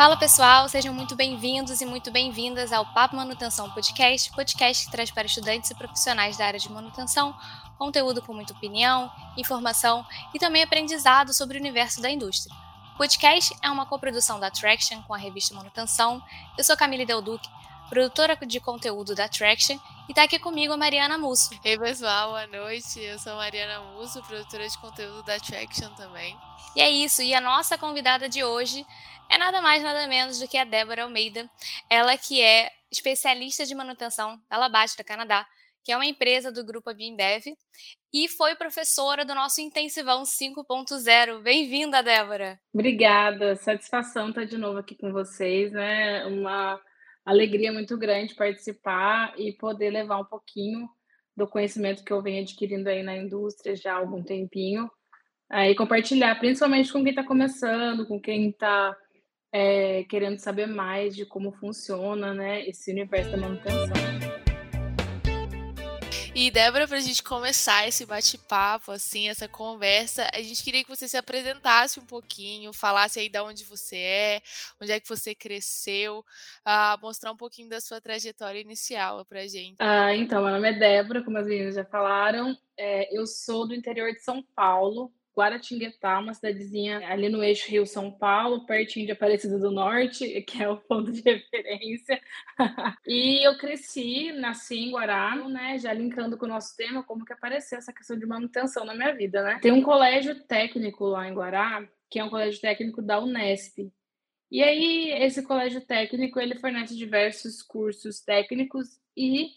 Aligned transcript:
Fala 0.00 0.16
pessoal, 0.16 0.66
sejam 0.66 0.94
muito 0.94 1.14
bem-vindos 1.14 1.82
e 1.82 1.84
muito 1.84 2.10
bem-vindas 2.10 2.72
ao 2.72 2.86
Papo 2.86 3.14
Manutenção 3.14 3.70
Podcast, 3.70 4.30
podcast 4.32 4.86
que 4.86 4.90
traz 4.90 5.10
para 5.10 5.26
estudantes 5.26 5.70
e 5.70 5.74
profissionais 5.74 6.38
da 6.38 6.46
área 6.46 6.58
de 6.58 6.72
manutenção 6.72 7.38
conteúdo 7.76 8.22
com 8.22 8.32
muita 8.32 8.54
opinião, 8.54 9.12
informação 9.36 10.02
e 10.32 10.38
também 10.38 10.62
aprendizado 10.62 11.34
sobre 11.34 11.58
o 11.58 11.60
universo 11.60 12.00
da 12.00 12.10
indústria. 12.10 12.56
O 12.94 12.96
podcast 12.96 13.54
é 13.60 13.68
uma 13.68 13.84
coprodução 13.84 14.40
da 14.40 14.50
Traction 14.50 15.02
com 15.02 15.12
a 15.12 15.18
revista 15.18 15.54
Manutenção. 15.54 16.22
Eu 16.56 16.64
sou 16.64 16.78
Camille 16.78 17.04
Delduc, 17.04 17.46
produtora 17.90 18.34
de 18.36 18.58
conteúdo 18.58 19.14
da 19.14 19.28
Traction, 19.28 19.76
e 20.08 20.12
está 20.12 20.22
aqui 20.22 20.38
comigo 20.38 20.72
a 20.72 20.78
Mariana 20.78 21.18
Musso. 21.18 21.50
Ei 21.62 21.78
pessoal, 21.78 22.30
boa 22.30 22.46
noite. 22.46 22.98
Eu 23.00 23.18
sou 23.18 23.34
a 23.34 23.36
Mariana 23.36 23.80
Musso, 23.92 24.22
produtora 24.22 24.66
de 24.66 24.78
conteúdo 24.78 25.22
da 25.24 25.38
Traction 25.38 25.90
também. 25.90 26.38
E 26.74 26.80
é 26.80 26.88
isso, 26.88 27.20
e 27.20 27.34
a 27.34 27.40
nossa 27.40 27.76
convidada 27.76 28.30
de 28.30 28.42
hoje 28.42 28.86
é 29.30 29.38
nada 29.38 29.62
mais 29.62 29.82
nada 29.82 30.06
menos 30.08 30.40
do 30.40 30.48
que 30.48 30.58
a 30.58 30.64
Débora 30.64 31.04
Almeida, 31.04 31.48
ela 31.88 32.18
que 32.18 32.42
é 32.42 32.68
especialista 32.90 33.64
de 33.64 33.74
manutenção 33.74 34.40
da 34.50 34.58
Labatt, 34.58 34.96
da 34.96 35.04
Canadá, 35.04 35.46
que 35.84 35.92
é 35.92 35.96
uma 35.96 36.04
empresa 36.04 36.50
do 36.50 36.64
grupo 36.64 36.90
Abimbev, 36.90 37.44
e 38.12 38.28
foi 38.28 38.56
professora 38.56 39.24
do 39.24 39.34
nosso 39.34 39.60
Intensivão 39.60 40.24
5.0. 40.24 41.42
Bem-vinda, 41.42 42.02
Débora. 42.02 42.58
Obrigada, 42.74 43.54
satisfação 43.54 44.30
estar 44.30 44.44
de 44.44 44.58
novo 44.58 44.78
aqui 44.78 44.96
com 44.96 45.12
vocês, 45.12 45.70
né? 45.70 46.26
Uma 46.26 46.80
alegria 47.24 47.72
muito 47.72 47.96
grande 47.96 48.34
participar 48.34 49.32
e 49.38 49.52
poder 49.52 49.90
levar 49.90 50.18
um 50.18 50.24
pouquinho 50.24 50.88
do 51.36 51.46
conhecimento 51.46 52.04
que 52.04 52.12
eu 52.12 52.20
venho 52.20 52.42
adquirindo 52.42 52.88
aí 52.88 53.04
na 53.04 53.16
indústria 53.16 53.76
já 53.76 53.94
há 53.94 53.98
algum 53.98 54.22
tempinho, 54.24 54.90
aí 55.48 55.74
compartilhar, 55.76 56.34
principalmente 56.40 56.92
com 56.92 57.02
quem 57.02 57.10
está 57.10 57.24
começando, 57.24 58.06
com 58.06 58.20
quem 58.20 58.50
está 58.50 58.96
é, 59.52 60.04
querendo 60.04 60.38
saber 60.38 60.66
mais 60.66 61.14
de 61.14 61.24
como 61.26 61.52
funciona, 61.52 62.32
né, 62.32 62.66
esse 62.68 62.90
universo 62.90 63.30
da 63.32 63.36
manutenção. 63.36 64.30
E, 66.32 66.48
Débora, 66.50 66.86
para 66.86 66.96
a 66.96 67.00
gente 67.00 67.22
começar 67.22 67.86
esse 67.88 68.06
bate-papo, 68.06 68.92
assim, 68.92 69.28
essa 69.28 69.48
conversa, 69.48 70.26
a 70.32 70.40
gente 70.40 70.62
queria 70.62 70.82
que 70.82 70.88
você 70.88 71.08
se 71.08 71.16
apresentasse 71.16 71.98
um 71.98 72.06
pouquinho, 72.06 72.72
falasse 72.72 73.18
aí 73.18 73.28
de 73.28 73.38
onde 73.40 73.64
você 73.64 73.96
é, 73.96 74.42
onde 74.80 74.92
é 74.92 75.00
que 75.00 75.08
você 75.08 75.34
cresceu, 75.34 76.20
uh, 76.20 77.00
mostrar 77.02 77.32
um 77.32 77.36
pouquinho 77.36 77.68
da 77.68 77.80
sua 77.80 78.00
trajetória 78.00 78.60
inicial 78.60 79.24
para 79.24 79.40
a 79.40 79.46
gente. 79.46 79.76
Ah, 79.80 80.14
então, 80.14 80.42
meu 80.42 80.52
nome 80.52 80.70
é 80.70 80.72
Débora, 80.72 81.22
como 81.22 81.36
as 81.36 81.46
meninas 81.46 81.74
já 81.74 81.84
falaram, 81.84 82.56
é, 82.74 83.14
eu 83.14 83.26
sou 83.26 83.66
do 83.66 83.74
interior 83.74 84.12
de 84.12 84.22
São 84.22 84.42
Paulo, 84.54 85.12
Guaratinguetá, 85.36 86.18
uma 86.18 86.34
cidadezinha 86.34 87.06
ali 87.08 87.28
no 87.28 87.42
eixo 87.42 87.70
Rio-São 87.70 88.10
Paulo, 88.10 88.66
pertinho 88.66 89.06
de 89.06 89.12
Aparecida 89.12 89.58
do 89.58 89.70
Norte, 89.70 90.40
que 90.42 90.62
é 90.62 90.68
o 90.68 90.76
ponto 90.76 91.12
de 91.12 91.22
referência. 91.22 92.20
e 93.06 93.46
eu 93.46 93.56
cresci, 93.58 94.32
nasci 94.32 94.78
em 94.78 94.90
Guará, 94.90 95.36
né, 95.48 95.78
já 95.78 95.92
linkando 95.92 96.36
com 96.36 96.46
o 96.46 96.48
nosso 96.48 96.76
tema, 96.76 97.02
como 97.02 97.24
que 97.24 97.32
apareceu 97.32 97.78
essa 97.78 97.92
questão 97.92 98.18
de 98.18 98.26
manutenção 98.26 98.84
na 98.84 98.94
minha 98.94 99.14
vida, 99.14 99.42
né? 99.42 99.58
Tem 99.60 99.72
um 99.72 99.82
colégio 99.82 100.34
técnico 100.44 101.04
lá 101.06 101.28
em 101.28 101.34
Guará, 101.34 101.88
que 102.10 102.18
é 102.18 102.24
um 102.24 102.30
colégio 102.30 102.60
técnico 102.60 103.00
da 103.00 103.20
Unesp. 103.20 103.90
E 104.50 104.64
aí, 104.64 105.12
esse 105.22 105.44
colégio 105.44 105.80
técnico, 105.80 106.40
ele 106.40 106.56
fornece 106.56 106.96
diversos 106.96 107.62
cursos 107.62 108.20
técnicos 108.20 109.00
e 109.16 109.50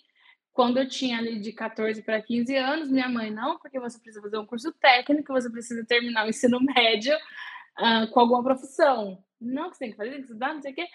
quando 0.54 0.78
eu 0.78 0.88
tinha 0.88 1.18
ali 1.18 1.40
de 1.40 1.52
14 1.52 2.02
para 2.04 2.22
15 2.22 2.56
anos, 2.56 2.90
minha 2.90 3.10
mãe, 3.10 3.32
não, 3.32 3.58
porque 3.58 3.80
você 3.80 3.98
precisa 4.00 4.22
fazer 4.22 4.38
um 4.38 4.46
curso 4.46 4.72
técnico, 4.74 5.34
você 5.34 5.50
precisa 5.50 5.84
terminar 5.84 6.26
o 6.26 6.30
ensino 6.30 6.60
médio 6.62 7.16
uh, 7.80 8.08
com 8.12 8.20
alguma 8.20 8.44
profissão. 8.44 9.22
Não, 9.42 9.70
que 9.70 9.78
você 9.78 9.86
tem 9.86 9.92
que 9.92 9.98
fazer, 9.98 10.12
tem 10.12 10.20
que 10.20 10.28
estudar, 10.28 10.54
não 10.54 10.62
sei 10.62 10.72
o 10.72 10.76
quê. 10.76 10.88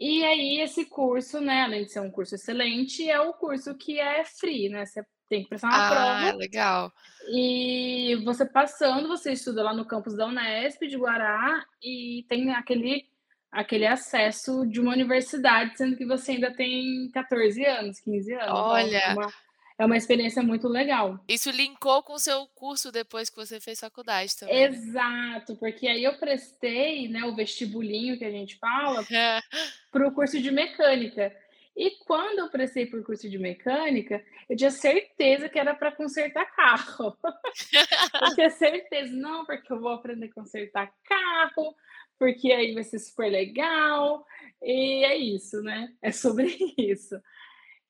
E 0.00 0.24
aí, 0.24 0.60
esse 0.60 0.86
curso, 0.86 1.40
né, 1.40 1.62
além 1.62 1.84
de 1.84 1.92
ser 1.92 2.00
um 2.00 2.10
curso 2.10 2.34
excelente, 2.34 3.08
é 3.08 3.20
o 3.20 3.34
curso 3.34 3.76
que 3.76 4.00
é 4.00 4.24
free, 4.24 4.68
né? 4.68 4.84
Você 4.84 5.04
tem 5.28 5.42
que 5.42 5.48
prestar 5.48 5.68
uma 5.68 5.86
ah, 5.86 5.90
prova. 5.90 6.36
legal. 6.38 6.92
E 7.28 8.16
você 8.24 8.44
passando, 8.44 9.06
você 9.06 9.32
estuda 9.32 9.62
lá 9.62 9.72
no 9.72 9.84
campus 9.84 10.16
da 10.16 10.26
Unesp 10.26 10.86
de 10.86 10.96
Guará 10.96 11.64
e 11.82 12.24
tem 12.28 12.50
aquele 12.52 13.06
aquele 13.54 13.86
acesso 13.86 14.66
de 14.66 14.80
uma 14.80 14.92
universidade, 14.92 15.78
sendo 15.78 15.96
que 15.96 16.04
você 16.04 16.32
ainda 16.32 16.52
tem 16.52 17.08
14 17.12 17.64
anos, 17.64 18.00
15 18.00 18.32
anos. 18.34 18.44
Então, 18.46 18.56
Olha. 18.56 18.96
é, 18.96 19.12
uma, 19.12 19.32
é 19.78 19.86
uma 19.86 19.96
experiência 19.96 20.42
muito 20.42 20.66
legal. 20.66 21.20
Isso 21.28 21.50
linkou 21.50 22.02
com 22.02 22.14
o 22.14 22.18
seu 22.18 22.46
curso 22.48 22.90
depois 22.90 23.30
que 23.30 23.36
você 23.36 23.60
fez 23.60 23.78
faculdade 23.78 24.36
também. 24.36 24.64
Exato, 24.64 25.54
porque 25.56 25.86
aí 25.86 26.02
eu 26.02 26.18
prestei 26.18 27.08
né, 27.08 27.24
o 27.24 27.34
vestibulinho 27.34 28.18
que 28.18 28.24
a 28.24 28.30
gente 28.30 28.58
fala 28.58 29.04
para 29.92 30.08
o 30.08 30.12
curso 30.12 30.40
de 30.42 30.50
mecânica. 30.50 31.32
E 31.76 31.92
quando 32.06 32.40
eu 32.40 32.50
prestei 32.50 32.86
por 32.86 33.02
curso 33.04 33.28
de 33.28 33.38
mecânica, 33.38 34.24
eu 34.48 34.56
tinha 34.56 34.70
certeza 34.70 35.48
que 35.48 35.58
era 35.58 35.74
para 35.74 35.92
consertar 35.92 36.44
carro. 36.54 37.16
eu 38.22 38.34
tinha 38.34 38.50
certeza, 38.50 39.12
não, 39.12 39.44
porque 39.44 39.72
eu 39.72 39.80
vou 39.80 39.92
aprender 39.92 40.26
a 40.26 40.34
consertar 40.34 40.92
carro, 41.04 41.74
porque 42.18 42.52
aí 42.52 42.74
vai 42.74 42.84
ser 42.84 42.98
super 42.98 43.30
legal. 43.30 44.24
E 44.62 45.04
é 45.04 45.16
isso, 45.16 45.62
né? 45.62 45.92
É 46.00 46.10
sobre 46.10 46.46
isso. 46.78 47.20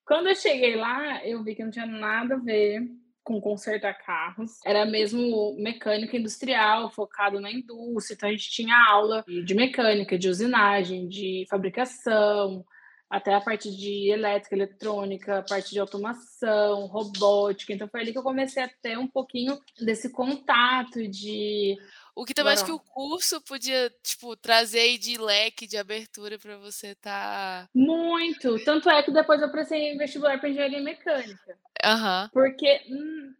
Quando 0.05 0.27
eu 0.27 0.35
cheguei 0.35 0.75
lá, 0.75 1.25
eu 1.25 1.43
vi 1.43 1.55
que 1.55 1.63
não 1.63 1.71
tinha 1.71 1.85
nada 1.85 2.35
a 2.35 2.39
ver 2.39 2.81
com 3.23 3.41
consertar 3.41 3.95
carros. 3.95 4.59
Era 4.63 4.85
mesmo 4.85 5.55
mecânica 5.57 6.15
industrial, 6.15 6.91
focado 6.91 7.39
na 7.39 7.51
indústria. 7.51 8.15
Então 8.15 8.29
a 8.29 8.31
gente 8.31 8.51
tinha 8.51 8.77
aula 8.87 9.25
de 9.27 9.55
mecânica, 9.55 10.17
de 10.17 10.29
usinagem, 10.29 11.07
de 11.07 11.45
fabricação, 11.49 12.63
até 13.09 13.33
a 13.33 13.41
parte 13.41 13.75
de 13.75 14.11
elétrica, 14.11 14.55
eletrônica, 14.55 15.43
parte 15.49 15.71
de 15.71 15.79
automação, 15.79 16.85
robótica. 16.85 17.73
Então 17.73 17.87
foi 17.87 18.01
ali 18.01 18.11
que 18.11 18.17
eu 18.17 18.23
comecei 18.23 18.61
a 18.61 18.69
ter 18.81 18.97
um 18.97 19.07
pouquinho 19.07 19.59
desse 19.79 20.11
contato 20.11 21.07
de 21.07 21.77
o 22.15 22.25
que 22.25 22.33
também 22.33 22.53
acho 22.53 22.65
que 22.65 22.71
o 22.71 22.79
curso 22.79 23.41
podia, 23.41 23.93
tipo, 24.01 24.35
trazer 24.37 24.97
de 24.97 25.17
leque 25.17 25.67
de 25.67 25.77
abertura 25.77 26.39
para 26.39 26.57
você 26.57 26.87
estar. 26.87 27.63
Tá... 27.63 27.69
Muito! 27.73 28.63
Tanto 28.63 28.89
é 28.89 29.03
que 29.03 29.11
depois 29.11 29.41
eu 29.41 29.51
prestei 29.51 29.91
em 29.91 29.97
vestibular 29.97 30.39
para 30.39 30.49
engenharia 30.49 30.81
mecânica. 30.81 31.57
Aham. 31.83 32.23
Uhum. 32.23 32.29
Porque. 32.29 32.81
Hum, 32.89 33.33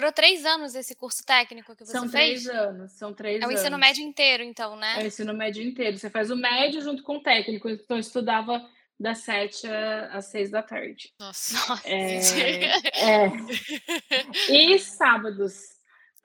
Durou 0.00 0.12
três 0.12 0.46
anos 0.46 0.76
esse 0.76 0.94
curso 0.94 1.26
técnico 1.26 1.74
que 1.74 1.84
você 1.84 1.90
são 1.90 2.08
fez? 2.08 2.44
São 2.44 2.52
três 2.52 2.68
anos, 2.68 2.92
são 2.92 3.12
três 3.12 3.42
É 3.42 3.46
o 3.48 3.50
ensino 3.50 3.76
médio 3.76 4.04
inteiro, 4.04 4.44
então, 4.44 4.76
né? 4.76 4.94
É 4.96 5.02
o 5.02 5.06
ensino 5.08 5.34
médio 5.34 5.60
inteiro. 5.60 5.98
Você 5.98 6.08
faz 6.08 6.30
o 6.30 6.36
médio 6.36 6.80
junto 6.80 7.02
com 7.02 7.16
o 7.16 7.20
técnico. 7.20 7.68
Então, 7.68 7.96
eu 7.96 8.00
estudava 8.00 8.64
das 8.98 9.18
sete 9.18 9.66
às 10.12 10.26
seis 10.26 10.50
da 10.50 10.62
tarde. 10.62 11.12
Nossa. 11.18 11.56
É, 11.84 12.18
é. 12.94 13.32
E 14.48 14.78
sábados. 14.78 15.77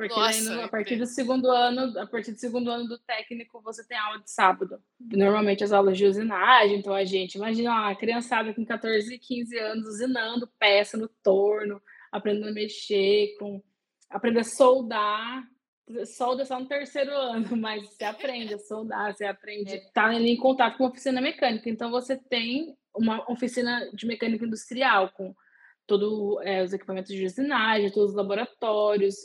Porque 0.08 0.20
Nossa, 0.20 0.56
daí, 0.56 0.64
a 0.64 0.68
partir 0.68 0.98
do 0.98 1.06
segundo 1.06 1.50
ano, 1.50 1.98
a 1.98 2.06
partir 2.06 2.34
do 2.34 2.38
segundo 2.38 2.70
ano 2.70 2.88
do 2.88 2.98
técnico, 2.98 3.62
você 3.62 3.88
tem 3.88 3.98
aula 3.98 4.20
de 4.20 4.30
sábado. 4.30 4.82
Normalmente 5.00 5.64
as 5.64 5.72
aulas 5.72 5.98
de 5.98 6.06
usinagem, 6.06 6.80
então 6.80 6.94
a 6.94 7.06
gente 7.06 7.36
imagina 7.36 7.72
uma 7.72 7.96
criançada 7.96 8.54
com 8.54 8.66
14, 8.66 9.18
15 9.18 9.58
anos 9.58 9.88
usinando 9.88 10.50
peça 10.60 10.98
no 10.98 11.08
torno, 11.08 11.82
aprendendo 12.12 12.50
a 12.50 12.52
mexer, 12.52 13.36
com 13.40 13.64
aprender 14.10 14.42
a 14.42 14.44
soldar. 14.44 15.48
Solda 16.06 16.46
só 16.46 16.60
no 16.60 16.66
terceiro 16.66 17.12
ano, 17.12 17.46
mas 17.56 17.88
você 17.88 18.04
aprende 18.04 18.54
a 18.54 18.60
soldar, 18.60 19.14
você 19.14 19.26
aprende 19.26 19.76
estar 19.76 20.10
tá 20.10 20.14
em 20.14 20.36
contato 20.36 20.78
com 20.78 20.86
a 20.86 20.90
oficina 20.90 21.22
mecânica. 21.22 21.70
Então 21.70 21.90
você 21.90 22.18
tem 22.18 22.76
uma 22.94 23.30
oficina 23.32 23.90
de 23.94 24.06
mecânica 24.06 24.46
industrial 24.46 25.12
com 25.12 25.34
todos 25.88 26.42
é, 26.46 26.64
os 26.64 26.74
equipamentos 26.74 27.14
de 27.14 27.26
usinagem, 27.26 27.92
todos 27.92 28.12
os 28.12 28.16
laboratórios, 28.16 29.16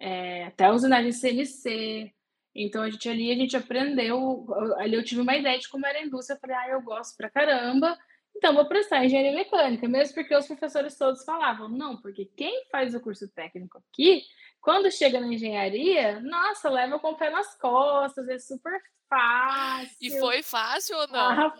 é, 0.00 0.46
até 0.46 0.64
a 0.64 0.72
usinagem 0.72 1.12
CNC. 1.12 2.12
Então, 2.54 2.82
a 2.82 2.90
gente 2.90 3.08
ali, 3.08 3.30
a 3.30 3.36
gente 3.36 3.56
aprendeu, 3.56 4.46
ali 4.78 4.94
eu 4.94 5.04
tive 5.04 5.20
uma 5.20 5.36
ideia 5.36 5.58
de 5.58 5.68
como 5.68 5.86
era 5.86 5.98
a 5.98 6.02
indústria, 6.02 6.34
eu 6.34 6.40
falei, 6.40 6.56
ah, 6.56 6.68
eu 6.70 6.82
gosto 6.82 7.16
pra 7.16 7.30
caramba, 7.30 7.96
então 8.36 8.54
vou 8.54 8.66
prestar 8.66 9.04
engenharia 9.04 9.32
mecânica, 9.32 9.86
mesmo 9.86 10.14
porque 10.14 10.34
os 10.34 10.46
professores 10.48 10.96
todos 10.98 11.24
falavam, 11.24 11.68
não, 11.68 11.96
porque 11.96 12.24
quem 12.36 12.66
faz 12.72 12.92
o 12.92 13.00
curso 13.00 13.28
técnico 13.28 13.78
aqui, 13.78 14.22
quando 14.60 14.90
chega 14.90 15.20
na 15.20 15.28
engenharia, 15.28 16.18
nossa, 16.20 16.68
leva 16.68 16.98
com 16.98 17.10
o 17.10 17.16
pé 17.16 17.30
nas 17.30 17.56
costas, 17.56 18.28
é 18.28 18.38
super 18.38 18.80
fácil. 19.08 19.96
E 20.00 20.18
foi 20.18 20.42
fácil 20.42 20.96
ou 20.96 21.06
não? 21.06 21.20
Ah, 21.20 21.54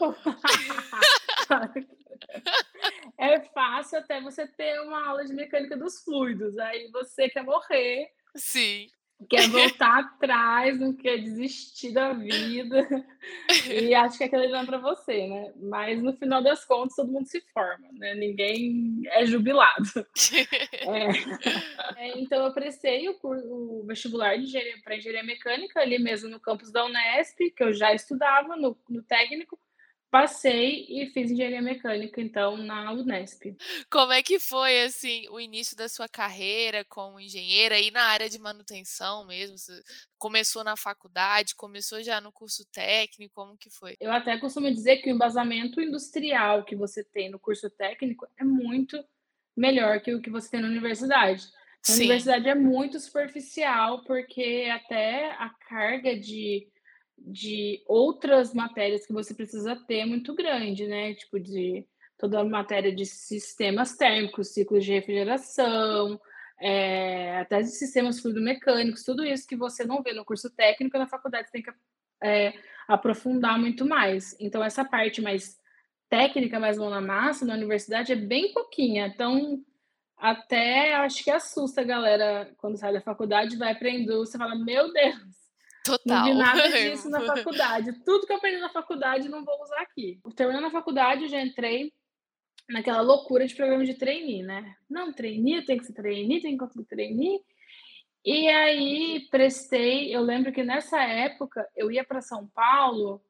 é 3.17 3.41
fácil 3.41 3.99
até 3.99 4.21
você 4.21 4.47
ter 4.49 4.81
uma 4.81 5.07
aula 5.07 5.25
de 5.25 5.33
mecânica 5.33 5.77
dos 5.77 6.03
fluidos, 6.03 6.59
aí 6.59 6.91
você 6.91 7.29
quer 7.29 7.45
morrer 7.45 8.11
Sim. 8.35 8.89
quer 9.29 9.49
voltar 9.51 10.01
atrás, 10.01 10.79
não 10.79 10.95
quer 10.95 11.19
desistir 11.19 11.93
da 11.93 12.13
vida. 12.13 12.87
E 13.69 13.95
acho 13.95 14.17
que 14.17 14.25
aquilo 14.25 14.49
não 14.49 14.61
é 14.61 14.67
para 14.67 14.79
você, 14.79 15.27
né? 15.27 15.53
Mas 15.57 16.03
no 16.03 16.17
final 16.17 16.43
das 16.43 16.65
contas, 16.65 16.97
todo 16.97 17.13
mundo 17.13 17.27
se 17.27 17.41
forma, 17.53 17.87
né? 17.93 18.15
Ninguém 18.15 19.03
é 19.07 19.27
jubilado. 19.27 20.07
É. 20.73 22.07
É, 22.09 22.19
então, 22.19 22.45
eu 22.47 22.55
prestei 22.55 23.09
o, 23.09 23.19
o 23.23 23.85
vestibular 23.87 24.37
de 24.37 24.45
engenharia 24.45 24.81
para 24.83 24.97
engenharia 24.97 25.23
mecânica 25.23 25.81
ali 25.81 25.99
mesmo 25.99 26.31
no 26.31 26.41
campus 26.41 26.73
da 26.73 26.85
Unesp, 26.87 27.39
que 27.55 27.63
eu 27.63 27.73
já 27.75 27.93
estudava 27.93 28.57
no, 28.57 28.77
no 28.89 29.03
técnico. 29.03 29.59
Passei 30.11 30.87
e 30.89 31.07
fiz 31.07 31.31
engenharia 31.31 31.63
mecânica, 31.63 32.21
então, 32.21 32.57
na 32.57 32.91
Unesp. 32.93 33.57
Como 33.89 34.13
é 34.13 34.23
que 34.23 34.41
foi, 34.41 34.83
assim, 34.83 35.29
o 35.29 35.39
início 35.39 35.77
da 35.77 35.89
sua 35.89 36.09
carreira 36.09 36.85
como 36.85 37.21
engenheira 37.21 37.79
e 37.79 37.93
na 37.93 38.03
área 38.03 38.29
de 38.29 38.39
manutenção 38.39 39.25
mesmo? 39.25 39.57
Você 39.57 39.81
começou 40.19 40.65
na 40.65 40.77
faculdade, 40.77 41.55
começou 41.55 42.03
já 42.03 42.21
no 42.21 42.33
curso 42.33 42.65
técnico, 42.73 43.35
como 43.35 43.57
que 43.57 43.71
foi? 43.71 43.97
Eu 44.01 44.11
até 44.11 44.37
costumo 44.37 44.69
dizer 44.71 44.97
que 44.97 45.11
o 45.11 45.15
embasamento 45.15 45.81
industrial 45.81 46.65
que 46.65 46.75
você 46.75 47.05
tem 47.05 47.31
no 47.31 47.39
curso 47.39 47.71
técnico 47.71 48.27
é 48.37 48.43
muito 48.43 49.03
melhor 49.57 50.01
que 50.01 50.13
o 50.13 50.21
que 50.21 50.31
você 50.31 50.51
tem 50.51 50.61
na 50.61 50.69
universidade. 50.69 51.47
A 51.89 51.93
universidade 51.93 52.49
é 52.49 52.55
muito 52.55 52.99
superficial, 52.99 54.03
porque 54.05 54.69
até 54.73 55.31
a 55.33 55.51
carga 55.69 56.19
de 56.19 56.69
de 57.21 57.83
outras 57.87 58.55
matérias 58.55 59.07
que 59.07 59.13
você 59.13 59.35
precisa 59.35 59.77
ter 59.77 60.05
muito 60.05 60.35
grande, 60.35 60.87
né? 60.87 61.15
Tipo, 61.15 61.39
de 61.39 61.87
toda 62.19 62.41
a 62.41 62.45
matéria 62.45 62.95
de 62.95 63.07
sistemas 63.07 63.97
térmicos, 63.97 64.49
ciclos 64.49 64.85
de 64.85 64.93
refrigeração, 64.93 66.21
é, 66.61 67.39
até 67.39 67.63
de 67.63 67.69
sistemas 67.69 68.21
fluidomecânicos, 68.21 69.05
tudo 69.05 69.25
isso 69.25 69.49
que 69.49 69.57
você 69.57 69.85
não 69.85 70.03
vê 70.03 70.13
no 70.13 70.25
curso 70.25 70.51
técnico, 70.51 70.99
na 70.99 71.07
faculdade 71.07 71.49
você 71.49 71.53
tem 71.53 71.63
que 71.63 71.73
é, 72.23 72.53
aprofundar 72.87 73.59
muito 73.59 73.87
mais. 73.87 74.37
Então, 74.39 74.63
essa 74.63 74.85
parte 74.85 75.23
mais 75.23 75.59
técnica, 76.11 76.61
mais 76.61 76.77
mão 76.77 76.91
na 76.91 77.01
massa, 77.01 77.47
na 77.47 77.55
universidade, 77.55 78.13
é 78.13 78.17
bem 78.17 78.53
pouquinha. 78.53 79.07
Então, 79.07 79.65
até 80.19 80.95
acho 80.97 81.25
que 81.25 81.31
assusta 81.31 81.81
a 81.81 81.85
galera 81.85 82.53
quando 82.59 82.77
sai 82.77 82.93
da 82.93 83.01
faculdade, 83.01 83.57
vai 83.57 83.75
para 83.75 83.89
a 83.89 83.95
indústria, 83.95 84.45
fala, 84.45 84.55
meu 84.55 84.93
Deus, 84.93 85.40
Total. 85.85 86.19
Não 86.19 86.25
vi 86.25 86.35
nada 86.35 86.69
disso 86.71 87.09
na 87.09 87.21
faculdade. 87.21 87.93
Tudo 88.05 88.27
que 88.27 88.33
eu 88.33 88.37
aprendi 88.37 88.59
na 88.59 88.69
faculdade 88.69 89.29
não 89.29 89.45
vou 89.45 89.63
usar 89.63 89.81
aqui. 89.81 90.21
Terminando 90.37 90.67
a 90.67 90.71
faculdade, 90.71 91.23
eu 91.23 91.29
já 91.29 91.41
entrei 91.41 91.93
naquela 92.69 93.01
loucura 93.01 93.47
de 93.47 93.55
programa 93.55 93.85
de 93.85 93.95
trainee, 93.95 94.43
né? 94.43 94.77
Não, 94.89 95.13
trainee, 95.13 95.65
tem 95.65 95.79
que 95.79 95.85
ser 95.85 95.93
trainee, 95.93 96.41
tem 96.41 96.57
que 96.57 96.67
ser 96.69 96.85
trainee. 96.85 97.41
E 98.25 98.49
aí 98.49 99.27
prestei, 99.31 100.15
eu 100.15 100.21
lembro 100.21 100.53
que 100.53 100.63
nessa 100.63 101.03
época 101.03 101.67
eu 101.75 101.91
ia 101.91 102.05
para 102.05 102.21
São 102.21 102.47
Paulo, 102.49 103.23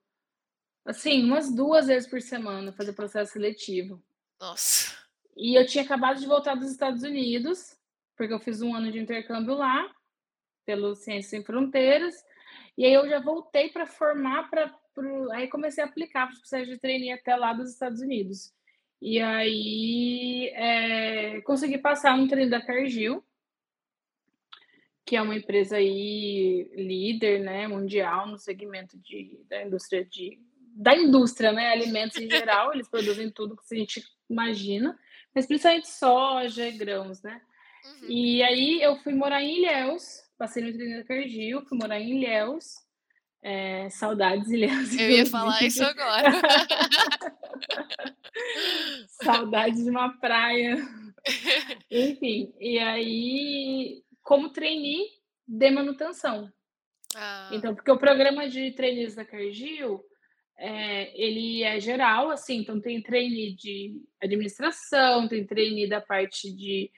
assim, 0.85 1.25
umas 1.25 1.55
duas 1.55 1.87
vezes 1.87 2.09
por 2.09 2.21
semana 2.21 2.73
fazer 2.73 2.93
processo 2.93 3.33
seletivo. 3.33 4.03
Nossa. 4.41 4.99
E 5.37 5.59
eu 5.59 5.65
tinha 5.65 5.85
acabado 5.85 6.19
de 6.19 6.27
voltar 6.27 6.57
dos 6.57 6.71
Estados 6.71 7.03
Unidos, 7.03 7.79
porque 8.17 8.35
eu 8.35 8.41
fiz 8.41 8.61
um 8.61 8.75
ano 8.75 8.91
de 8.91 8.99
intercâmbio 8.99 9.55
lá, 9.55 9.89
pelo 10.67 10.95
Ciências 10.95 11.31
Sem 11.31 11.45
Fronteiras, 11.45 12.15
e 12.77 12.85
aí 12.85 12.93
eu 12.93 13.09
já 13.09 13.21
voltei 13.21 13.69
para 13.69 13.87
formar 13.87 14.49
para 14.51 14.75
aí 15.33 15.49
comecei 15.49 15.83
a 15.83 15.87
aplicar 15.87 16.27
para 16.27 16.35
os 16.35 16.41
processos 16.41 16.69
de 16.69 16.79
trainee 16.79 17.13
até 17.13 17.35
lá 17.35 17.53
dos 17.53 17.71
Estados 17.71 18.01
Unidos. 18.01 18.53
E 19.01 19.19
aí 19.19 20.53
é, 20.55 21.41
consegui 21.43 21.79
passar 21.79 22.17
no 22.19 22.29
treino 22.29 22.51
da 22.51 22.61
Cargill, 22.61 23.25
que 25.07 25.17
é 25.17 25.23
uma 25.23 25.35
empresa 25.35 25.77
aí 25.77 26.71
líder, 26.75 27.41
né, 27.41 27.67
mundial 27.67 28.27
no 28.27 28.37
segmento 28.37 28.99
de, 28.99 29.41
da 29.49 29.63
indústria 29.65 30.05
de 30.05 30.39
da 30.73 30.97
indústria, 30.97 31.53
né, 31.53 31.73
alimentos 31.73 32.17
em 32.17 32.31
geral, 32.31 32.73
eles 32.73 32.89
produzem 32.89 33.29
tudo 33.29 33.57
que 33.57 33.75
a 33.75 33.77
gente 33.77 34.05
imagina, 34.31 34.97
mas 35.35 35.47
principalmente 35.47 35.89
soja 35.89 36.69
e 36.69 36.73
grãos, 36.73 37.23
né? 37.23 37.43
Uhum. 37.85 38.09
E 38.09 38.43
aí 38.43 38.81
eu 38.81 38.97
fui 38.97 39.13
morar 39.13 39.43
em 39.43 39.59
Ilhéus, 39.59 40.23
passei 40.41 40.65
no 40.65 40.73
treino 40.73 40.97
da 40.97 41.05
Cargill, 41.05 41.67
fui 41.67 41.77
morar 41.77 42.01
em 42.01 42.17
Ilhéus. 42.17 42.65
É, 43.43 43.91
saudades 43.91 44.49
Ilhéus. 44.51 44.99
Eu 44.99 45.11
ia 45.11 45.27
falar 45.27 45.63
isso 45.63 45.85
agora. 45.85 46.33
saudades 49.23 49.85
de 49.85 49.91
uma 49.91 50.19
praia. 50.19 50.79
Enfim, 51.91 52.55
e 52.59 52.79
aí, 52.79 54.03
como 54.23 54.49
trainee 54.49 55.07
de 55.47 55.71
manutenção. 55.71 56.51
Ah. 57.15 57.51
Então, 57.53 57.75
porque 57.75 57.91
o 57.91 57.99
programa 57.99 58.49
de 58.49 58.73
trainees 58.73 59.15
da 59.15 59.27
Cargill, 59.27 60.03
é, 60.57 61.13
ele 61.23 61.63
é 61.63 61.79
geral, 61.79 62.31
assim, 62.31 62.59
então 62.59 62.81
tem 62.81 63.03
trainee 63.03 63.55
de 63.55 64.01
administração, 64.23 65.29
tem 65.29 65.47
trainee 65.47 65.89
da 65.89 66.01
parte 66.01 66.51
de 66.51 66.91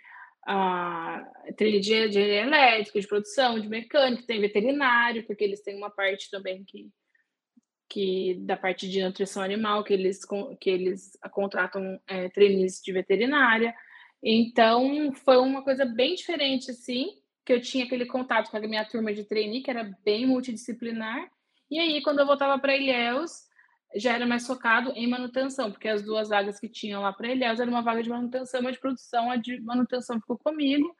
a 0.46 1.24
trilha 1.56 1.80
de 1.80 1.94
engenharia 1.94 2.42
elétrica, 2.42 3.00
de 3.00 3.06
produção, 3.06 3.60
de 3.60 3.68
mecânica, 3.68 4.26
tem 4.26 4.40
veterinário, 4.40 5.26
porque 5.26 5.44
eles 5.44 5.62
têm 5.62 5.76
uma 5.76 5.90
parte 5.90 6.30
também 6.30 6.64
que, 6.64 6.90
que 7.88 8.34
da 8.40 8.56
parte 8.56 8.88
de 8.88 9.02
nutrição 9.02 9.42
animal, 9.42 9.84
que 9.84 9.92
eles, 9.92 10.20
que 10.60 10.70
eles 10.70 11.12
contratam 11.30 12.00
é, 12.08 12.28
de 12.28 12.92
veterinária. 12.92 13.74
Então, 14.22 15.12
foi 15.12 15.36
uma 15.36 15.62
coisa 15.62 15.84
bem 15.84 16.14
diferente, 16.14 16.70
assim, 16.70 17.10
que 17.44 17.52
eu 17.52 17.60
tinha 17.60 17.84
aquele 17.84 18.06
contato 18.06 18.50
com 18.50 18.56
a 18.56 18.60
minha 18.60 18.84
turma 18.84 19.12
de 19.12 19.24
trainee, 19.24 19.62
que 19.62 19.70
era 19.70 19.96
bem 20.04 20.26
multidisciplinar. 20.26 21.28
E 21.70 21.78
aí, 21.78 22.02
quando 22.02 22.20
eu 22.20 22.26
voltava 22.26 22.60
para 22.60 22.76
Ilhéus, 22.76 23.30
já 23.96 24.14
era 24.14 24.26
mais 24.26 24.46
focado 24.46 24.92
em 24.94 25.06
manutenção, 25.06 25.70
porque 25.70 25.88
as 25.88 26.02
duas 26.02 26.28
vagas 26.28 26.58
que 26.58 26.68
tinham 26.68 27.02
lá 27.02 27.12
para 27.12 27.30
ele, 27.30 27.44
era 27.44 27.64
uma 27.64 27.82
vaga 27.82 28.02
de 28.02 28.08
manutenção 28.08 28.60
uma 28.60 28.72
de 28.72 28.80
produção, 28.80 29.30
a 29.30 29.36
de 29.36 29.60
manutenção 29.60 30.20
ficou 30.20 30.38
comigo. 30.38 30.94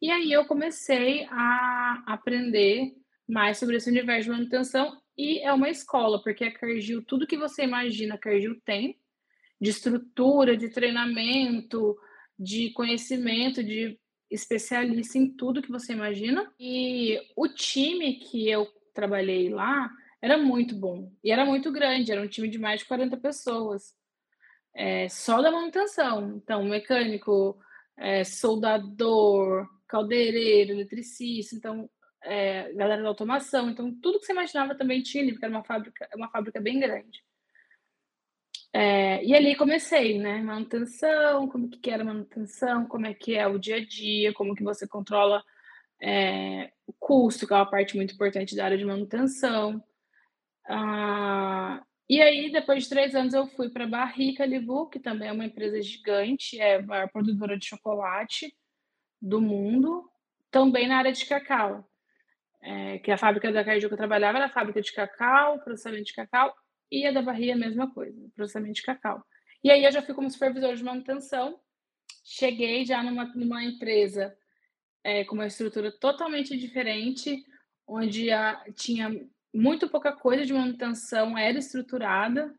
E 0.00 0.10
aí 0.10 0.32
eu 0.32 0.44
comecei 0.44 1.26
a 1.30 2.02
aprender 2.06 2.92
mais 3.28 3.58
sobre 3.58 3.76
esse 3.76 3.88
universo 3.88 4.24
de 4.24 4.36
manutenção 4.36 5.00
e 5.16 5.38
é 5.40 5.52
uma 5.52 5.68
escola, 5.68 6.22
porque 6.22 6.44
a 6.44 6.52
Cargill, 6.52 7.02
tudo 7.02 7.26
que 7.26 7.36
você 7.36 7.64
imagina, 7.64 8.16
a 8.16 8.18
Cargill 8.18 8.60
tem, 8.64 8.98
de 9.60 9.70
estrutura, 9.70 10.56
de 10.56 10.68
treinamento, 10.68 11.96
de 12.38 12.70
conhecimento, 12.70 13.62
de 13.62 13.98
especialista 14.30 15.16
em 15.16 15.30
tudo 15.30 15.62
que 15.62 15.70
você 15.70 15.92
imagina. 15.92 16.52
E 16.58 17.18
o 17.36 17.48
time 17.48 18.14
que 18.14 18.48
eu 18.48 18.66
trabalhei 18.92 19.48
lá, 19.48 19.90
era 20.24 20.38
muito 20.38 20.74
bom. 20.74 21.12
E 21.22 21.30
era 21.30 21.44
muito 21.44 21.70
grande, 21.70 22.10
era 22.10 22.22
um 22.22 22.26
time 22.26 22.48
de 22.48 22.58
mais 22.58 22.80
de 22.80 22.86
40 22.86 23.18
pessoas. 23.18 23.94
É, 24.74 25.06
só 25.10 25.42
da 25.42 25.50
manutenção. 25.50 26.36
Então, 26.36 26.64
mecânico, 26.64 27.58
é, 27.94 28.24
soldador, 28.24 29.68
caldeireiro, 29.86 30.72
eletricista, 30.72 31.54
então, 31.54 31.90
é, 32.22 32.72
galera 32.72 33.02
da 33.02 33.08
automação. 33.08 33.68
Então, 33.68 33.94
tudo 34.00 34.18
que 34.18 34.24
você 34.24 34.32
imaginava 34.32 34.74
também 34.74 35.02
tinha 35.02 35.22
ali, 35.22 35.32
porque 35.32 35.44
era 35.44 35.54
uma 35.54 35.62
fábrica, 35.62 36.08
uma 36.16 36.30
fábrica 36.30 36.58
bem 36.58 36.80
grande. 36.80 37.22
É, 38.72 39.22
e 39.22 39.34
ali 39.34 39.54
comecei, 39.54 40.18
né? 40.18 40.40
Manutenção, 40.40 41.48
como 41.48 41.68
que 41.68 41.90
era 41.90 42.02
manutenção, 42.02 42.86
como 42.86 43.06
é 43.06 43.12
que 43.12 43.36
é 43.36 43.46
o 43.46 43.58
dia 43.58 43.76
a 43.76 43.84
dia, 43.84 44.32
como 44.32 44.54
que 44.54 44.64
você 44.64 44.88
controla 44.88 45.44
é, 46.00 46.72
o 46.86 46.94
custo, 46.94 47.46
que 47.46 47.52
é 47.52 47.56
uma 47.56 47.70
parte 47.70 47.94
muito 47.94 48.14
importante 48.14 48.56
da 48.56 48.64
área 48.64 48.78
de 48.78 48.86
manutenção. 48.86 49.84
Ah, 50.66 51.82
e 52.08 52.20
aí, 52.20 52.50
depois 52.50 52.84
de 52.84 52.88
três 52.90 53.14
anos, 53.14 53.32
eu 53.34 53.46
fui 53.46 53.70
para 53.70 53.86
Barrica 53.86 54.44
Livu, 54.44 54.88
que 54.88 55.00
também 55.00 55.28
é 55.28 55.32
uma 55.32 55.46
empresa 55.46 55.80
gigante, 55.80 56.60
é 56.60 56.76
a 56.76 56.82
maior 56.82 57.10
produtora 57.10 57.56
de 57.58 57.66
chocolate 57.66 58.54
do 59.20 59.40
mundo, 59.40 60.08
também 60.50 60.86
na 60.86 60.98
área 60.98 61.12
de 61.12 61.24
cacau. 61.24 61.88
É, 62.60 62.98
que 62.98 63.10
a 63.10 63.18
fábrica 63.18 63.52
da 63.52 63.64
Caju 63.64 63.88
que 63.88 63.94
eu 63.94 63.98
trabalhava 63.98 64.38
era 64.38 64.46
a 64.46 64.50
fábrica 64.50 64.80
de 64.80 64.92
cacau, 64.92 65.60
processamento 65.60 66.04
de 66.04 66.14
cacau, 66.14 66.54
e 66.90 67.06
a 67.06 67.12
da 67.12 67.20
Barriga 67.20 67.54
a 67.54 67.56
mesma 67.56 67.92
coisa, 67.92 68.18
processamento 68.34 68.74
de 68.74 68.82
cacau. 68.82 69.22
E 69.62 69.70
aí 69.70 69.84
eu 69.84 69.92
já 69.92 70.00
fui 70.00 70.14
como 70.14 70.30
supervisor 70.30 70.74
de 70.74 70.82
manutenção, 70.84 71.58
cheguei 72.24 72.84
já 72.84 73.02
numa, 73.02 73.24
numa 73.34 73.64
empresa 73.64 74.34
é, 75.02 75.24
com 75.24 75.34
uma 75.34 75.46
estrutura 75.46 75.92
totalmente 75.92 76.56
diferente, 76.56 77.44
onde 77.86 78.30
a, 78.30 78.64
tinha 78.74 79.10
muito 79.54 79.88
pouca 79.88 80.12
coisa 80.12 80.44
de 80.44 80.52
manutenção 80.52 81.38
era 81.38 81.58
estruturada. 81.58 82.52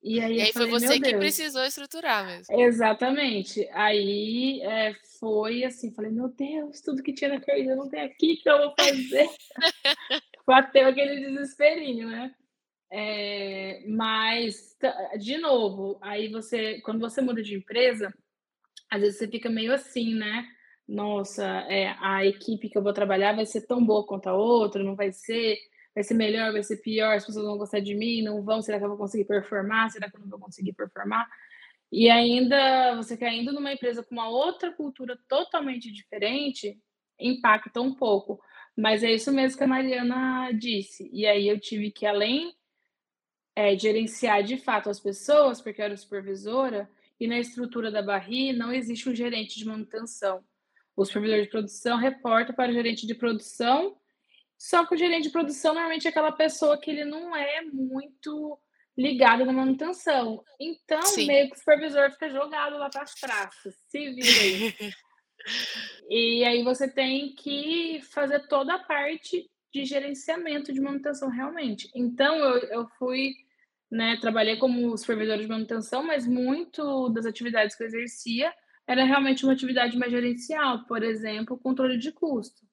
E 0.00 0.20
aí, 0.20 0.36
e 0.36 0.40
aí 0.42 0.52
falei, 0.52 0.70
foi 0.70 0.80
você 0.80 1.00
que 1.00 1.16
precisou 1.16 1.64
estruturar 1.64 2.24
mesmo. 2.24 2.60
Exatamente. 2.60 3.68
Aí 3.72 4.60
é, 4.62 4.94
foi 5.18 5.64
assim, 5.64 5.92
falei, 5.92 6.12
meu 6.12 6.28
Deus, 6.28 6.80
tudo 6.82 7.02
que 7.02 7.12
tinha 7.12 7.30
na 7.30 7.40
carreira 7.40 7.74
não 7.74 7.88
tem 7.88 8.02
aqui, 8.02 8.36
que 8.36 8.48
eu 8.48 8.58
vou 8.58 8.74
fazer? 8.78 9.28
Bateu 10.46 10.88
aquele 10.88 11.26
desesperinho, 11.26 12.08
né? 12.08 12.32
É, 12.90 13.82
mas, 13.88 14.76
de 15.18 15.36
novo, 15.38 15.98
aí 16.00 16.28
você, 16.28 16.80
quando 16.82 17.00
você 17.00 17.20
muda 17.20 17.42
de 17.42 17.56
empresa, 17.56 18.14
às 18.90 19.00
vezes 19.00 19.18
você 19.18 19.26
fica 19.26 19.50
meio 19.50 19.74
assim, 19.74 20.14
né? 20.14 20.46
nossa, 20.88 21.44
é, 21.68 21.94
a 22.00 22.24
equipe 22.24 22.70
que 22.70 22.78
eu 22.78 22.82
vou 22.82 22.94
trabalhar 22.94 23.36
vai 23.36 23.44
ser 23.44 23.66
tão 23.66 23.84
boa 23.84 24.06
quanto 24.06 24.26
a 24.28 24.34
outra, 24.34 24.82
não 24.82 24.96
vai 24.96 25.12
ser, 25.12 25.58
vai 25.94 26.04
ser 26.04 26.14
melhor, 26.14 26.52
vai 26.52 26.62
ser 26.62 26.76
pior, 26.78 27.16
as 27.16 27.26
pessoas 27.26 27.44
vão 27.44 27.58
gostar 27.58 27.80
de 27.80 27.94
mim, 27.94 28.22
não 28.22 28.42
vão, 28.42 28.62
será 28.62 28.78
que 28.78 28.84
eu 28.84 28.88
vou 28.88 28.98
conseguir 28.98 29.24
performar, 29.24 29.90
será 29.90 30.10
que 30.10 30.16
eu 30.16 30.20
não 30.20 30.28
vou 30.28 30.38
conseguir 30.38 30.72
performar? 30.72 31.28
E 31.90 32.10
ainda, 32.10 32.96
você 32.96 33.16
caindo 33.16 33.52
numa 33.52 33.72
empresa 33.72 34.02
com 34.02 34.14
uma 34.14 34.28
outra 34.28 34.72
cultura 34.72 35.18
totalmente 35.28 35.90
diferente, 35.90 36.78
impacta 37.18 37.80
um 37.80 37.94
pouco. 37.94 38.40
Mas 38.76 39.02
é 39.02 39.12
isso 39.12 39.32
mesmo 39.32 39.58
que 39.58 39.64
a 39.64 39.68
Mariana 39.68 40.52
disse. 40.52 41.10
E 41.12 41.26
aí 41.26 41.48
eu 41.48 41.58
tive 41.58 41.90
que, 41.90 42.06
além 42.06 42.52
é, 43.56 43.76
gerenciar 43.76 44.44
de 44.44 44.56
fato 44.56 44.88
as 44.88 45.00
pessoas, 45.00 45.60
porque 45.60 45.80
eu 45.80 45.86
era 45.86 45.96
supervisora, 45.96 46.88
e 47.18 47.26
na 47.26 47.40
estrutura 47.40 47.90
da 47.90 48.00
Barri 48.00 48.52
não 48.52 48.72
existe 48.72 49.08
um 49.08 49.14
gerente 49.14 49.58
de 49.58 49.64
manutenção. 49.64 50.44
O 50.94 51.04
supervisor 51.04 51.42
de 51.42 51.48
produção 51.48 51.96
reporta 51.96 52.52
para 52.52 52.70
o 52.70 52.74
gerente 52.74 53.04
de 53.04 53.16
produção, 53.16 53.96
só 54.58 54.84
que 54.84 54.94
o 54.94 54.98
gerente 54.98 55.24
de 55.24 55.30
produção 55.30 55.72
normalmente 55.72 56.06
é 56.06 56.10
aquela 56.10 56.32
pessoa 56.32 56.78
que 56.78 56.90
ele 56.90 57.04
não 57.04 57.34
é 57.34 57.62
muito 57.62 58.58
ligado 58.96 59.46
na 59.46 59.52
manutenção. 59.52 60.42
Então, 60.60 61.02
Sim. 61.02 61.28
meio 61.28 61.48
que 61.48 61.54
o 61.54 61.58
supervisor 61.58 62.10
fica 62.10 62.28
jogado 62.28 62.76
lá 62.76 62.90
para 62.90 63.02
as 63.02 63.14
praças. 63.18 63.76
Se 63.86 64.12
vira 64.12 64.40
aí. 64.42 64.74
e 66.10 66.44
aí 66.44 66.64
você 66.64 66.92
tem 66.92 67.32
que 67.36 68.00
fazer 68.12 68.48
toda 68.48 68.74
a 68.74 68.78
parte 68.80 69.48
de 69.72 69.84
gerenciamento 69.84 70.72
de 70.72 70.80
manutenção 70.80 71.28
realmente. 71.28 71.88
Então, 71.94 72.34
eu, 72.34 72.58
eu 72.68 72.88
fui, 72.98 73.34
né, 73.88 74.18
trabalhei 74.20 74.56
como 74.56 74.98
supervisor 74.98 75.38
de 75.38 75.46
manutenção, 75.46 76.02
mas 76.02 76.26
muito 76.26 77.08
das 77.10 77.26
atividades 77.26 77.76
que 77.76 77.84
eu 77.84 77.86
exercia 77.86 78.52
era 78.88 79.04
realmente 79.04 79.44
uma 79.44 79.52
atividade 79.52 79.96
mais 79.96 80.10
gerencial, 80.10 80.84
por 80.86 81.04
exemplo, 81.04 81.58
controle 81.58 81.98
de 81.98 82.10
custo. 82.10 82.67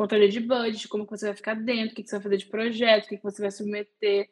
Controle 0.00 0.28
de 0.28 0.40
budget, 0.40 0.88
como 0.88 1.04
você 1.04 1.26
vai 1.26 1.36
ficar 1.36 1.52
dentro, 1.52 1.92
o 1.92 1.94
que 1.94 2.08
você 2.08 2.16
vai 2.16 2.22
fazer 2.22 2.36
de 2.38 2.46
projeto, 2.46 3.04
o 3.04 3.08
que 3.10 3.22
você 3.22 3.42
vai 3.42 3.50
submeter 3.50 4.30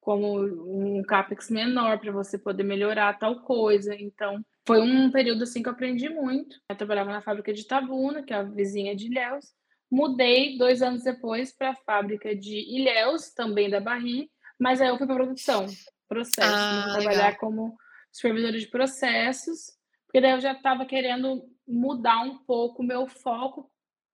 como 0.00 0.44
um 0.44 1.02
capex 1.02 1.50
menor 1.50 1.98
para 1.98 2.12
você 2.12 2.38
poder 2.38 2.62
melhorar 2.62 3.18
tal 3.18 3.42
coisa. 3.42 3.96
Então, 3.96 4.40
foi 4.64 4.80
um 4.80 5.10
período 5.10 5.42
assim 5.42 5.60
que 5.60 5.68
eu 5.68 5.72
aprendi 5.72 6.08
muito. 6.08 6.60
Eu 6.70 6.76
trabalhava 6.76 7.10
na 7.10 7.20
fábrica 7.20 7.52
de 7.52 7.66
Tabuna, 7.66 8.22
que 8.22 8.32
é 8.32 8.36
a 8.36 8.44
vizinha 8.44 8.94
de 8.94 9.06
Ilhéus. 9.06 9.46
Mudei 9.90 10.56
dois 10.56 10.82
anos 10.82 11.02
depois 11.02 11.50
para 11.50 11.70
a 11.70 11.74
fábrica 11.74 12.32
de 12.32 12.54
Ilhéus, 12.78 13.32
também 13.34 13.68
da 13.68 13.80
Barri, 13.80 14.30
mas 14.56 14.80
aí 14.80 14.86
eu 14.86 14.98
fui 14.98 15.06
para 15.08 15.16
produção, 15.16 15.66
processo, 16.08 16.48
ah, 16.48 16.92
trabalhar 16.92 17.24
legal. 17.24 17.40
como 17.40 17.76
supervisora 18.12 18.56
de 18.56 18.68
processos, 18.68 19.76
porque 20.06 20.20
daí 20.20 20.30
eu 20.30 20.40
já 20.40 20.52
estava 20.52 20.86
querendo 20.86 21.42
mudar 21.66 22.22
um 22.22 22.38
pouco 22.44 22.84
o 22.84 22.86
meu 22.86 23.08
foco 23.08 23.68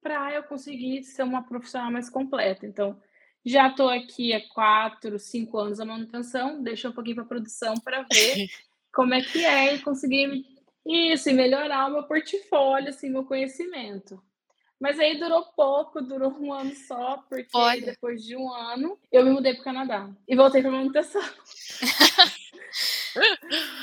para 0.05 0.35
eu 0.35 0.43
conseguir 0.43 1.03
ser 1.03 1.23
uma 1.23 1.43
profissional 1.43 1.91
mais 1.91 2.11
completa. 2.11 2.67
Então, 2.67 3.01
já 3.43 3.69
estou 3.69 3.89
aqui 3.89 4.35
há 4.35 4.49
quatro, 4.51 5.19
cinco 5.19 5.57
anos 5.57 5.81
a 5.81 5.85
manutenção, 5.87 6.63
deixa 6.63 6.91
um 6.91 6.93
pouquinho 6.93 7.17
para 7.17 7.25
produção 7.25 7.73
para 7.83 8.03
ver 8.03 8.47
como 8.93 9.15
é 9.15 9.23
que 9.23 9.43
é 9.43 9.75
e 9.75 9.79
conseguir 9.79 10.45
isso 10.87 11.31
e 11.31 11.33
melhorar 11.33 11.89
o 11.89 11.93
meu 11.95 12.03
portfólio, 12.03 12.91
assim, 12.91 13.09
meu 13.09 13.25
conhecimento. 13.25 14.23
Mas 14.81 14.99
aí 14.99 15.19
durou 15.19 15.45
pouco, 15.57 16.02
durou 16.02 16.33
um 16.38 16.52
ano 16.52 16.75
só, 16.75 17.19
porque 17.28 17.47
Olha. 17.54 17.81
depois 17.81 18.23
de 18.23 18.37
um 18.37 18.52
ano 18.52 18.99
eu 19.11 19.25
me 19.25 19.31
mudei 19.31 19.54
para 19.54 19.61
o 19.61 19.64
Canadá 19.64 20.11
e 20.28 20.37
voltei 20.37 20.61
para 20.62 20.71
manutenção. 20.71 21.23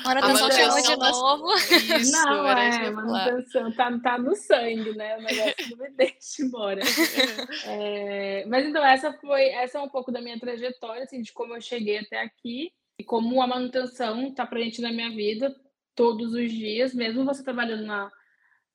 manutenção 0.03 0.51
chegou 0.51 0.81
de 0.81 0.95
novo. 0.97 1.55
Isso, 1.55 2.11
não, 2.11 2.47
é, 2.47 2.91
manutenção 2.91 3.71
tá, 3.71 3.99
tá 3.99 4.17
no 4.17 4.35
sangue, 4.35 4.93
né? 4.93 5.17
O 5.17 5.21
negócio 5.21 5.55
não 5.71 5.77
me 5.77 5.89
deixa 5.95 6.41
embora. 6.41 6.81
é, 7.65 8.45
mas 8.47 8.65
então, 8.65 8.85
essa 8.85 9.13
foi, 9.13 9.47
essa 9.49 9.77
é 9.77 9.81
um 9.81 9.89
pouco 9.89 10.11
da 10.11 10.21
minha 10.21 10.39
trajetória, 10.39 11.03
assim, 11.03 11.21
de 11.21 11.31
como 11.31 11.55
eu 11.55 11.61
cheguei 11.61 11.99
até 11.99 12.21
aqui 12.21 12.71
e 12.99 13.03
como 13.03 13.41
a 13.41 13.47
manutenção 13.47 14.33
tá 14.33 14.45
presente 14.45 14.81
na 14.81 14.91
minha 14.91 15.09
vida 15.09 15.55
todos 15.95 16.33
os 16.33 16.51
dias, 16.51 16.93
mesmo 16.93 17.25
você 17.25 17.43
trabalhando 17.43 17.85
na, 17.85 18.11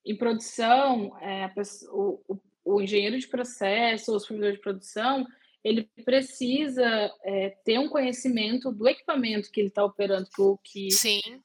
em 0.07 0.17
produção, 0.17 1.17
é, 1.21 1.53
o, 1.91 2.21
o, 2.29 2.41
o 2.65 2.81
engenheiro 2.81 3.19
de 3.19 3.27
processo, 3.27 4.15
o 4.15 4.21
supervisor 4.21 4.53
de 4.53 4.61
produção, 4.61 5.27
ele 5.65 5.91
precisa 6.05 7.13
é, 7.25 7.51
ter 7.65 7.79
um 7.79 7.89
conhecimento 7.89 8.71
do 8.71 8.87
equipamento 8.87 9.51
que 9.51 9.61
ele 9.61 9.69
está 9.69 9.85
operando, 9.85 10.29
que, 10.33 10.41
o, 10.41 10.59
que 10.59 10.89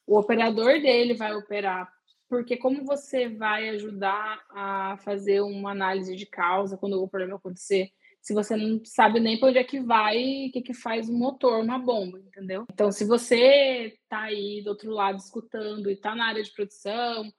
o 0.05 0.15
operador 0.17 0.79
dele 0.79 1.15
vai 1.15 1.33
operar. 1.33 1.91
Porque 2.29 2.55
como 2.55 2.85
você 2.85 3.27
vai 3.27 3.69
ajudar 3.69 4.39
a 4.51 4.97
fazer 5.03 5.41
uma 5.41 5.71
análise 5.71 6.15
de 6.15 6.27
causa 6.27 6.77
quando 6.77 7.01
o 7.01 7.09
problema 7.09 7.37
acontecer, 7.37 7.89
se 8.21 8.33
você 8.35 8.55
não 8.55 8.79
sabe 8.85 9.19
nem 9.19 9.39
para 9.39 9.49
onde 9.49 9.57
é 9.57 9.63
que 9.63 9.79
vai, 9.79 10.47
o 10.47 10.51
que, 10.51 10.61
que 10.61 10.73
faz 10.73 11.09
um 11.09 11.17
motor, 11.17 11.63
uma 11.63 11.79
bomba, 11.79 12.19
entendeu? 12.19 12.65
Então, 12.71 12.91
se 12.91 13.03
você 13.03 13.97
está 14.03 14.21
aí 14.21 14.61
do 14.63 14.69
outro 14.69 14.91
lado 14.91 15.17
escutando 15.17 15.89
e 15.89 15.93
está 15.93 16.13
na 16.15 16.27
área 16.27 16.43
de 16.43 16.51
produção, 16.53 17.31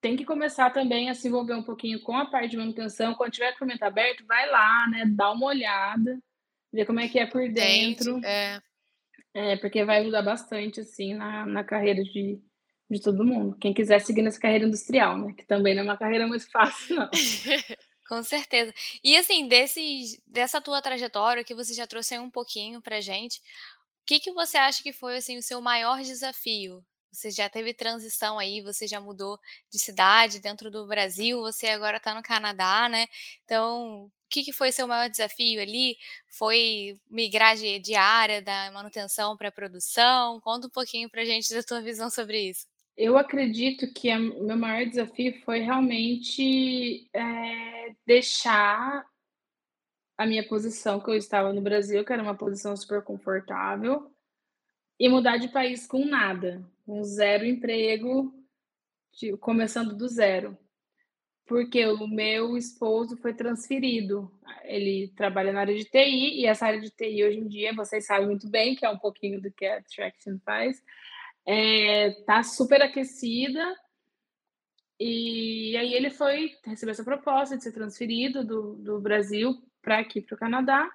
tem 0.00 0.16
que 0.16 0.24
começar 0.24 0.70
também 0.70 1.10
a 1.10 1.14
se 1.14 1.28
envolver 1.28 1.54
um 1.54 1.62
pouquinho 1.62 2.00
com 2.00 2.16
a 2.16 2.26
parte 2.26 2.50
de 2.50 2.56
manutenção. 2.56 3.14
Quando 3.14 3.32
tiver 3.32 3.50
equipamento 3.50 3.84
aberto, 3.84 4.24
vai 4.26 4.48
lá, 4.48 4.88
né? 4.88 5.04
Dá 5.06 5.30
uma 5.30 5.46
olhada, 5.46 6.18
ver 6.72 6.86
como 6.86 7.00
é 7.00 7.08
que 7.08 7.18
é 7.18 7.26
por 7.26 7.46
dentro. 7.50 8.20
é. 8.24 8.60
é, 9.34 9.56
porque 9.56 9.84
vai 9.84 10.00
ajudar 10.00 10.22
bastante, 10.22 10.80
assim, 10.80 11.14
na, 11.14 11.44
na 11.44 11.62
carreira 11.62 12.02
de, 12.02 12.40
de 12.90 13.00
todo 13.00 13.24
mundo. 13.24 13.56
Quem 13.58 13.74
quiser 13.74 14.00
seguir 14.00 14.22
nessa 14.22 14.40
carreira 14.40 14.64
industrial, 14.64 15.18
né? 15.18 15.34
Que 15.36 15.46
também 15.46 15.74
não 15.74 15.82
é 15.82 15.84
uma 15.84 15.98
carreira 15.98 16.26
muito 16.26 16.50
fácil, 16.50 16.96
não. 16.96 17.10
Com 18.08 18.24
certeza. 18.24 18.74
E 19.04 19.16
assim, 19.16 19.46
desses, 19.46 20.20
dessa 20.26 20.60
tua 20.60 20.82
trajetória 20.82 21.44
que 21.44 21.54
você 21.54 21.72
já 21.72 21.86
trouxe 21.86 22.18
um 22.18 22.28
pouquinho 22.28 22.82
pra 22.82 23.00
gente, 23.00 23.38
o 23.38 24.06
que, 24.06 24.18
que 24.18 24.32
você 24.32 24.56
acha 24.56 24.82
que 24.82 24.92
foi 24.92 25.18
assim, 25.18 25.36
o 25.36 25.42
seu 25.42 25.60
maior 25.60 26.00
desafio 26.00 26.84
você 27.12 27.30
já 27.30 27.48
teve 27.48 27.74
transição 27.74 28.38
aí, 28.38 28.60
você 28.60 28.86
já 28.86 29.00
mudou 29.00 29.38
de 29.70 29.78
cidade 29.78 30.40
dentro 30.40 30.70
do 30.70 30.86
Brasil, 30.86 31.40
você 31.40 31.68
agora 31.68 31.96
está 31.96 32.14
no 32.14 32.22
Canadá, 32.22 32.88
né? 32.88 33.06
Então, 33.44 34.04
o 34.04 34.10
que, 34.28 34.44
que 34.44 34.52
foi 34.52 34.70
seu 34.70 34.86
maior 34.86 35.10
desafio 35.10 35.60
ali? 35.60 35.96
Foi 36.28 36.98
migrar 37.10 37.56
de, 37.56 37.78
de 37.80 37.94
área 37.94 38.40
da 38.40 38.70
manutenção 38.72 39.36
para 39.36 39.50
produção? 39.50 40.40
Conta 40.40 40.68
um 40.68 40.70
pouquinho 40.70 41.10
para 41.10 41.22
a 41.22 41.24
gente 41.24 41.52
da 41.52 41.62
tua 41.62 41.80
visão 41.80 42.08
sobre 42.08 42.50
isso. 42.50 42.66
Eu 42.96 43.16
acredito 43.16 43.92
que 43.92 44.14
o 44.14 44.44
meu 44.44 44.56
maior 44.56 44.86
desafio 44.86 45.40
foi 45.44 45.60
realmente 45.60 47.08
é, 47.14 47.94
deixar 48.06 49.04
a 50.18 50.26
minha 50.26 50.46
posição 50.46 51.00
que 51.00 51.08
eu 51.08 51.14
estava 51.14 51.50
no 51.50 51.62
Brasil, 51.62 52.04
que 52.04 52.12
era 52.12 52.22
uma 52.22 52.36
posição 52.36 52.76
super 52.76 53.02
confortável, 53.02 54.12
e 55.00 55.08
mudar 55.08 55.38
de 55.38 55.48
país 55.48 55.86
com 55.86 56.04
nada, 56.04 56.62
com 56.84 57.02
zero 57.02 57.46
emprego, 57.46 58.34
começando 59.40 59.96
do 59.96 60.06
zero. 60.06 60.58
Porque 61.46 61.86
o 61.86 62.06
meu 62.06 62.54
esposo 62.54 63.16
foi 63.16 63.32
transferido. 63.32 64.30
Ele 64.62 65.10
trabalha 65.16 65.54
na 65.54 65.60
área 65.60 65.74
de 65.74 65.84
TI, 65.84 66.40
e 66.40 66.46
essa 66.46 66.66
área 66.66 66.78
de 66.78 66.90
TI 66.90 67.24
hoje 67.24 67.38
em 67.38 67.48
dia, 67.48 67.74
vocês 67.74 68.04
sabem 68.04 68.26
muito 68.26 68.46
bem, 68.46 68.76
que 68.76 68.84
é 68.84 68.90
um 68.90 68.98
pouquinho 68.98 69.40
do 69.40 69.50
que 69.50 69.64
a 69.64 69.82
Traction 69.82 70.38
faz, 70.44 70.84
é, 71.46 72.10
tá 72.26 72.42
super 72.42 72.82
aquecida. 72.82 73.74
E 75.00 75.74
aí 75.78 75.94
ele 75.94 76.10
foi 76.10 76.54
receber 76.62 76.92
essa 76.92 77.02
proposta 77.02 77.56
de 77.56 77.62
ser 77.62 77.72
transferido 77.72 78.44
do, 78.44 78.74
do 78.74 79.00
Brasil 79.00 79.56
para 79.80 79.98
aqui, 79.98 80.20
para 80.20 80.34
o 80.34 80.38
Canadá. 80.38 80.90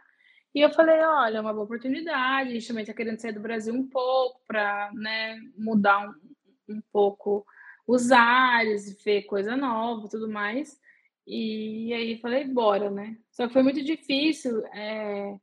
E 0.55 0.61
eu 0.61 0.71
falei, 0.71 1.01
olha, 1.01 1.37
é 1.39 1.41
uma 1.41 1.51
boa 1.51 1.65
oportunidade, 1.65 2.49
a 2.49 2.53
gente 2.53 2.67
também 2.69 2.83
está 2.83 2.93
querendo 2.93 3.19
sair 3.19 3.33
do 3.33 3.41
Brasil 3.41 3.73
um 3.73 3.85
pouco 3.85 4.39
para 4.47 4.89
né, 4.93 5.37
mudar 5.57 6.07
um, 6.07 6.75
um 6.75 6.81
pouco 6.93 7.45
os 7.85 8.09
ares, 8.09 9.03
ver 9.03 9.23
coisa 9.23 9.57
nova 9.57 10.07
tudo 10.07 10.29
mais. 10.29 10.79
E 11.27 11.93
aí 11.93 12.17
falei, 12.19 12.45
bora, 12.45 12.89
né? 12.89 13.17
Só 13.31 13.47
que 13.47 13.53
foi 13.53 13.63
muito 13.63 13.83
difícil 13.83 14.65
é, 14.67 15.37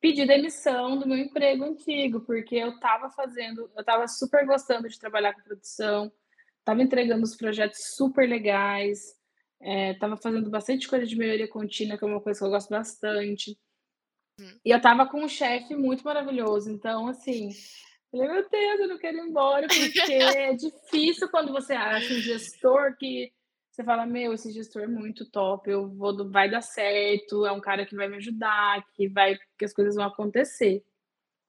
pedir 0.00 0.26
demissão 0.26 0.98
do 0.98 1.06
meu 1.06 1.18
emprego 1.18 1.64
antigo, 1.64 2.20
porque 2.22 2.56
eu 2.56 2.70
estava 2.70 3.10
fazendo, 3.10 3.70
eu 3.76 3.80
estava 3.80 4.08
super 4.08 4.46
gostando 4.46 4.88
de 4.88 4.98
trabalhar 4.98 5.34
com 5.34 5.42
produção, 5.42 6.10
estava 6.60 6.82
entregando 6.82 7.24
os 7.24 7.36
projetos 7.36 7.94
super 7.94 8.26
legais, 8.26 9.14
estava 9.60 10.14
é, 10.14 10.22
fazendo 10.22 10.48
bastante 10.48 10.88
coisa 10.88 11.04
de 11.04 11.14
melhoria 11.14 11.46
contínua, 11.46 11.98
que 11.98 12.04
é 12.04 12.06
uma 12.06 12.22
coisa 12.22 12.38
que 12.38 12.46
eu 12.46 12.50
gosto 12.50 12.70
bastante. 12.70 13.58
Uhum. 14.40 14.58
E 14.64 14.70
eu 14.70 14.80
tava 14.80 15.06
com 15.06 15.22
um 15.22 15.28
chefe 15.28 15.74
muito 15.74 16.02
maravilhoso. 16.02 16.70
Então, 16.70 17.08
assim, 17.08 17.50
falei, 18.10 18.28
meu 18.28 18.48
Deus, 18.48 18.80
eu 18.80 18.88
não 18.88 18.98
quero 18.98 19.18
ir 19.18 19.28
embora, 19.28 19.66
porque 19.66 20.12
é 20.12 20.52
difícil 20.54 21.28
quando 21.28 21.52
você 21.52 21.74
acha 21.74 22.12
um 22.14 22.20
gestor 22.20 22.96
que 22.96 23.30
você 23.70 23.84
fala, 23.84 24.04
meu, 24.04 24.32
esse 24.32 24.50
gestor 24.50 24.82
é 24.82 24.86
muito 24.88 25.30
top, 25.30 25.70
eu 25.70 25.88
vou, 25.88 26.28
vai 26.28 26.50
dar 26.50 26.60
certo, 26.60 27.46
é 27.46 27.52
um 27.52 27.60
cara 27.60 27.86
que 27.86 27.94
vai 27.94 28.08
me 28.08 28.16
ajudar, 28.16 28.84
que 28.94 29.08
vai, 29.08 29.38
que 29.58 29.64
as 29.64 29.72
coisas 29.72 29.94
vão 29.94 30.06
acontecer. 30.06 30.82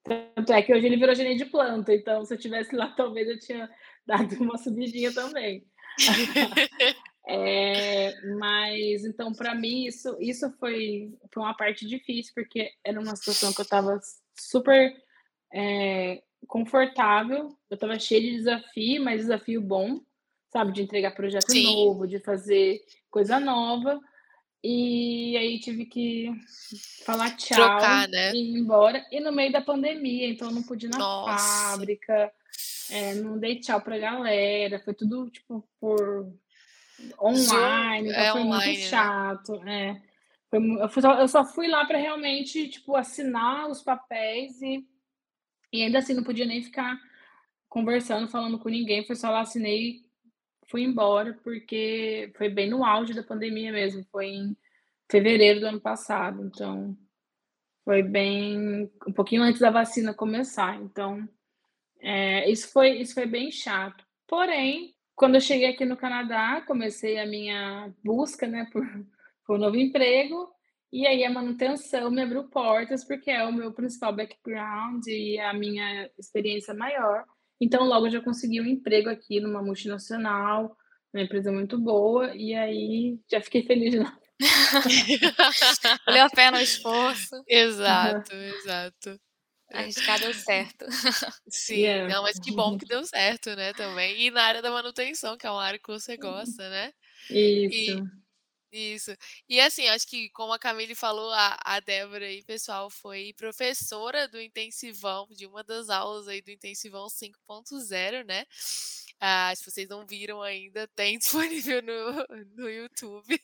Tanto 0.03 0.53
é 0.53 0.61
que 0.61 0.73
hoje 0.73 0.85
ele 0.85 0.97
virou 0.97 1.15
gerente 1.15 1.43
de 1.43 1.49
planta, 1.49 1.93
então 1.93 2.23
se 2.25 2.33
eu 2.33 2.37
tivesse 2.37 2.75
lá, 2.75 2.87
talvez 2.95 3.27
eu 3.27 3.39
tinha 3.39 3.69
dado 4.05 4.35
uma 4.41 4.57
subidinha 4.57 5.13
também. 5.13 5.65
é, 7.27 8.19
mas 8.37 9.05
então 9.05 9.31
para 9.31 9.53
mim 9.53 9.85
isso 9.85 10.17
isso 10.19 10.51
foi 10.59 11.13
foi 11.31 11.43
uma 11.43 11.53
parte 11.53 11.85
difícil 11.85 12.33
porque 12.33 12.71
era 12.83 12.99
uma 12.99 13.15
situação 13.15 13.53
que 13.53 13.61
eu 13.61 13.63
estava 13.63 13.99
super 14.39 14.91
é, 15.53 16.21
confortável, 16.47 17.55
eu 17.69 17.75
estava 17.75 17.99
cheia 17.99 18.21
de 18.21 18.31
desafio, 18.31 19.03
mas 19.03 19.21
desafio 19.21 19.61
bom, 19.61 20.01
sabe, 20.51 20.71
de 20.71 20.81
entregar 20.81 21.11
projeto 21.11 21.51
Sim. 21.51 21.63
novo, 21.63 22.07
de 22.07 22.19
fazer 22.19 22.81
coisa 23.09 23.39
nova. 23.39 23.99
E 24.63 25.35
aí 25.37 25.59
tive 25.59 25.85
que 25.85 26.31
falar 27.03 27.35
tchau 27.35 27.57
Trocar, 27.57 28.07
né? 28.07 28.31
e 28.31 28.37
ir 28.37 28.59
embora. 28.59 29.03
E 29.11 29.19
no 29.19 29.31
meio 29.31 29.51
da 29.51 29.61
pandemia, 29.61 30.29
então 30.29 30.49
eu 30.49 30.53
não 30.53 30.61
pude 30.61 30.85
ir 30.85 30.89
na 30.89 30.99
Nossa. 30.99 31.71
fábrica, 31.71 32.31
é, 32.91 33.15
não 33.15 33.39
dei 33.39 33.59
tchau 33.59 33.81
pra 33.81 33.97
galera, 33.97 34.79
foi 34.79 34.93
tudo 34.93 35.29
tipo 35.31 35.67
por 35.79 36.31
online, 37.21 38.09
então 38.09 38.21
é 38.21 38.31
foi 38.31 38.41
online, 38.41 38.65
muito 38.65 38.79
né? 38.79 38.87
chato. 38.87 39.59
Né? 39.59 40.01
É. 40.51 40.57
Eu, 40.57 40.89
fui, 40.89 41.01
eu 41.05 41.27
só 41.27 41.45
fui 41.45 41.67
lá 41.67 41.85
para 41.85 41.97
realmente 41.97 42.67
tipo 42.67 42.95
assinar 42.95 43.69
os 43.69 43.81
papéis 43.81 44.61
e, 44.61 44.85
e 45.71 45.83
ainda 45.83 45.99
assim 45.99 46.13
não 46.13 46.23
podia 46.23 46.45
nem 46.45 46.61
ficar 46.61 46.99
conversando, 47.69 48.27
falando 48.27 48.59
com 48.59 48.67
ninguém, 48.67 49.05
foi 49.05 49.15
só 49.15 49.29
lá 49.29 49.41
assinei 49.41 50.03
fui 50.71 50.83
embora, 50.83 51.37
porque 51.43 52.31
foi 52.37 52.47
bem 52.47 52.69
no 52.69 52.85
auge 52.85 53.13
da 53.13 53.21
pandemia 53.21 53.73
mesmo, 53.73 54.05
foi 54.09 54.27
em 54.27 54.57
fevereiro 55.11 55.59
do 55.59 55.67
ano 55.67 55.81
passado, 55.81 56.45
então 56.45 56.97
foi 57.83 58.01
bem 58.01 58.89
um 59.05 59.11
pouquinho 59.11 59.43
antes 59.43 59.59
da 59.59 59.69
vacina 59.69 60.13
começar, 60.13 60.77
então 60.81 61.27
é, 61.99 62.49
isso 62.49 62.71
foi 62.71 62.91
isso 63.01 63.13
foi 63.13 63.25
bem 63.25 63.51
chato. 63.51 64.05
Porém, 64.25 64.95
quando 65.15 65.35
eu 65.35 65.41
cheguei 65.41 65.69
aqui 65.69 65.85
no 65.85 65.97
Canadá, 65.97 66.61
comecei 66.65 67.19
a 67.19 67.25
minha 67.25 67.93
busca, 68.03 68.47
né, 68.47 68.67
por, 68.71 68.83
por 69.45 69.57
um 69.57 69.59
novo 69.59 69.77
emprego. 69.77 70.49
E 70.91 71.07
aí 71.07 71.23
a 71.23 71.31
manutenção 71.31 72.11
me 72.11 72.21
abriu 72.21 72.49
portas, 72.49 73.05
porque 73.05 73.31
é 73.31 73.45
o 73.45 73.53
meu 73.53 73.71
principal 73.71 74.13
background 74.13 75.05
e 75.07 75.39
a 75.39 75.53
minha 75.53 76.09
experiência 76.17 76.73
maior. 76.73 77.23
Então, 77.61 77.85
logo 77.85 78.09
já 78.09 78.19
consegui 78.19 78.59
um 78.59 78.65
emprego 78.65 79.09
aqui 79.09 79.39
numa 79.39 79.61
multinacional, 79.61 80.75
uma 81.13 81.23
empresa 81.23 81.51
muito 81.51 81.79
boa, 81.79 82.35
e 82.35 82.53
aí 82.55 83.19
já 83.29 83.39
fiquei 83.39 83.63
feliz 83.63 83.91
de 83.91 83.99
novo. 83.99 84.19
Valeu 86.05 86.25
a 86.25 86.29
pena 86.29 86.57
o 86.57 86.61
esforço. 86.61 87.43
Exato, 87.47 88.33
uhum. 88.33 88.41
exato. 88.41 89.19
Arriscar 89.73 90.19
deu 90.19 90.33
certo. 90.33 90.85
Sim, 91.49 91.75
yeah. 91.75 92.13
não, 92.13 92.23
mas 92.23 92.39
que 92.39 92.51
bom 92.51 92.77
que 92.77 92.85
deu 92.87 93.03
certo, 93.05 93.55
né, 93.55 93.73
também. 93.73 94.21
E 94.21 94.31
na 94.31 94.43
área 94.43 94.61
da 94.61 94.71
manutenção, 94.71 95.37
que 95.37 95.47
é 95.47 95.51
uma 95.51 95.63
área 95.63 95.79
que 95.79 95.87
você 95.87 96.17
gosta, 96.17 96.69
né? 96.69 96.93
Isso. 97.29 98.03
E, 98.71 98.93
isso. 98.93 99.11
E 99.49 99.59
assim, 99.59 99.87
acho 99.87 100.07
que 100.07 100.29
como 100.29 100.53
a 100.53 100.59
Camille 100.59 100.95
falou, 100.95 101.31
a, 101.31 101.57
a 101.63 101.79
Débora 101.79 102.25
aí, 102.25 102.43
pessoal, 102.43 102.89
foi 102.89 103.33
professora 103.37 104.27
do 104.27 104.41
intensivão, 104.41 105.27
de 105.31 105.45
uma 105.45 105.63
das 105.63 105.89
aulas 105.89 106.27
aí 106.27 106.41
do 106.41 106.51
intensivão 106.51 107.07
5.0, 107.07 108.25
né? 108.25 108.45
Ah, 109.23 109.53
se 109.55 109.63
vocês 109.63 109.87
não 109.87 110.03
viram 110.03 110.41
ainda, 110.41 110.87
tem 110.95 111.19
disponível 111.19 111.79
no, 111.83 112.25
no 112.55 112.67
YouTube. 112.67 113.39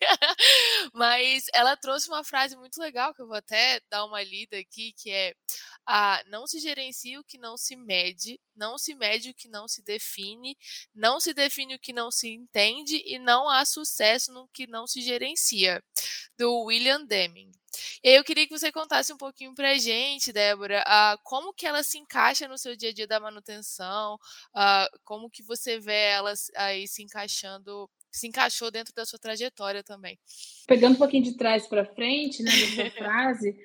Mas 0.92 1.46
ela 1.54 1.78
trouxe 1.78 2.08
uma 2.08 2.24
frase 2.24 2.56
muito 2.56 2.80
legal 2.80 3.14
que 3.14 3.22
eu 3.22 3.28
vou 3.28 3.36
até 3.36 3.80
dar 3.88 4.04
uma 4.06 4.24
lida 4.24 4.58
aqui, 4.58 4.92
que 4.94 5.12
é 5.12 5.36
ah, 5.88 6.22
não 6.27 6.46
se 6.46 6.60
gerencia 6.60 7.20
o 7.20 7.24
que 7.24 7.38
não 7.38 7.56
se 7.56 7.75
mede, 7.75 8.39
não 8.53 8.77
se 8.77 8.94
mede 8.94 9.29
o 9.29 9.34
que 9.34 9.48
não 9.48 9.67
se 9.67 9.82
define, 9.82 10.58
não 10.94 11.20
se 11.20 11.34
define 11.34 11.75
o 11.75 11.79
que 11.79 11.94
não 11.94 12.12
se 12.12 12.27
entende 12.27 13.01
e 13.06 13.17
não 13.17 13.50
há 13.50 13.63
sucesso 13.63 14.34
no 14.34 14.50
que 14.50 14.67
não 14.67 14.86
se 14.86 15.01
gerencia. 15.01 15.82
Do 16.38 16.65
William 16.65 17.06
Deming. 17.06 17.51
E 18.03 18.10
aí 18.10 18.15
eu 18.15 18.24
queria 18.24 18.46
que 18.46 18.58
você 18.58 18.72
contasse 18.72 19.13
um 19.13 19.17
pouquinho 19.17 19.53
para 19.53 19.72
a 19.72 19.77
gente, 19.77 20.34
Débora, 20.34 20.84
uh, 20.84 21.20
como 21.24 21.53
que 21.53 21.65
ela 21.65 21.84
se 21.84 21.98
encaixa 21.98 22.48
no 22.48 22.58
seu 22.58 22.75
dia 22.75 22.89
a 22.89 22.94
dia 22.94 23.08
da 23.08 23.20
manutenção, 23.20 24.15
uh, 24.15 25.00
como 25.03 25.29
que 25.29 25.44
você 25.44 25.79
vê 25.79 26.10
ela 26.10 26.34
aí 26.56 26.88
se 26.88 27.03
encaixando, 27.03 27.89
se 28.12 28.27
encaixou 28.27 28.72
dentro 28.72 28.94
da 28.94 29.06
sua 29.06 29.20
trajetória 29.20 29.84
também. 29.84 30.20
Pegando 30.67 30.96
um 30.96 30.98
pouquinho 30.98 31.23
de 31.23 31.38
trás 31.38 31.67
para 31.67 31.86
frente, 31.86 32.43
né, 32.43 32.52
dessa 32.52 32.91
frase, 32.97 33.56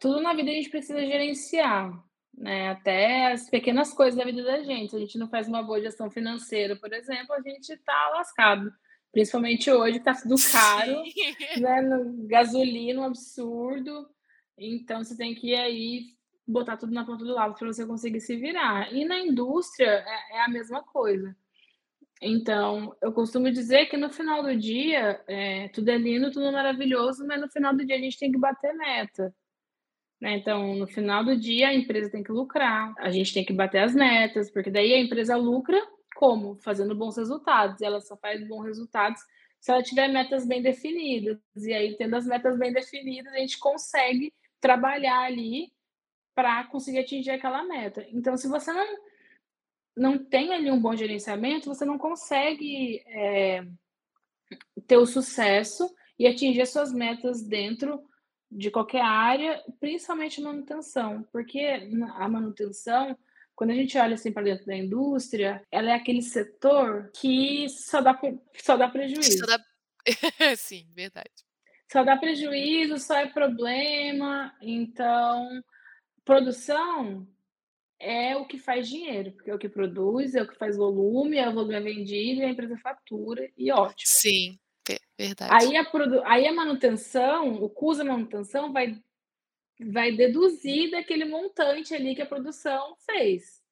tudo 0.00 0.20
na 0.20 0.34
vida 0.34 0.50
a 0.50 0.54
gente 0.54 0.70
precisa 0.70 1.04
gerenciar, 1.04 1.92
né? 2.36 2.70
Até 2.70 3.32
as 3.32 3.48
pequenas 3.48 3.92
coisas 3.92 4.16
da 4.16 4.24
vida 4.24 4.42
da 4.42 4.62
gente. 4.62 4.90
Se 4.90 4.96
a 4.96 5.00
gente 5.00 5.18
não 5.18 5.28
faz 5.28 5.48
uma 5.48 5.62
boa 5.62 5.80
gestão 5.80 6.10
financeira, 6.10 6.76
por 6.76 6.92
exemplo, 6.92 7.34
a 7.34 7.40
gente 7.40 7.70
está 7.72 8.10
lascado. 8.10 8.72
Principalmente 9.12 9.70
hoje, 9.70 10.00
que 10.00 10.08
está 10.08 10.14
tudo 10.14 10.34
caro, 10.52 11.02
né? 11.60 11.80
No, 11.80 12.26
gasolina, 12.26 13.00
um 13.00 13.04
absurdo. 13.04 14.08
Então, 14.58 15.02
você 15.02 15.16
tem 15.16 15.34
que 15.34 15.52
ir 15.52 15.56
aí 15.56 16.16
botar 16.46 16.76
tudo 16.76 16.92
na 16.92 17.04
ponta 17.04 17.24
do 17.24 17.32
lado 17.32 17.54
para 17.54 17.66
você 17.66 17.84
conseguir 17.86 18.20
se 18.20 18.36
virar. 18.36 18.92
E 18.92 19.04
na 19.04 19.18
indústria 19.18 20.04
é, 20.06 20.36
é, 20.36 20.44
a 20.44 20.48
mesma 20.48 20.82
coisa. 20.82 21.36
Então, 22.20 22.96
eu 23.02 23.12
costumo 23.12 23.50
dizer 23.50 23.86
que 23.86 23.96
no 23.96 24.08
final 24.08 24.42
do 24.42 24.56
dia, 24.56 25.22
é, 25.26 25.68
tudo 25.68 25.90
é 25.90 25.98
lindo, 25.98 26.30
tudo 26.30 26.46
é 26.46 26.50
maravilhoso, 26.50 27.26
mas 27.26 27.40
no 27.40 27.48
final 27.48 27.74
do 27.74 27.84
dia 27.84 27.96
a 27.96 28.00
gente 28.00 28.18
tem 28.18 28.32
que 28.32 28.38
bater 28.38 28.74
meta. 28.74 29.34
Né? 30.20 30.36
Então, 30.36 30.74
no 30.74 30.86
final 30.86 31.24
do 31.24 31.36
dia, 31.36 31.68
a 31.68 31.74
empresa 31.74 32.10
tem 32.10 32.22
que 32.22 32.32
lucrar, 32.32 32.94
a 32.98 33.10
gente 33.10 33.34
tem 33.34 33.44
que 33.44 33.52
bater 33.52 33.82
as 33.82 33.94
metas, 33.94 34.50
porque 34.50 34.70
daí 34.70 34.94
a 34.94 35.00
empresa 35.00 35.36
lucra 35.36 35.80
como? 36.16 36.56
Fazendo 36.56 36.94
bons 36.94 37.16
resultados. 37.16 37.80
E 37.80 37.84
ela 37.84 38.00
só 38.00 38.16
faz 38.16 38.46
bons 38.48 38.64
resultados 38.64 39.20
se 39.60 39.70
ela 39.70 39.82
tiver 39.82 40.08
metas 40.08 40.46
bem 40.46 40.62
definidas. 40.62 41.38
E 41.56 41.72
aí, 41.72 41.96
tendo 41.96 42.16
as 42.16 42.26
metas 42.26 42.58
bem 42.58 42.72
definidas, 42.72 43.32
a 43.32 43.38
gente 43.38 43.58
consegue 43.58 44.32
trabalhar 44.60 45.20
ali 45.20 45.72
para 46.34 46.64
conseguir 46.64 46.98
atingir 46.98 47.30
aquela 47.30 47.64
meta. 47.64 48.06
Então, 48.10 48.36
se 48.36 48.48
você 48.48 48.72
não, 48.72 48.86
não 49.96 50.18
tem 50.18 50.52
ali 50.52 50.70
um 50.70 50.80
bom 50.80 50.94
gerenciamento, 50.96 51.68
você 51.68 51.84
não 51.84 51.98
consegue 51.98 53.02
é, 53.06 53.66
ter 54.86 54.96
o 54.96 55.06
sucesso 55.06 55.88
e 56.18 56.26
atingir 56.26 56.62
as 56.62 56.70
suas 56.70 56.92
metas 56.92 57.42
dentro 57.42 58.02
de 58.56 58.70
qualquer 58.70 59.02
área, 59.02 59.62
principalmente 59.78 60.40
manutenção, 60.40 61.22
porque 61.30 61.60
a 62.16 62.28
manutenção 62.28 63.16
quando 63.56 63.70
a 63.70 63.74
gente 63.74 63.96
olha 63.96 64.14
assim 64.14 64.30
para 64.30 64.42
dentro 64.42 64.66
da 64.66 64.76
indústria, 64.76 65.66
ela 65.72 65.90
é 65.90 65.94
aquele 65.94 66.20
setor 66.20 67.10
que 67.18 67.66
só 67.70 68.02
dá, 68.02 68.20
só 68.58 68.76
dá 68.76 68.86
prejuízo. 68.86 69.38
Só 69.38 69.46
dá... 69.46 69.64
Sim, 70.58 70.86
verdade. 70.94 71.30
Só 71.90 72.04
dá 72.04 72.18
prejuízo, 72.18 72.98
só 72.98 73.16
é 73.16 73.26
problema. 73.26 74.54
Então, 74.60 75.64
produção 76.22 77.26
é 77.98 78.36
o 78.36 78.46
que 78.46 78.58
faz 78.58 78.90
dinheiro, 78.90 79.32
porque 79.32 79.50
é 79.50 79.54
o 79.54 79.58
que 79.58 79.70
produz, 79.70 80.34
é 80.34 80.42
o 80.42 80.48
que 80.48 80.58
faz 80.58 80.76
volume, 80.76 81.38
é 81.38 81.48
o 81.48 81.54
volume 81.54 81.76
é 81.76 81.80
vendido, 81.80 82.42
a 82.42 82.50
empresa 82.50 82.76
fatura 82.76 83.50
e 83.56 83.72
ótimo. 83.72 84.04
Sim, 84.04 84.58
verdade. 85.18 85.52
Aí 85.54 85.76
a, 85.76 85.84
produ... 85.84 86.22
Aí 86.24 86.46
a 86.46 86.52
manutenção, 86.52 87.62
o 87.62 87.68
custo 87.68 88.04
da 88.04 88.12
manutenção 88.12 88.72
vai 88.72 88.96
vai 89.78 90.12
deduzir 90.12 90.90
daquele 90.90 91.24
montante 91.24 91.94
ali 91.94 92.14
que 92.14 92.22
a 92.22 92.26
produção 92.26 92.96
fez. 93.04 93.62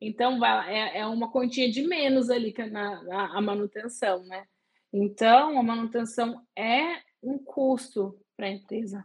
Então, 0.00 0.38
vai, 0.38 0.74
é, 0.74 0.98
é 1.00 1.06
uma 1.06 1.30
quantia 1.30 1.70
de 1.70 1.82
menos 1.82 2.30
ali 2.30 2.52
que 2.52 2.64
na, 2.64 3.02
na, 3.02 3.36
a 3.36 3.40
manutenção, 3.40 4.24
né? 4.24 4.46
Então, 4.92 5.58
a 5.58 5.62
manutenção 5.62 6.42
é 6.56 7.02
um 7.22 7.38
custo 7.38 8.18
para 8.36 8.46
a 8.46 8.50
empresa. 8.50 9.04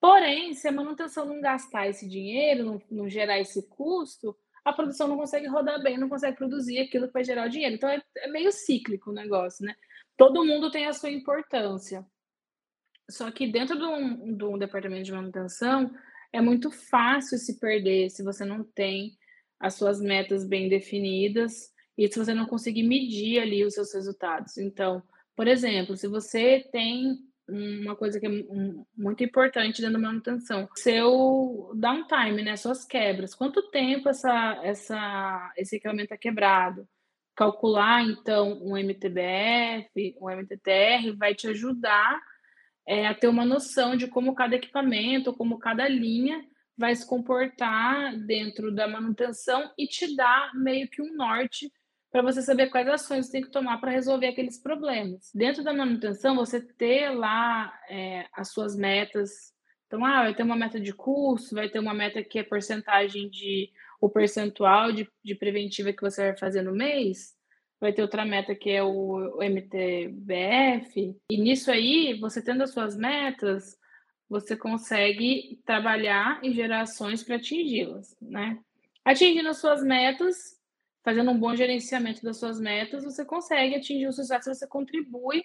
Porém, 0.00 0.54
se 0.54 0.66
a 0.66 0.72
manutenção 0.72 1.24
não 1.24 1.40
gastar 1.40 1.88
esse 1.88 2.08
dinheiro, 2.08 2.64
não, 2.64 2.82
não, 2.90 3.08
gerar 3.08 3.38
esse 3.38 3.68
custo, 3.68 4.36
a 4.64 4.72
produção 4.72 5.08
não 5.08 5.16
consegue 5.16 5.46
rodar 5.46 5.80
bem, 5.82 5.96
não 5.96 6.08
consegue 6.08 6.36
produzir 6.36 6.80
aquilo 6.80 7.06
que 7.06 7.12
vai 7.12 7.24
gerar 7.24 7.46
o 7.46 7.50
dinheiro. 7.50 7.76
Então, 7.76 7.88
é, 7.88 8.02
é 8.16 8.28
meio 8.28 8.50
cíclico 8.50 9.10
o 9.10 9.14
negócio, 9.14 9.64
né? 9.64 9.74
Todo 10.18 10.44
mundo 10.44 10.70
tem 10.70 10.86
a 10.86 10.92
sua 10.92 11.10
importância. 11.10 12.04
Só 13.08 13.30
que 13.30 13.50
dentro 13.50 13.78
de 13.78 13.84
um, 13.84 14.36
de 14.36 14.44
um 14.44 14.58
departamento 14.58 15.04
de 15.04 15.12
manutenção 15.12 15.90
é 16.32 16.40
muito 16.42 16.70
fácil 16.70 17.38
se 17.38 17.58
perder 17.58 18.10
se 18.10 18.22
você 18.22 18.44
não 18.44 18.62
tem 18.62 19.16
as 19.58 19.74
suas 19.74 20.00
metas 20.00 20.46
bem 20.46 20.68
definidas 20.68 21.72
e 21.96 22.06
se 22.06 22.18
você 22.18 22.34
não 22.34 22.46
conseguir 22.46 22.82
medir 22.82 23.40
ali 23.40 23.64
os 23.64 23.74
seus 23.74 23.94
resultados. 23.94 24.58
Então, 24.58 25.02
por 25.34 25.48
exemplo, 25.48 25.96
se 25.96 26.06
você 26.06 26.68
tem 26.70 27.16
uma 27.48 27.96
coisa 27.96 28.20
que 28.20 28.26
é 28.26 28.44
muito 28.96 29.24
importante 29.24 29.80
dentro 29.80 29.94
da 29.94 30.06
manutenção, 30.06 30.68
seu 30.74 31.72
downtime, 31.74 32.42
né, 32.42 32.56
suas 32.56 32.84
quebras. 32.84 33.34
Quanto 33.34 33.70
tempo 33.70 34.08
essa, 34.08 34.60
essa, 34.62 35.52
esse 35.56 35.76
equipamento 35.76 36.12
é 36.12 36.18
quebrado? 36.18 36.86
Calcular, 37.38 38.02
então, 38.02 38.58
um 38.60 38.76
MTBF, 38.76 40.16
um 40.20 40.28
MTTR 40.28 41.12
vai 41.16 41.36
te 41.36 41.46
ajudar 41.46 42.20
é, 42.84 43.06
a 43.06 43.14
ter 43.14 43.28
uma 43.28 43.44
noção 43.44 43.96
de 43.96 44.08
como 44.08 44.34
cada 44.34 44.56
equipamento, 44.56 45.32
como 45.32 45.56
cada 45.56 45.86
linha 45.86 46.44
vai 46.76 46.92
se 46.96 47.06
comportar 47.06 48.16
dentro 48.26 48.74
da 48.74 48.88
manutenção 48.88 49.70
e 49.78 49.86
te 49.86 50.16
dar 50.16 50.52
meio 50.52 50.90
que 50.90 51.00
um 51.00 51.14
norte 51.14 51.70
para 52.10 52.22
você 52.22 52.42
saber 52.42 52.70
quais 52.70 52.88
ações 52.88 53.26
você 53.26 53.32
tem 53.32 53.42
que 53.42 53.52
tomar 53.52 53.78
para 53.78 53.92
resolver 53.92 54.26
aqueles 54.26 54.60
problemas. 54.60 55.30
Dentro 55.32 55.62
da 55.62 55.72
manutenção, 55.72 56.34
você 56.34 56.60
ter 56.60 57.10
lá 57.10 57.72
é, 57.88 58.26
as 58.32 58.50
suas 58.50 58.76
metas. 58.76 59.30
Então, 59.86 60.04
ah, 60.04 60.24
vai 60.24 60.34
ter 60.34 60.42
uma 60.42 60.56
meta 60.56 60.80
de 60.80 60.92
curso, 60.92 61.54
vai 61.54 61.68
ter 61.68 61.78
uma 61.78 61.94
meta 61.94 62.20
que 62.20 62.40
é 62.40 62.42
porcentagem 62.42 63.30
de 63.30 63.70
o 64.00 64.08
percentual 64.08 64.92
de, 64.92 65.08
de 65.24 65.34
preventiva 65.34 65.92
que 65.92 66.02
você 66.02 66.28
vai 66.28 66.36
fazer 66.36 66.62
no 66.62 66.72
mês. 66.72 67.36
Vai 67.80 67.92
ter 67.92 68.02
outra 68.02 68.24
meta 68.24 68.54
que 68.54 68.70
é 68.70 68.82
o, 68.82 69.38
o 69.38 69.42
MTBF. 69.42 71.16
E 71.30 71.36
nisso 71.36 71.70
aí, 71.70 72.18
você 72.18 72.42
tendo 72.42 72.62
as 72.62 72.72
suas 72.72 72.96
metas, 72.96 73.76
você 74.28 74.56
consegue 74.56 75.60
trabalhar 75.64 76.40
e 76.42 76.52
gerar 76.52 76.82
ações 76.82 77.22
para 77.22 77.36
atingi-las, 77.36 78.16
né? 78.20 78.58
Atingindo 79.04 79.48
as 79.48 79.58
suas 79.58 79.82
metas, 79.82 80.58
fazendo 81.04 81.30
um 81.30 81.38
bom 81.38 81.54
gerenciamento 81.54 82.22
das 82.22 82.36
suas 82.36 82.60
metas, 82.60 83.04
você 83.04 83.24
consegue 83.24 83.76
atingir 83.76 84.06
o 84.06 84.12
sucesso, 84.12 84.52
você 84.52 84.66
contribui 84.66 85.44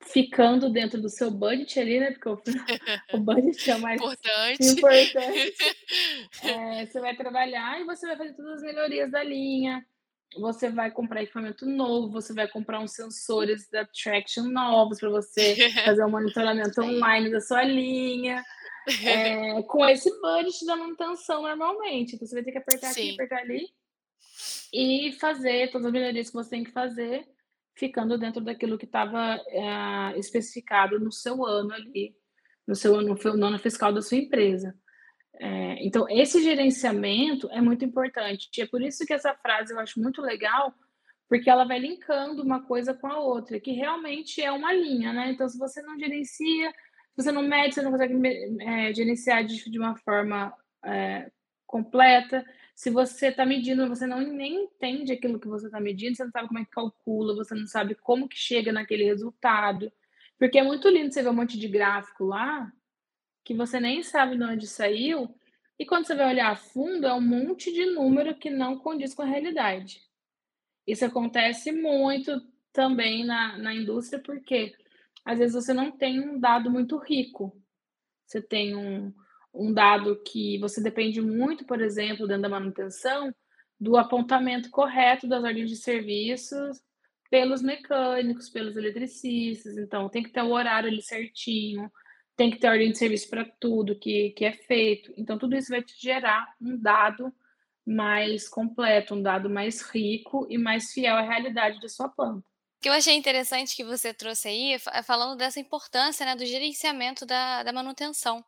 ficando 0.00 0.70
dentro 0.70 1.00
do 1.00 1.08
seu 1.08 1.30
budget 1.30 1.78
ali, 1.78 2.00
né? 2.00 2.10
Porque 2.12 2.28
o, 2.28 2.42
o 3.14 3.18
budget 3.18 3.70
é 3.70 3.76
o 3.76 3.80
mais 3.80 4.00
importante. 4.00 4.68
importante. 4.68 5.54
É, 6.42 6.86
você 6.86 7.00
vai 7.00 7.14
trabalhar 7.16 7.80
e 7.80 7.84
você 7.84 8.06
vai 8.06 8.16
fazer 8.16 8.34
todas 8.34 8.58
as 8.58 8.62
melhorias 8.62 9.10
da 9.10 9.22
linha. 9.22 9.84
Você 10.38 10.70
vai 10.70 10.90
comprar 10.90 11.22
equipamento 11.22 11.66
novo, 11.66 12.10
você 12.10 12.32
vai 12.32 12.46
comprar 12.48 12.80
uns 12.80 12.92
sensores 12.92 13.68
da 13.68 13.84
Traction 13.84 14.44
novos 14.44 15.00
para 15.00 15.10
você 15.10 15.56
fazer 15.84 16.04
um 16.04 16.10
monitoramento 16.10 16.80
online 16.80 17.30
da 17.30 17.40
sua 17.40 17.64
linha. 17.64 18.42
É, 19.04 19.62
com 19.64 19.84
esse 19.86 20.10
budget 20.20 20.64
da 20.64 20.76
manutenção 20.76 21.42
normalmente. 21.42 22.14
Então 22.14 22.26
você 22.26 22.34
vai 22.34 22.44
ter 22.44 22.52
que 22.52 22.58
apertar 22.58 22.92
Sim. 22.94 23.00
aqui, 23.00 23.14
apertar 23.14 23.38
ali 23.38 23.68
e 24.72 25.12
fazer 25.20 25.70
todas 25.70 25.86
as 25.86 25.92
melhorias 25.92 26.28
que 26.28 26.34
você 26.34 26.50
tem 26.50 26.64
que 26.64 26.70
fazer, 26.70 27.28
ficando 27.80 28.18
dentro 28.18 28.42
daquilo 28.42 28.76
que 28.76 28.84
estava 28.84 29.40
é, 29.48 30.18
especificado 30.18 31.00
no 31.00 31.10
seu 31.10 31.46
ano 31.46 31.72
ali, 31.72 32.14
no 32.68 32.74
seu 32.74 32.94
ano, 32.94 33.14
no 33.14 33.46
ano 33.46 33.58
fiscal 33.58 33.90
da 33.90 34.02
sua 34.02 34.18
empresa. 34.18 34.74
É, 35.40 35.82
então, 35.82 36.06
esse 36.10 36.42
gerenciamento 36.42 37.48
é 37.50 37.60
muito 37.62 37.82
importante. 37.82 38.50
E 38.54 38.60
é 38.60 38.66
por 38.66 38.82
isso 38.82 39.06
que 39.06 39.14
essa 39.14 39.34
frase 39.34 39.72
eu 39.72 39.78
acho 39.78 39.98
muito 39.98 40.20
legal, 40.20 40.74
porque 41.26 41.48
ela 41.48 41.64
vai 41.64 41.78
linkando 41.78 42.42
uma 42.42 42.62
coisa 42.62 42.92
com 42.92 43.06
a 43.06 43.18
outra, 43.18 43.58
que 43.58 43.72
realmente 43.72 44.42
é 44.42 44.52
uma 44.52 44.74
linha, 44.74 45.14
né? 45.14 45.30
Então, 45.30 45.48
se 45.48 45.58
você 45.58 45.80
não 45.80 45.98
gerencia, 45.98 46.70
se 46.70 47.24
você 47.24 47.32
não 47.32 47.42
mede, 47.42 47.74
você 47.74 47.82
não 47.82 47.92
consegue 47.92 48.14
é, 48.60 48.92
gerenciar 48.92 49.42
de, 49.42 49.70
de 49.70 49.78
uma 49.78 49.96
forma 49.96 50.52
é, 50.84 51.30
completa. 51.66 52.44
Se 52.80 52.88
você 52.88 53.26
está 53.26 53.44
medindo, 53.44 53.86
você 53.86 54.06
não 54.06 54.22
nem 54.22 54.64
entende 54.64 55.12
aquilo 55.12 55.38
que 55.38 55.46
você 55.46 55.66
está 55.66 55.78
medindo, 55.78 56.16
você 56.16 56.24
não 56.24 56.30
sabe 56.30 56.48
como 56.48 56.60
é 56.60 56.64
que 56.64 56.70
calcula, 56.70 57.34
você 57.34 57.54
não 57.54 57.66
sabe 57.66 57.94
como 57.94 58.26
que 58.26 58.38
chega 58.38 58.72
naquele 58.72 59.04
resultado. 59.04 59.92
Porque 60.38 60.58
é 60.58 60.62
muito 60.62 60.88
lindo 60.88 61.12
você 61.12 61.22
ver 61.22 61.28
um 61.28 61.34
monte 61.34 61.58
de 61.58 61.68
gráfico 61.68 62.24
lá, 62.24 62.72
que 63.44 63.52
você 63.52 63.78
nem 63.78 64.02
sabe 64.02 64.38
de 64.38 64.44
onde 64.44 64.66
saiu, 64.66 65.28
e 65.78 65.84
quando 65.84 66.06
você 66.06 66.14
vai 66.14 66.30
olhar 66.30 66.52
a 66.52 66.56
fundo, 66.56 67.06
é 67.06 67.12
um 67.12 67.20
monte 67.20 67.70
de 67.70 67.84
número 67.84 68.34
que 68.34 68.48
não 68.48 68.78
condiz 68.78 69.12
com 69.12 69.20
a 69.20 69.26
realidade. 69.26 70.00
Isso 70.86 71.04
acontece 71.04 71.72
muito 71.72 72.32
também 72.72 73.26
na, 73.26 73.58
na 73.58 73.74
indústria, 73.74 74.22
porque 74.22 74.74
às 75.22 75.38
vezes 75.38 75.54
você 75.54 75.74
não 75.74 75.90
tem 75.90 76.18
um 76.18 76.40
dado 76.40 76.70
muito 76.70 76.96
rico. 76.96 77.54
Você 78.24 78.40
tem 78.40 78.74
um, 78.74 79.12
um 79.52 79.72
dado 79.72 80.22
que 80.22 80.58
você 80.58 80.82
depende 80.82 81.20
muito, 81.20 81.64
por 81.64 81.80
exemplo, 81.80 82.26
dentro 82.26 82.42
da 82.42 82.48
manutenção, 82.48 83.34
do 83.78 83.96
apontamento 83.96 84.70
correto 84.70 85.26
das 85.26 85.42
ordens 85.42 85.70
de 85.70 85.76
serviços 85.76 86.80
pelos 87.30 87.62
mecânicos, 87.62 88.50
pelos 88.50 88.76
eletricistas. 88.76 89.76
Então, 89.78 90.08
tem 90.08 90.22
que 90.22 90.30
ter 90.30 90.42
o 90.42 90.50
horário 90.50 90.88
ali 90.88 91.00
certinho, 91.02 91.90
tem 92.36 92.50
que 92.50 92.58
ter 92.58 92.68
ordem 92.68 92.90
de 92.90 92.98
serviço 92.98 93.28
para 93.30 93.44
tudo 93.60 93.98
que, 93.98 94.30
que 94.30 94.44
é 94.44 94.52
feito. 94.52 95.12
Então, 95.16 95.38
tudo 95.38 95.56
isso 95.56 95.70
vai 95.70 95.82
te 95.82 95.94
gerar 96.00 96.54
um 96.60 96.76
dado 96.76 97.32
mais 97.86 98.48
completo, 98.48 99.14
um 99.14 99.22
dado 99.22 99.48
mais 99.48 99.80
rico 99.80 100.46
e 100.50 100.58
mais 100.58 100.92
fiel 100.92 101.16
à 101.16 101.22
realidade 101.22 101.80
da 101.80 101.88
sua 101.88 102.08
planta. 102.08 102.46
O 102.78 102.82
que 102.82 102.88
eu 102.88 102.94
achei 102.94 103.14
interessante 103.14 103.76
que 103.76 103.84
você 103.84 104.14
trouxe 104.14 104.48
aí, 104.48 104.78
é 104.92 105.02
falando 105.02 105.36
dessa 105.36 105.60
importância 105.60 106.24
né, 106.24 106.34
do 106.34 106.46
gerenciamento 106.46 107.26
da, 107.26 107.62
da 107.62 107.72
manutenção. 107.72 108.42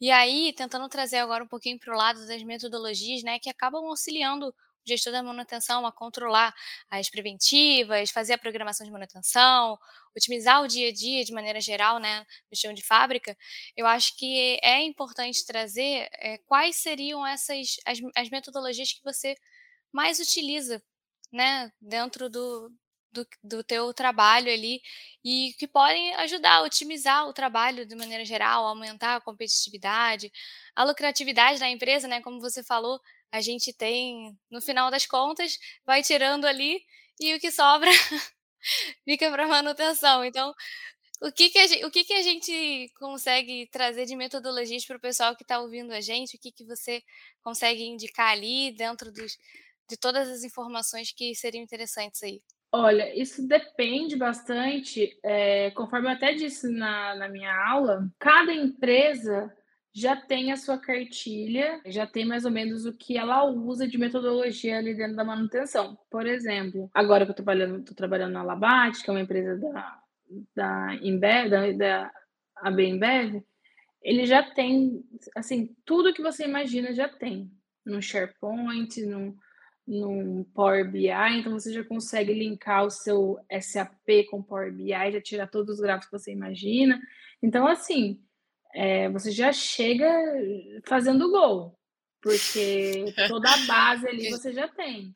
E 0.00 0.10
aí, 0.10 0.52
tentando 0.54 0.88
trazer 0.88 1.18
agora 1.18 1.42
um 1.44 1.48
pouquinho 1.48 1.78
para 1.78 1.94
o 1.94 1.96
lado 1.96 2.26
das 2.26 2.42
metodologias, 2.42 3.22
né, 3.22 3.38
que 3.38 3.48
acabam 3.48 3.84
auxiliando 3.86 4.48
o 4.48 4.54
gestor 4.86 5.12
da 5.12 5.22
manutenção 5.22 5.86
a 5.86 5.92
controlar 5.92 6.54
as 6.90 7.08
preventivas, 7.10 8.10
fazer 8.10 8.34
a 8.34 8.38
programação 8.38 8.86
de 8.86 8.92
manutenção, 8.92 9.78
otimizar 10.16 10.62
o 10.62 10.68
dia 10.68 10.88
a 10.90 10.92
dia 10.92 11.24
de 11.24 11.32
maneira 11.32 11.60
geral, 11.60 11.98
né, 11.98 12.20
no 12.50 12.56
chão 12.56 12.72
de 12.74 12.82
fábrica, 12.84 13.36
eu 13.76 13.86
acho 13.86 14.14
que 14.16 14.58
é 14.62 14.82
importante 14.82 15.44
trazer 15.46 16.08
é, 16.14 16.38
quais 16.46 16.76
seriam 16.76 17.26
essas 17.26 17.76
as, 17.86 17.98
as 18.14 18.28
metodologias 18.30 18.92
que 18.92 19.02
você 19.02 19.34
mais 19.92 20.18
utiliza, 20.20 20.82
né, 21.32 21.72
dentro 21.80 22.30
do, 22.30 22.70
do, 23.16 23.26
do 23.42 23.64
teu 23.64 23.92
trabalho 23.94 24.52
ali 24.52 24.80
e 25.24 25.54
que 25.58 25.66
podem 25.66 26.14
ajudar 26.16 26.56
a 26.56 26.62
otimizar 26.62 27.26
o 27.26 27.32
trabalho 27.32 27.86
de 27.86 27.96
maneira 27.96 28.24
geral, 28.24 28.66
aumentar 28.66 29.16
a 29.16 29.20
competitividade, 29.20 30.30
a 30.74 30.84
lucratividade 30.84 31.58
da 31.58 31.68
empresa, 31.68 32.06
né? 32.06 32.20
Como 32.22 32.40
você 32.40 32.62
falou, 32.62 33.00
a 33.32 33.40
gente 33.40 33.72
tem, 33.72 34.38
no 34.50 34.60
final 34.60 34.90
das 34.90 35.06
contas, 35.06 35.58
vai 35.84 36.02
tirando 36.02 36.44
ali 36.46 36.80
e 37.18 37.34
o 37.34 37.40
que 37.40 37.50
sobra 37.50 37.90
fica 39.04 39.30
para 39.30 39.48
manutenção. 39.48 40.24
Então, 40.24 40.54
o 41.22 41.32
que, 41.32 41.48
que, 41.50 41.66
gente, 41.66 41.84
o 41.84 41.90
que, 41.90 42.04
que 42.04 42.12
a 42.12 42.22
gente 42.22 42.92
consegue 42.98 43.66
trazer 43.72 44.04
de 44.06 44.14
metodologias 44.14 44.84
para 44.84 44.96
o 44.96 45.00
pessoal 45.00 45.34
que 45.34 45.44
está 45.44 45.60
ouvindo 45.60 45.92
a 45.92 46.00
gente? 46.00 46.36
O 46.36 46.40
que, 46.40 46.52
que 46.52 46.64
você 46.64 47.02
consegue 47.42 47.84
indicar 47.84 48.32
ali 48.32 48.72
dentro 48.72 49.10
dos, 49.10 49.38
de 49.88 49.96
todas 49.96 50.28
as 50.28 50.44
informações 50.44 51.12
que 51.12 51.34
seriam 51.34 51.64
interessantes 51.64 52.22
aí? 52.22 52.42
Olha, 52.78 53.18
isso 53.18 53.48
depende 53.48 54.16
bastante, 54.16 55.18
é, 55.22 55.70
conforme 55.70 56.08
eu 56.08 56.12
até 56.12 56.34
disse 56.34 56.68
na, 56.68 57.14
na 57.14 57.26
minha 57.26 57.50
aula, 57.70 58.06
cada 58.18 58.52
empresa 58.52 59.50
já 59.94 60.14
tem 60.14 60.52
a 60.52 60.58
sua 60.58 60.76
cartilha, 60.76 61.80
já 61.86 62.06
tem 62.06 62.26
mais 62.26 62.44
ou 62.44 62.50
menos 62.50 62.84
o 62.84 62.92
que 62.92 63.16
ela 63.16 63.44
usa 63.44 63.88
de 63.88 63.96
metodologia 63.96 64.76
ali 64.76 64.94
dentro 64.94 65.16
da 65.16 65.24
manutenção. 65.24 65.96
Por 66.10 66.26
exemplo, 66.26 66.90
agora 66.92 67.24
que 67.24 67.30
eu 67.30 67.34
tô 67.34 67.42
trabalhando, 67.42 67.82
tô 67.82 67.94
trabalhando 67.94 68.32
na 68.34 68.42
Labat, 68.42 69.02
que 69.02 69.08
é 69.08 69.12
uma 69.12 69.22
empresa 69.22 69.56
da, 69.56 69.98
da 70.54 70.94
Embev, 71.00 71.48
da, 71.48 71.72
da 71.72 72.12
AB 72.56 72.84
Embev, 72.84 73.42
ele 74.02 74.26
já 74.26 74.42
tem, 74.42 75.02
assim, 75.34 75.74
tudo 75.86 76.12
que 76.12 76.20
você 76.20 76.44
imagina 76.44 76.92
já 76.92 77.08
tem. 77.08 77.50
No 77.86 78.02
SharePoint, 78.02 79.00
no, 79.06 79.34
no 79.86 80.44
Power 80.52 80.90
BI, 80.90 81.10
então 81.38 81.52
você 81.52 81.72
já 81.72 81.84
consegue 81.84 82.32
linkar 82.32 82.84
o 82.84 82.90
seu 82.90 83.38
SAP 83.60 84.26
com 84.30 84.42
Power 84.42 84.72
BI, 84.72 84.88
já 84.88 85.20
tirar 85.20 85.46
todos 85.46 85.76
os 85.76 85.80
gráficos 85.80 86.06
que 86.06 86.18
você 86.18 86.32
imagina. 86.32 87.00
Então, 87.40 87.66
assim, 87.66 88.20
é, 88.74 89.08
você 89.10 89.30
já 89.30 89.52
chega 89.52 90.10
fazendo 90.84 91.30
gol, 91.30 91.78
porque 92.20 93.04
toda 93.28 93.48
a 93.48 93.66
base 93.66 94.08
ali 94.08 94.30
você 94.30 94.52
já 94.52 94.66
tem. 94.66 95.14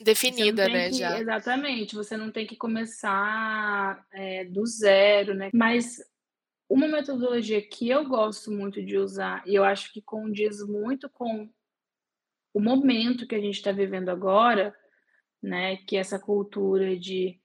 Definida, 0.00 0.68
né? 0.68 0.90
Que, 0.90 0.96
já. 0.96 1.18
Exatamente, 1.18 1.94
você 1.94 2.16
não 2.16 2.30
tem 2.30 2.46
que 2.46 2.56
começar 2.56 4.06
é, 4.12 4.44
do 4.44 4.64
zero, 4.66 5.34
né? 5.34 5.50
Mas 5.52 5.98
uma 6.68 6.86
metodologia 6.86 7.62
que 7.62 7.88
eu 7.88 8.04
gosto 8.06 8.50
muito 8.50 8.84
de 8.84 8.98
usar, 8.98 9.42
e 9.46 9.54
eu 9.54 9.64
acho 9.64 9.92
que 9.92 10.02
condiz 10.02 10.64
muito 10.66 11.08
com 11.08 11.48
o 12.56 12.60
momento 12.60 13.26
que 13.26 13.34
a 13.34 13.40
gente 13.40 13.56
está 13.56 13.70
vivendo 13.70 14.08
agora, 14.08 14.74
né, 15.42 15.76
que 15.86 15.94
é 15.94 16.00
essa 16.00 16.18
cultura 16.18 16.96
de 16.96 17.38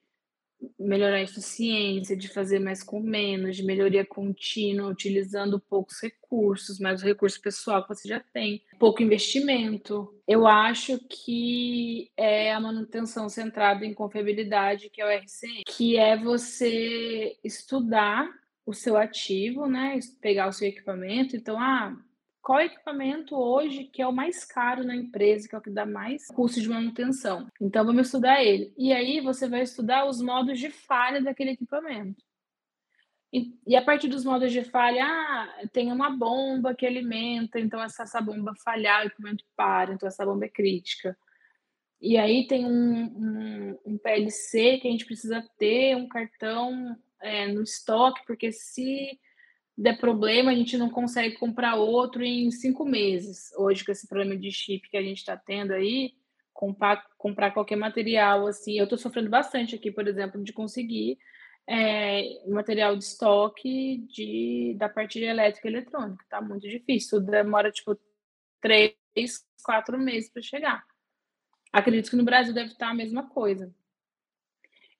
melhorar 0.79 1.17
a 1.17 1.21
eficiência, 1.21 2.15
de 2.15 2.29
fazer 2.29 2.59
mais 2.59 2.81
com 2.81 3.01
menos, 3.01 3.57
de 3.57 3.63
melhoria 3.63 4.05
contínua, 4.05 4.89
utilizando 4.89 5.59
poucos 5.59 6.01
recursos, 6.01 6.79
mas 6.79 7.03
o 7.03 7.05
recurso 7.05 7.41
pessoal 7.41 7.83
que 7.83 7.93
você 7.93 8.07
já 8.07 8.21
tem, 8.21 8.63
pouco 8.79 9.03
investimento. 9.03 10.17
Eu 10.25 10.47
acho 10.47 10.97
que 11.09 12.09
é 12.15 12.53
a 12.53 12.59
manutenção 12.61 13.27
centrada 13.27 13.85
em 13.85 13.93
confiabilidade, 13.93 14.89
que 14.89 15.01
é 15.01 15.05
o 15.05 15.09
RCM, 15.09 15.63
que 15.67 15.97
é 15.97 16.15
você 16.15 17.37
estudar 17.43 18.29
o 18.65 18.73
seu 18.73 18.95
ativo, 18.95 19.67
né, 19.67 19.99
pegar 20.21 20.47
o 20.47 20.53
seu 20.53 20.69
equipamento, 20.69 21.35
então, 21.35 21.59
ah, 21.59 21.97
qual 22.41 22.59
equipamento 22.59 23.35
hoje 23.35 23.83
que 23.85 24.01
é 24.01 24.07
o 24.07 24.11
mais 24.11 24.43
caro 24.43 24.83
na 24.83 24.95
empresa, 24.95 25.47
que 25.47 25.55
é 25.55 25.57
o 25.57 25.61
que 25.61 25.69
dá 25.69 25.85
mais 25.85 26.27
custo 26.27 26.59
de 26.59 26.69
manutenção. 26.69 27.47
Então 27.59 27.85
vamos 27.85 28.07
estudar 28.07 28.43
ele. 28.43 28.73
E 28.77 28.91
aí 28.91 29.21
você 29.21 29.47
vai 29.47 29.61
estudar 29.61 30.05
os 30.05 30.21
modos 30.21 30.59
de 30.59 30.69
falha 30.69 31.21
daquele 31.21 31.51
equipamento. 31.51 32.23
E, 33.33 33.55
e 33.65 33.75
a 33.75 33.81
partir 33.81 34.09
dos 34.09 34.25
modos 34.25 34.51
de 34.51 34.63
falha, 34.63 35.05
ah, 35.05 35.67
tem 35.71 35.91
uma 35.91 36.09
bomba 36.09 36.75
que 36.75 36.85
alimenta, 36.85 37.59
então 37.59 37.81
essa, 37.81 38.03
essa 38.03 38.19
bomba 38.19 38.53
falhar, 38.63 39.03
o 39.03 39.07
equipamento 39.07 39.45
para, 39.55 39.93
então 39.93 40.07
essa 40.07 40.25
bomba 40.25 40.45
é 40.45 40.49
crítica. 40.49 41.17
E 42.01 42.17
aí 42.17 42.47
tem 42.47 42.65
um, 42.65 43.03
um, 43.03 43.79
um 43.85 43.97
PLC 43.97 44.79
que 44.79 44.87
a 44.87 44.91
gente 44.91 45.05
precisa 45.05 45.47
ter 45.57 45.95
um 45.95 46.09
cartão 46.09 46.97
é, 47.21 47.47
no 47.47 47.61
estoque, 47.61 48.25
porque 48.25 48.51
se 48.51 49.17
der 49.81 49.97
problema, 49.97 50.51
a 50.51 50.55
gente 50.55 50.77
não 50.77 50.89
consegue 50.89 51.35
comprar 51.37 51.75
outro 51.75 52.23
em 52.23 52.51
cinco 52.51 52.85
meses. 52.85 53.51
Hoje, 53.57 53.83
com 53.83 53.91
esse 53.91 54.07
problema 54.07 54.37
de 54.37 54.51
chip 54.51 54.89
que 54.89 54.97
a 54.97 55.01
gente 55.01 55.17
está 55.17 55.35
tendo 55.35 55.73
aí, 55.73 56.13
comprar, 56.53 57.03
comprar 57.17 57.51
qualquer 57.51 57.75
material, 57.75 58.45
assim, 58.45 58.77
eu 58.77 58.83
estou 58.83 58.97
sofrendo 58.97 59.29
bastante 59.29 59.75
aqui, 59.75 59.91
por 59.91 60.07
exemplo, 60.07 60.43
de 60.43 60.53
conseguir 60.53 61.17
é, 61.67 62.47
material 62.47 62.95
de 62.95 63.03
estoque 63.03 63.97
de, 64.07 64.75
da 64.77 64.87
parte 64.87 65.19
de 65.19 65.25
elétrica 65.25 65.67
e 65.67 65.71
eletrônica. 65.71 66.23
Tá 66.29 66.39
muito 66.41 66.67
difícil. 66.69 67.19
Demora, 67.19 67.71
tipo, 67.71 67.97
três, 68.61 68.93
quatro 69.63 69.97
meses 69.97 70.31
para 70.31 70.43
chegar. 70.43 70.83
Acredito 71.73 72.11
que 72.11 72.15
no 72.15 72.25
Brasil 72.25 72.53
deve 72.53 72.73
estar 72.73 72.89
a 72.89 72.93
mesma 72.93 73.27
coisa. 73.29 73.73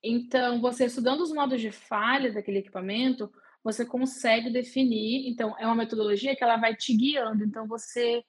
Então, 0.04 0.60
você 0.60 0.86
estudando 0.86 1.22
os 1.22 1.32
modos 1.32 1.62
de 1.62 1.72
falha 1.72 2.34
daquele 2.34 2.60
equipamento, 2.60 3.32
você 3.64 3.86
consegue 3.86 4.50
definir. 4.50 5.30
Então, 5.30 5.56
é 5.60 5.66
uma 5.66 5.76
metodologia 5.76 6.36
que 6.36 6.44
ela 6.44 6.58
vai 6.58 6.76
te 6.76 6.96
guiando. 6.96 7.44
Então, 7.44 7.68
você 7.68 8.24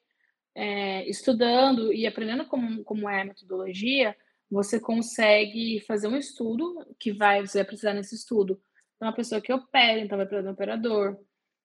é, 0.55 1.09
estudando 1.09 1.92
e 1.92 2.07
aprendendo 2.07 2.45
como, 2.47 2.85
como 2.85 3.09
é 3.09 3.23
a 3.23 3.25
metodologia, 3.25 4.16
você 4.51 4.79
consegue 4.79 5.81
fazer 5.87 6.09
um 6.09 6.16
estudo 6.16 6.87
que 6.99 7.12
vai, 7.12 7.40
você 7.40 7.59
vai 7.59 7.66
precisar 7.66 7.95
nesse 7.95 8.14
estudo 8.14 8.55
de 8.55 9.07
uma 9.07 9.14
pessoa 9.14 9.40
que 9.40 9.53
opera, 9.53 9.99
então 9.99 10.18
vai 10.18 10.27
precisar 10.27 10.42
de 10.42 10.49
um 10.49 10.53
operador, 10.53 11.16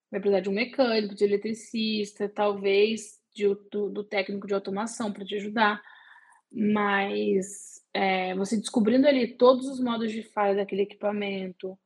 vai 0.09 0.21
precisar 0.21 0.39
de 0.39 0.49
um 0.49 0.53
mecânico, 0.53 1.13
de 1.13 1.23
eletricista, 1.25 2.29
talvez 2.29 3.19
de, 3.35 3.47
do, 3.69 3.89
do 3.89 4.03
técnico 4.03 4.47
de 4.47 4.53
automação 4.53 5.11
para 5.11 5.25
te 5.25 5.35
ajudar. 5.35 5.81
Mas 6.49 7.83
é, 7.93 8.33
você 8.35 8.57
descobrindo 8.57 9.05
ali 9.05 9.35
todos 9.35 9.67
os 9.67 9.81
modos 9.81 10.11
de 10.11 10.23
falha 10.23 10.55
daquele 10.55 10.83
equipamento, 10.83 11.77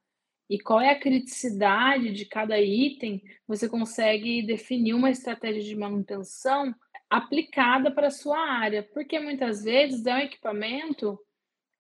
e 0.52 0.60
qual 0.60 0.82
é 0.82 0.90
a 0.90 1.00
criticidade 1.00 2.12
de 2.12 2.26
cada 2.26 2.60
item, 2.60 3.24
você 3.48 3.70
consegue 3.70 4.46
definir 4.46 4.94
uma 4.94 5.10
estratégia 5.10 5.64
de 5.64 5.78
manutenção 5.78 6.76
aplicada 7.10 7.90
para 7.90 8.08
a 8.08 8.12
sua 8.12 8.38
área, 8.38 8.84
porque 8.84 9.18
muitas 9.18 9.64
vezes 9.64 10.06
é 10.06 10.14
um 10.14 10.18
equipamento 10.18 11.18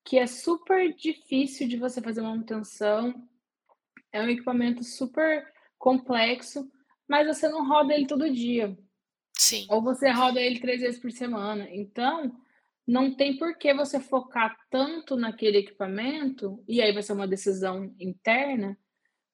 que 0.05 0.17
é 0.17 0.25
super 0.25 0.95
difícil 0.95 1.67
de 1.67 1.75
você 1.75 2.01
fazer 2.01 2.21
manutenção, 2.21 3.13
é 4.09 4.21
um 4.21 4.29
equipamento 4.29 4.85
super 4.85 5.45
complexo, 5.77 6.65
mas 7.09 7.27
você 7.27 7.49
não 7.49 7.67
roda 7.67 7.93
ele 7.93 8.07
todo 8.07 8.31
dia. 8.31 8.77
Sim. 9.37 9.67
Ou 9.69 9.81
você 9.81 10.09
roda 10.09 10.39
ele 10.39 10.61
três 10.61 10.79
vezes 10.79 11.01
por 11.01 11.11
semana. 11.11 11.67
Então, 11.69 12.33
não 12.91 13.09
tem 13.09 13.37
por 13.37 13.57
que 13.57 13.73
você 13.73 14.01
focar 14.01 14.53
tanto 14.69 15.15
naquele 15.15 15.59
equipamento, 15.59 16.61
e 16.67 16.81
aí 16.81 16.91
vai 16.91 17.01
ser 17.01 17.13
uma 17.13 17.25
decisão 17.25 17.95
interna, 17.97 18.77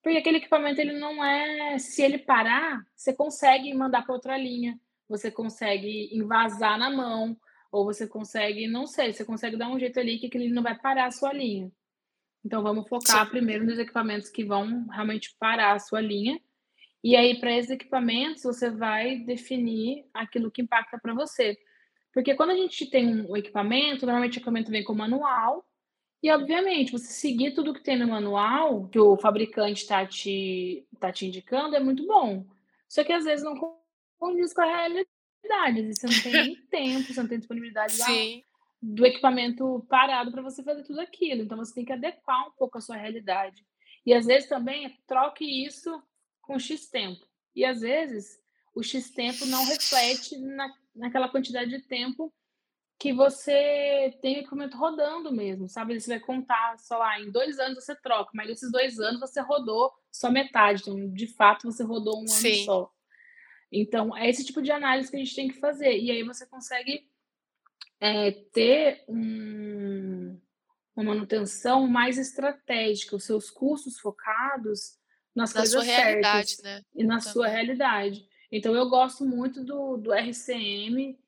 porque 0.00 0.16
aquele 0.16 0.36
equipamento 0.36 0.80
ele 0.80 0.92
não 0.92 1.24
é. 1.24 1.76
Se 1.76 2.00
ele 2.00 2.18
parar, 2.18 2.80
você 2.94 3.12
consegue 3.12 3.74
mandar 3.74 4.02
para 4.02 4.14
outra 4.14 4.38
linha, 4.38 4.78
você 5.08 5.28
consegue 5.28 6.08
invasar 6.16 6.78
na 6.78 6.88
mão, 6.88 7.36
ou 7.72 7.84
você 7.84 8.06
consegue, 8.06 8.68
não 8.68 8.86
sei, 8.86 9.12
você 9.12 9.24
consegue 9.24 9.56
dar 9.56 9.68
um 9.68 9.78
jeito 9.78 9.98
ali 9.98 10.20
que 10.20 10.28
aquele 10.28 10.50
não 10.50 10.62
vai 10.62 10.78
parar 10.78 11.06
a 11.06 11.10
sua 11.10 11.32
linha. 11.32 11.68
Então 12.44 12.62
vamos 12.62 12.88
focar 12.88 13.24
Sim. 13.24 13.30
primeiro 13.32 13.66
nos 13.66 13.78
equipamentos 13.80 14.30
que 14.30 14.44
vão 14.44 14.86
realmente 14.86 15.34
parar 15.36 15.72
a 15.72 15.80
sua 15.80 16.00
linha. 16.00 16.40
E 17.02 17.16
aí, 17.16 17.40
para 17.40 17.52
esses 17.56 17.72
equipamentos, 17.72 18.44
você 18.44 18.70
vai 18.70 19.18
definir 19.18 20.04
aquilo 20.14 20.48
que 20.48 20.62
impacta 20.62 20.96
para 20.96 21.12
você. 21.12 21.58
Porque 22.18 22.34
quando 22.34 22.50
a 22.50 22.56
gente 22.56 22.84
tem 22.86 23.24
um 23.30 23.36
equipamento, 23.36 24.04
normalmente 24.04 24.34
o 24.34 24.40
equipamento 24.40 24.72
vem 24.72 24.82
com 24.82 24.92
manual, 24.92 25.64
e 26.20 26.28
obviamente, 26.32 26.90
você 26.90 27.12
seguir 27.12 27.54
tudo 27.54 27.72
que 27.72 27.80
tem 27.80 27.96
no 27.96 28.08
manual, 28.08 28.88
que 28.88 28.98
o 28.98 29.16
fabricante 29.16 29.82
está 29.82 30.04
te, 30.04 30.84
tá 30.98 31.12
te 31.12 31.26
indicando, 31.26 31.76
é 31.76 31.78
muito 31.78 32.04
bom. 32.04 32.44
Só 32.88 33.04
que 33.04 33.12
às 33.12 33.24
vezes 33.24 33.44
não 33.44 33.54
condiz 34.18 34.52
com 34.52 34.62
a 34.62 34.64
realidade. 34.64 35.94
Você 35.94 36.06
não 36.08 36.20
tem 36.20 36.32
nem 36.32 36.56
tempo, 36.66 37.14
você 37.14 37.20
não 37.20 37.28
tem 37.28 37.38
disponibilidade 37.38 37.96
do 38.82 39.06
equipamento 39.06 39.86
parado 39.88 40.32
para 40.32 40.42
você 40.42 40.60
fazer 40.64 40.82
tudo 40.82 41.00
aquilo. 41.00 41.42
Então 41.42 41.56
você 41.56 41.72
tem 41.72 41.84
que 41.84 41.92
adequar 41.92 42.48
um 42.48 42.52
pouco 42.58 42.78
a 42.78 42.80
sua 42.80 42.96
realidade. 42.96 43.64
E 44.04 44.12
às 44.12 44.26
vezes 44.26 44.48
também 44.48 44.98
troque 45.06 45.44
isso 45.44 46.02
com 46.42 46.58
X 46.58 46.90
tempo. 46.90 47.24
E 47.54 47.64
às 47.64 47.80
vezes 47.80 48.40
o 48.74 48.82
X 48.82 49.10
tempo 49.10 49.44
não 49.46 49.64
reflete 49.66 50.36
na, 50.38 50.72
naquela 50.98 51.28
quantidade 51.28 51.70
de 51.70 51.80
tempo 51.82 52.32
que 52.98 53.12
você 53.12 54.18
tem 54.20 54.36
o 54.36 54.40
equipamento 54.40 54.76
rodando 54.76 55.32
mesmo, 55.32 55.68
sabe? 55.68 55.98
Você 55.98 56.10
vai 56.10 56.20
contar, 56.20 56.76
sei 56.78 56.96
lá, 56.96 57.20
em 57.20 57.30
dois 57.30 57.58
anos 57.58 57.84
você 57.84 57.94
troca, 57.94 58.32
mas 58.34 58.50
esses 58.50 58.72
dois 58.72 58.98
anos 58.98 59.20
você 59.20 59.40
rodou 59.40 59.92
só 60.10 60.30
metade, 60.30 60.82
então 60.82 61.08
de 61.12 61.28
fato 61.28 61.70
você 61.70 61.84
rodou 61.84 62.16
um 62.16 62.22
ano 62.22 62.28
Sim. 62.28 62.64
só. 62.64 62.92
Então, 63.70 64.16
é 64.16 64.28
esse 64.28 64.44
tipo 64.44 64.60
de 64.62 64.72
análise 64.72 65.10
que 65.10 65.16
a 65.16 65.20
gente 65.20 65.34
tem 65.34 65.48
que 65.48 65.60
fazer. 65.60 65.96
E 65.98 66.10
aí 66.10 66.22
você 66.22 66.46
consegue 66.46 67.08
é, 68.00 68.32
ter 68.52 69.04
um, 69.08 70.40
uma 70.96 71.04
manutenção 71.04 71.86
mais 71.86 72.18
estratégica, 72.18 73.16
os 73.16 73.24
seus 73.24 73.50
custos 73.50 73.98
focados 73.98 74.98
nas 75.34 75.52
na 75.52 75.60
coisas 75.60 75.84
certas 75.84 76.62
né? 76.62 76.82
e 76.94 77.04
na 77.04 77.18
Também. 77.18 77.32
sua 77.32 77.46
realidade. 77.46 78.27
Então, 78.50 78.74
eu 78.74 78.88
gosto 78.88 79.24
muito 79.24 79.62
do, 79.64 79.96
do 79.96 80.12
RCM 80.12 81.18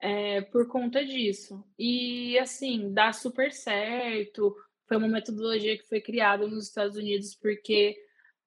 é, 0.00 0.42
por 0.42 0.68
conta 0.68 1.04
disso. 1.04 1.64
E, 1.78 2.38
assim, 2.38 2.92
dá 2.92 3.12
super 3.12 3.52
certo. 3.52 4.54
Foi 4.86 4.96
uma 4.96 5.08
metodologia 5.08 5.76
que 5.76 5.88
foi 5.88 6.00
criada 6.00 6.46
nos 6.46 6.68
Estados 6.68 6.96
Unidos 6.96 7.34
porque 7.34 7.96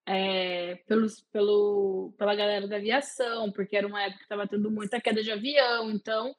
é, 0.06 0.76
pelos, 0.86 1.20
pelo, 1.32 2.12
pela 2.18 2.34
galera 2.34 2.66
da 2.66 2.76
aviação, 2.76 3.52
porque 3.52 3.76
era 3.76 3.86
uma 3.86 4.02
época 4.02 4.18
que 4.18 4.24
estava 4.24 4.48
tendo 4.48 4.70
muita 4.70 5.00
queda 5.00 5.22
de 5.22 5.30
avião. 5.30 5.90
Então, 5.90 6.34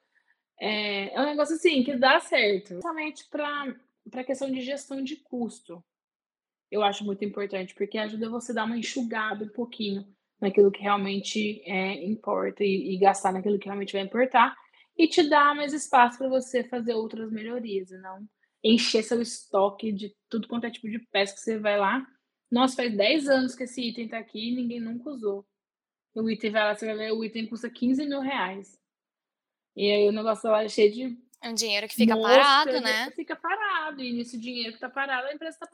é, 0.59 1.13
é 1.13 1.21
um 1.21 1.25
negócio 1.25 1.55
assim 1.55 1.83
que 1.83 1.95
dá 1.95 2.19
certo. 2.19 2.69
Principalmente 2.69 3.25
para 3.29 3.75
a 4.15 4.23
questão 4.23 4.51
de 4.51 4.61
gestão 4.61 5.03
de 5.03 5.17
custo. 5.17 5.83
Eu 6.71 6.81
acho 6.81 7.05
muito 7.05 7.23
importante, 7.23 7.75
porque 7.75 7.99
ajuda 7.99 8.29
você 8.29 8.51
a 8.51 8.55
dar 8.55 8.65
uma 8.65 8.77
enxugada 8.77 9.45
um 9.45 9.49
pouquinho 9.49 10.07
naquilo 10.43 10.71
que 10.71 10.81
realmente 10.81 11.61
é, 11.65 12.03
importa 12.05 12.63
e, 12.63 12.93
e, 12.93 12.97
gastar 12.97 13.31
naquilo 13.31 13.57
que 13.57 13.65
realmente 13.65 13.93
vai 13.93 14.01
importar 14.01 14.55
e 14.97 15.07
te 15.07 15.27
dá 15.27 15.55
mais 15.55 15.73
espaço 15.73 16.17
para 16.17 16.27
você 16.27 16.63
fazer 16.63 16.93
outras 16.93 17.31
melhorias 17.31 17.89
e 17.89 17.97
não 17.97 18.27
encher 18.63 19.03
seu 19.03 19.21
estoque 19.21 19.91
de 19.91 20.15
tudo 20.29 20.47
quanto 20.47 20.65
é 20.65 20.71
tipo 20.71 20.89
de 20.89 20.99
peça 20.99 21.33
que 21.33 21.39
você 21.39 21.57
vai 21.57 21.77
lá. 21.77 22.05
Nossa, 22.51 22.75
faz 22.75 22.95
10 22.95 23.27
anos 23.27 23.55
que 23.55 23.63
esse 23.63 23.81
item 23.81 24.05
está 24.05 24.19
aqui 24.19 24.49
e 24.49 24.55
ninguém 24.55 24.79
nunca 24.79 25.09
usou. 25.09 25.45
O 26.15 26.29
item 26.29 26.51
vai 26.51 26.63
lá, 26.63 26.75
você 26.75 26.85
vai 26.85 26.95
ver, 26.95 27.11
o 27.11 27.23
item 27.23 27.47
custa 27.47 27.69
15 27.69 28.05
mil 28.05 28.19
reais. 28.19 28.77
E 29.75 29.91
aí 29.91 30.07
o 30.07 30.11
negócio 30.11 30.49
lá 30.49 30.63
é 30.63 30.69
cheio 30.69 30.93
de. 30.93 31.17
É 31.41 31.49
um 31.49 31.53
dinheiro 31.53 31.87
que 31.87 31.95
fica 31.95 32.15
parado, 32.15 32.79
né? 32.79 33.11
Fica 33.11 33.35
parado. 33.35 34.01
E 34.01 34.13
nesse 34.13 34.37
dinheiro 34.37 34.69
que 34.69 34.75
está 34.75 34.89
parado, 34.89 35.27
a 35.27 35.33
empresa 35.33 35.55
está 35.55 35.67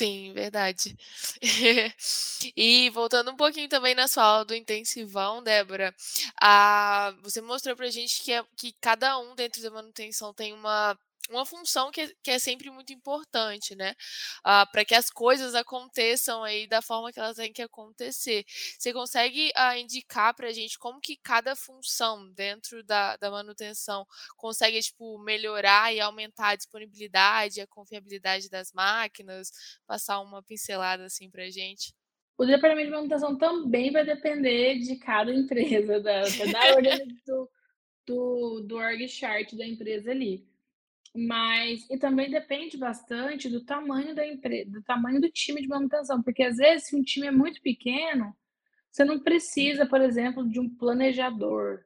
Sim, 0.00 0.32
verdade. 0.32 0.96
E 2.56 2.88
voltando 2.90 3.30
um 3.30 3.36
pouquinho 3.36 3.68
também 3.68 3.94
na 3.94 4.08
sua 4.08 4.24
aula 4.24 4.44
do 4.46 4.54
intensivão, 4.54 5.42
Débora, 5.42 5.94
a, 6.40 7.12
você 7.22 7.40
mostrou 7.42 7.76
pra 7.76 7.90
gente 7.90 8.22
que, 8.22 8.32
é, 8.32 8.42
que 8.56 8.72
cada 8.80 9.18
um 9.18 9.34
dentro 9.34 9.60
da 9.62 9.70
manutenção 9.70 10.32
tem 10.32 10.52
uma 10.54 10.98
uma 11.30 11.46
função 11.46 11.90
que, 11.90 12.14
que 12.22 12.30
é 12.30 12.38
sempre 12.38 12.70
muito 12.70 12.92
importante, 12.92 13.74
né? 13.74 13.94
Ah, 14.44 14.66
para 14.66 14.84
que 14.84 14.94
as 14.94 15.08
coisas 15.10 15.54
aconteçam 15.54 16.42
aí 16.42 16.66
da 16.66 16.82
forma 16.82 17.12
que 17.12 17.20
elas 17.20 17.36
têm 17.36 17.52
que 17.52 17.62
acontecer. 17.62 18.44
Você 18.78 18.92
consegue 18.92 19.50
ah, 19.54 19.78
indicar 19.78 20.34
para 20.34 20.48
a 20.48 20.52
gente 20.52 20.78
como 20.78 21.00
que 21.00 21.16
cada 21.16 21.54
função 21.54 22.30
dentro 22.32 22.82
da, 22.82 23.16
da 23.16 23.30
manutenção 23.30 24.06
consegue, 24.36 24.80
tipo, 24.80 25.18
melhorar 25.18 25.94
e 25.94 26.00
aumentar 26.00 26.48
a 26.50 26.56
disponibilidade, 26.56 27.60
a 27.60 27.66
confiabilidade 27.66 28.50
das 28.50 28.72
máquinas? 28.72 29.50
Passar 29.86 30.20
uma 30.20 30.42
pincelada 30.42 31.04
assim 31.04 31.30
para 31.30 31.44
a 31.44 31.50
gente. 31.50 31.94
O 32.36 32.46
departamento 32.46 32.86
de 32.86 32.96
manutenção 32.96 33.36
também 33.36 33.92
vai 33.92 34.04
depender 34.04 34.78
de 34.78 34.96
cada 34.96 35.32
empresa, 35.32 36.00
da, 36.00 36.22
da 36.22 36.26
ordem 36.74 37.06
do, 37.26 37.50
do, 38.06 38.60
do 38.66 38.76
org 38.76 39.06
chart 39.08 39.54
da 39.54 39.66
empresa 39.66 40.10
ali. 40.10 40.49
Mas 41.14 41.88
e 41.90 41.98
também 41.98 42.30
depende 42.30 42.76
bastante 42.76 43.48
do 43.48 43.64
tamanho 43.64 44.14
da 44.14 44.26
empresa, 44.26 44.70
do 44.70 44.82
tamanho 44.82 45.20
do 45.20 45.30
time 45.30 45.60
de 45.60 45.68
manutenção, 45.68 46.22
porque 46.22 46.42
às 46.42 46.56
vezes 46.56 46.88
se 46.88 46.96
um 46.96 47.02
time 47.02 47.26
é 47.26 47.32
muito 47.32 47.60
pequeno, 47.62 48.34
você 48.90 49.04
não 49.04 49.20
precisa, 49.20 49.86
por 49.86 50.00
exemplo, 50.00 50.48
de 50.48 50.60
um 50.60 50.68
planejador 50.68 51.84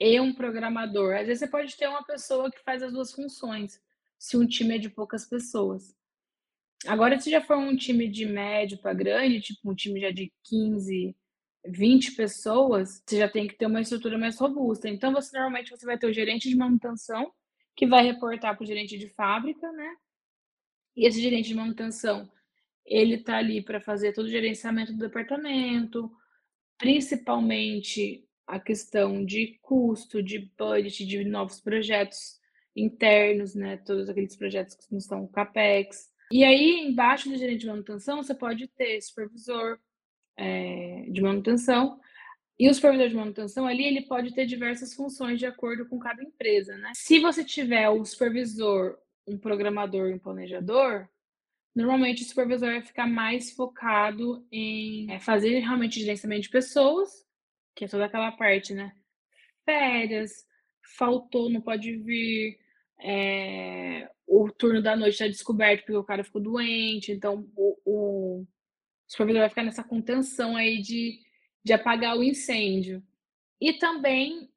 e 0.00 0.20
um 0.20 0.34
programador. 0.34 1.16
Às 1.16 1.26
vezes 1.26 1.40
você 1.40 1.48
pode 1.48 1.76
ter 1.76 1.88
uma 1.88 2.04
pessoa 2.04 2.50
que 2.50 2.62
faz 2.64 2.82
as 2.82 2.92
duas 2.92 3.12
funções, 3.12 3.80
se 4.18 4.36
um 4.36 4.46
time 4.46 4.76
é 4.76 4.78
de 4.78 4.90
poucas 4.90 5.26
pessoas. 5.26 5.94
Agora, 6.86 7.18
se 7.18 7.30
já 7.30 7.40
for 7.42 7.56
um 7.56 7.76
time 7.76 8.08
de 8.08 8.26
médio 8.26 8.78
para 8.78 8.94
grande, 8.94 9.40
tipo 9.40 9.70
um 9.70 9.74
time 9.74 10.00
já 10.00 10.10
de 10.10 10.32
15 10.44 11.16
20 11.68 12.12
pessoas, 12.12 13.02
você 13.06 13.18
já 13.18 13.28
tem 13.28 13.48
que 13.48 13.56
ter 13.56 13.66
uma 13.66 13.80
estrutura 13.80 14.16
mais 14.18 14.38
robusta. 14.38 14.88
Então, 14.88 15.12
você 15.12 15.36
normalmente 15.36 15.70
você 15.70 15.84
vai 15.84 15.98
ter 15.98 16.06
o 16.06 16.12
gerente 16.12 16.48
de 16.48 16.56
manutenção, 16.56 17.32
que 17.76 17.86
vai 17.86 18.02
reportar 18.02 18.56
para 18.56 18.64
o 18.64 18.66
gerente 18.66 18.98
de 18.98 19.08
fábrica, 19.10 19.70
né? 19.72 19.96
E 20.96 21.06
esse 21.06 21.20
gerente 21.20 21.48
de 21.48 21.54
manutenção, 21.54 22.30
ele 22.84 23.16
está 23.16 23.36
ali 23.36 23.62
para 23.62 23.80
fazer 23.80 24.12
todo 24.12 24.26
o 24.26 24.30
gerenciamento 24.30 24.92
do 24.92 24.98
departamento, 24.98 26.10
principalmente 26.78 28.26
a 28.46 28.58
questão 28.58 29.24
de 29.24 29.58
custo, 29.60 30.22
de 30.22 30.50
budget, 30.56 31.04
de 31.04 31.24
novos 31.24 31.60
projetos 31.60 32.40
internos, 32.74 33.54
né? 33.54 33.76
Todos 33.78 34.08
aqueles 34.08 34.36
projetos 34.36 34.74
que 34.74 34.90
não 34.90 34.98
estão 34.98 35.26
CAPEX. 35.28 36.10
E 36.30 36.44
aí, 36.44 36.88
embaixo 36.88 37.28
do 37.28 37.36
gerente 37.36 37.60
de 37.60 37.66
manutenção, 37.66 38.22
você 38.22 38.34
pode 38.34 38.66
ter 38.68 39.00
supervisor 39.02 39.78
é, 40.36 41.06
de 41.10 41.20
manutenção. 41.20 42.00
E 42.58 42.68
o 42.68 42.74
supervisor 42.74 43.08
de 43.08 43.14
manutenção 43.14 43.66
ali, 43.66 43.84
ele 43.84 44.02
pode 44.02 44.34
ter 44.34 44.46
diversas 44.46 44.94
funções 44.94 45.38
de 45.38 45.46
acordo 45.46 45.86
com 45.86 45.98
cada 45.98 46.22
empresa, 46.22 46.76
né? 46.78 46.92
Se 46.94 47.18
você 47.18 47.44
tiver 47.44 47.88
o 47.90 48.04
supervisor, 48.04 48.96
um 49.26 49.36
programador 49.36 50.08
e 50.08 50.14
um 50.14 50.18
planejador, 50.18 51.06
normalmente 51.74 52.22
o 52.22 52.26
supervisor 52.26 52.70
vai 52.70 52.82
ficar 52.82 53.06
mais 53.06 53.50
focado 53.50 54.46
em 54.50 55.12
é, 55.12 55.18
fazer 55.18 55.58
realmente 55.58 56.00
gerenciamento 56.00 56.42
de 56.42 56.48
pessoas, 56.48 57.26
que 57.74 57.84
é 57.84 57.88
toda 57.88 58.06
aquela 58.06 58.32
parte, 58.32 58.72
né? 58.72 58.92
Férias, 59.64 60.46
faltou, 60.96 61.50
não 61.50 61.60
pode 61.60 61.94
vir, 61.98 62.58
é, 62.98 64.08
o 64.26 64.50
turno 64.50 64.82
da 64.82 64.96
noite 64.96 65.12
está 65.12 65.26
descoberto 65.26 65.80
porque 65.80 65.96
o 65.96 66.04
cara 66.04 66.24
ficou 66.24 66.40
doente, 66.40 67.12
então 67.12 67.46
o, 67.54 67.76
o 67.84 68.46
supervisor 69.06 69.42
vai 69.42 69.48
ficar 69.50 69.62
nessa 69.62 69.84
contenção 69.84 70.56
aí 70.56 70.80
de, 70.80 71.20
de 71.66 71.72
apagar 71.72 72.16
o 72.16 72.22
incêndio. 72.22 73.02
E 73.60 73.72
também 73.72 74.48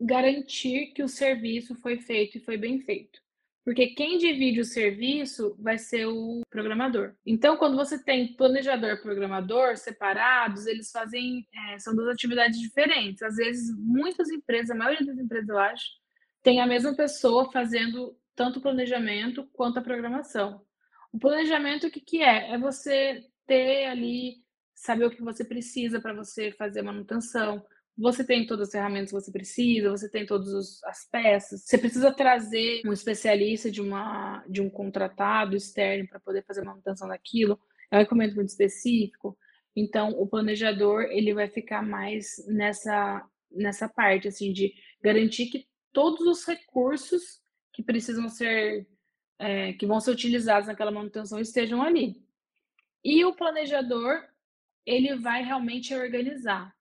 garantir 0.00 0.92
que 0.94 1.02
o 1.02 1.08
serviço 1.08 1.74
foi 1.74 1.98
feito 1.98 2.38
e 2.38 2.40
foi 2.40 2.56
bem 2.56 2.78
feito. 2.78 3.20
Porque 3.64 3.88
quem 3.88 4.18
divide 4.18 4.60
o 4.60 4.64
serviço 4.64 5.56
vai 5.58 5.76
ser 5.78 6.06
o 6.06 6.42
programador. 6.48 7.12
Então, 7.26 7.56
quando 7.56 7.76
você 7.76 8.00
tem 8.00 8.34
planejador 8.34 8.90
e 8.90 9.02
programador 9.02 9.76
separados, 9.76 10.66
eles 10.66 10.92
fazem. 10.92 11.44
É, 11.52 11.78
são 11.80 11.92
duas 11.92 12.08
atividades 12.08 12.60
diferentes. 12.60 13.20
Às 13.20 13.34
vezes, 13.34 13.76
muitas 13.76 14.30
empresas, 14.30 14.70
a 14.70 14.76
maioria 14.76 15.04
das 15.04 15.18
empresas, 15.18 15.48
eu 15.48 15.58
acho, 15.58 15.86
tem 16.40 16.60
a 16.60 16.68
mesma 16.68 16.94
pessoa 16.94 17.50
fazendo 17.50 18.16
tanto 18.36 18.60
o 18.60 18.62
planejamento 18.62 19.44
quanto 19.52 19.80
a 19.80 19.82
programação. 19.82 20.64
O 21.12 21.18
planejamento, 21.18 21.88
o 21.88 21.90
que, 21.90 22.00
que 22.00 22.22
é? 22.22 22.52
É 22.52 22.58
você 22.58 23.26
ter 23.44 23.86
ali, 23.86 24.36
saber 24.78 25.06
o 25.06 25.10
que 25.10 25.22
você 25.22 25.44
precisa 25.44 26.00
para 26.00 26.14
você 26.14 26.52
fazer 26.52 26.80
a 26.80 26.84
manutenção. 26.84 27.64
Você 27.96 28.24
tem 28.24 28.46
todas 28.46 28.68
as 28.68 28.72
ferramentas 28.72 29.10
que 29.10 29.20
você 29.20 29.32
precisa, 29.32 29.90
você 29.90 30.08
tem 30.08 30.24
todas 30.24 30.82
as 30.84 31.04
peças. 31.10 31.64
Você 31.64 31.76
precisa 31.76 32.12
trazer 32.12 32.82
um 32.86 32.92
especialista 32.92 33.70
de, 33.70 33.80
uma, 33.80 34.44
de 34.48 34.62
um 34.62 34.70
contratado 34.70 35.56
externo 35.56 36.08
para 36.08 36.20
poder 36.20 36.44
fazer 36.44 36.60
a 36.60 36.64
manutenção 36.64 37.08
daquilo. 37.08 37.58
É 37.90 37.98
um 37.98 38.00
equipamento 38.00 38.36
muito 38.36 38.50
específico. 38.50 39.36
Então, 39.74 40.10
o 40.10 40.28
planejador 40.28 41.04
ele 41.10 41.34
vai 41.34 41.48
ficar 41.48 41.82
mais 41.82 42.36
nessa, 42.46 43.26
nessa 43.50 43.88
parte 43.88 44.28
assim 44.28 44.52
de 44.52 44.72
garantir 45.02 45.46
que 45.46 45.66
todos 45.92 46.24
os 46.26 46.44
recursos 46.46 47.40
que 47.72 47.82
precisam 47.82 48.28
ser, 48.28 48.86
é, 49.40 49.72
que 49.72 49.86
vão 49.86 50.00
ser 50.00 50.12
utilizados 50.12 50.68
naquela 50.68 50.92
manutenção 50.92 51.40
estejam 51.40 51.82
ali. 51.82 52.22
E 53.04 53.24
o 53.24 53.34
planejador, 53.34 54.22
ele 54.88 55.16
vai 55.16 55.42
realmente 55.42 55.94
organizar. 55.94 56.74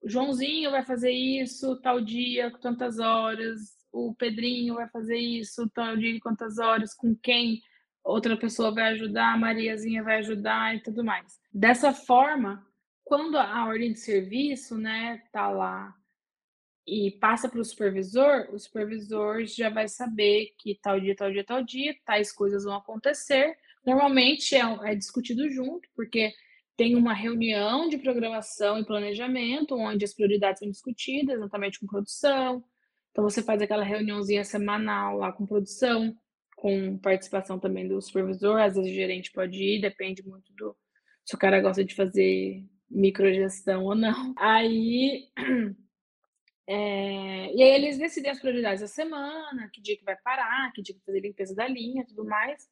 O 0.00 0.08
Joãozinho 0.08 0.70
vai 0.70 0.84
fazer 0.84 1.10
isso 1.10 1.76
tal 1.80 2.00
dia, 2.00 2.50
com 2.50 2.58
tantas 2.58 3.00
horas. 3.00 3.76
O 3.92 4.14
Pedrinho 4.14 4.76
vai 4.76 4.88
fazer 4.88 5.18
isso 5.18 5.68
tal 5.70 5.96
dia, 5.96 6.20
quantas 6.20 6.58
horas, 6.58 6.94
com 6.94 7.14
quem 7.16 7.60
outra 8.04 8.36
pessoa 8.36 8.72
vai 8.72 8.92
ajudar, 8.92 9.32
a 9.32 9.36
Mariazinha 9.36 10.02
vai 10.02 10.18
ajudar 10.18 10.76
e 10.76 10.80
tudo 10.80 11.04
mais. 11.04 11.40
Dessa 11.52 11.92
forma, 11.92 12.64
quando 13.04 13.36
a 13.36 13.66
ordem 13.66 13.92
de 13.92 13.98
serviço, 13.98 14.78
né, 14.78 15.22
tá 15.32 15.50
lá 15.50 15.94
e 16.86 17.12
passa 17.20 17.48
para 17.48 17.60
o 17.60 17.64
supervisor, 17.64 18.48
o 18.52 18.58
supervisor 18.58 19.44
já 19.44 19.68
vai 19.68 19.88
saber 19.88 20.54
que 20.58 20.78
tal 20.80 21.00
dia, 21.00 21.14
tal 21.14 21.30
dia, 21.30 21.44
tal 21.44 21.62
dia, 21.62 21.94
tais 22.04 22.32
coisas 22.32 22.64
vão 22.64 22.76
acontecer. 22.76 23.56
Normalmente 23.84 24.54
é, 24.54 24.62
é 24.84 24.94
discutido 24.94 25.48
junto, 25.50 25.88
porque 25.94 26.32
tem 26.82 26.96
uma 26.96 27.14
reunião 27.14 27.88
de 27.88 27.96
programação 27.96 28.76
e 28.76 28.84
planejamento, 28.84 29.76
onde 29.76 30.04
as 30.04 30.12
prioridades 30.12 30.58
são 30.58 30.68
discutidas, 30.68 31.36
exatamente 31.36 31.78
com 31.78 31.86
produção. 31.86 32.64
Então, 33.12 33.22
você 33.22 33.40
faz 33.40 33.62
aquela 33.62 33.84
reuniãozinha 33.84 34.42
semanal 34.42 35.16
lá 35.18 35.30
com 35.30 35.46
produção, 35.46 36.12
com 36.56 36.98
participação 36.98 37.56
também 37.56 37.86
do 37.86 38.02
supervisor, 38.02 38.60
às 38.60 38.74
vezes 38.74 38.90
o 38.90 38.94
gerente 38.94 39.30
pode 39.30 39.62
ir, 39.62 39.80
depende 39.80 40.26
muito 40.26 40.52
do 40.54 40.76
se 41.24 41.36
o 41.36 41.38
cara 41.38 41.60
gosta 41.60 41.84
de 41.84 41.94
fazer 41.94 42.64
microgestão 42.90 43.84
ou 43.84 43.94
não. 43.94 44.34
Aí 44.36 45.28
É, 46.64 47.52
e 47.54 47.62
aí 47.62 47.70
eles 47.74 47.98
decidem 47.98 48.30
as 48.30 48.38
prioridades 48.38 48.80
da 48.80 48.86
semana, 48.86 49.68
que 49.72 49.80
dia 49.80 49.96
que 49.96 50.04
vai 50.04 50.16
parar, 50.16 50.72
que 50.72 50.80
dia 50.80 50.94
que 50.94 51.00
vai 51.00 51.06
fazer 51.06 51.20
limpeza 51.20 51.54
da 51.54 51.66
linha, 51.66 52.06
tudo 52.06 52.24
mais. 52.24 52.68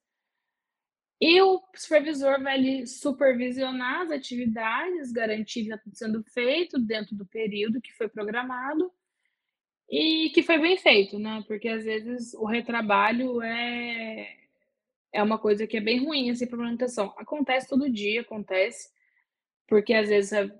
E 1.20 1.40
o 1.42 1.62
supervisor 1.74 2.42
vai 2.42 2.54
ali 2.54 2.86
supervisionar 2.86 4.02
as 4.02 4.10
atividades, 4.10 5.12
garantir 5.12 5.64
que 5.66 5.74
está 5.74 5.90
sendo 5.92 6.24
feito 6.24 6.78
dentro 6.78 7.14
do 7.14 7.26
período 7.26 7.80
que 7.80 7.92
foi 7.92 8.08
programado 8.08 8.90
e 9.88 10.30
que 10.30 10.42
foi 10.42 10.58
bem 10.58 10.78
feito, 10.78 11.18
né? 11.18 11.44
Porque 11.46 11.68
às 11.68 11.84
vezes 11.84 12.32
o 12.34 12.46
retrabalho 12.46 13.42
é, 13.42 14.34
é 15.12 15.22
uma 15.22 15.38
coisa 15.38 15.66
que 15.66 15.76
é 15.76 15.80
bem 15.80 16.02
ruim 16.02 16.30
assim 16.30 16.46
para 16.46 16.56
manutenção. 16.56 17.12
Acontece 17.18 17.68
todo 17.68 17.90
dia, 17.90 18.22
acontece, 18.22 18.90
porque 19.66 19.92
às 19.92 20.08
vezes 20.08 20.50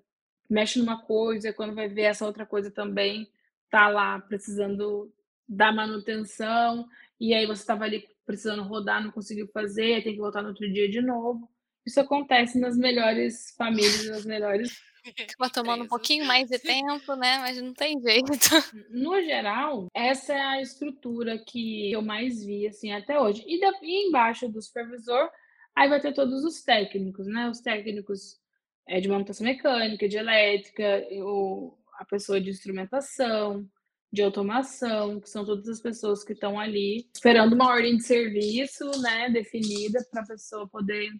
mexe 0.49 0.79
numa 0.79 1.01
coisa, 1.01 1.55
quando 1.55 1.75
vai 1.75 1.89
ver 1.89 2.03
essa 2.03 2.27
outra 2.27 2.45
coisa 2.45 2.71
também 2.71 3.31
tá 3.71 3.89
lá 3.89 4.19
precisando 4.19 5.11
da 5.49 5.73
manutenção, 5.73 6.87
e 7.21 7.35
aí 7.35 7.47
você 7.47 7.61
estava 7.61 7.85
ali 7.85 8.05
precisando 8.25 8.63
rodar, 8.63 9.03
não 9.03 9.11
conseguiu 9.11 9.47
fazer, 9.49 10.03
tem 10.03 10.15
que 10.15 10.21
voltar 10.21 10.41
no 10.41 10.49
outro 10.49 10.71
dia 10.73 10.89
de 10.89 11.03
novo. 11.03 11.51
Isso 11.85 12.01
acontece 12.01 12.59
nas 12.59 12.77
melhores 12.77 13.55
famílias, 13.57 14.09
nas 14.09 14.25
melhores. 14.25 14.81
Acaba 15.35 15.51
tomando 15.51 15.85
um 15.85 15.89
pouquinho 15.89 16.25
mais 16.25 16.49
de 16.49 16.59
tempo, 16.59 17.15
né? 17.17 17.39
Mas 17.39 17.61
não 17.61 17.75
tem 17.75 18.01
jeito. 18.01 18.31
No 18.91 19.21
geral, 19.23 19.87
essa 19.95 20.33
é 20.33 20.41
a 20.41 20.61
estrutura 20.61 21.39
que 21.39 21.91
eu 21.91 22.03
mais 22.03 22.45
vi, 22.45 22.67
assim, 22.67 22.93
até 22.93 23.19
hoje. 23.19 23.43
E, 23.47 23.59
da, 23.61 23.73
e 23.83 24.09
embaixo 24.09 24.49
do 24.49 24.61
supervisor, 24.61 25.31
aí 25.75 25.89
vai 25.89 26.01
ter 26.01 26.13
todos 26.13 26.45
os 26.45 26.63
técnicos, 26.63 27.27
né? 27.27 27.49
Os 27.49 27.61
técnicos 27.61 28.39
é, 28.87 29.01
de 29.01 29.09
manutenção 29.09 29.45
mecânica, 29.45 30.09
de 30.09 30.17
elétrica, 30.17 31.07
o, 31.13 31.77
a 31.99 32.05
pessoa 32.05 32.41
de 32.41 32.51
instrumentação, 32.51 33.67
de 34.13 34.23
automação, 34.23 35.21
que 35.21 35.31
são 35.31 35.45
todas 35.45 35.69
as 35.69 35.81
pessoas 35.81 36.25
que 36.25 36.33
estão 36.33 36.59
ali 36.59 37.09
esperando 37.15 37.55
uma 37.55 37.69
ordem 37.69 37.97
de 37.97 38.05
serviço, 38.05 38.91
né, 39.01 39.31
definida 39.31 40.05
para 40.11 40.23
a 40.23 40.27
pessoa 40.27 40.69
poder 40.69 41.11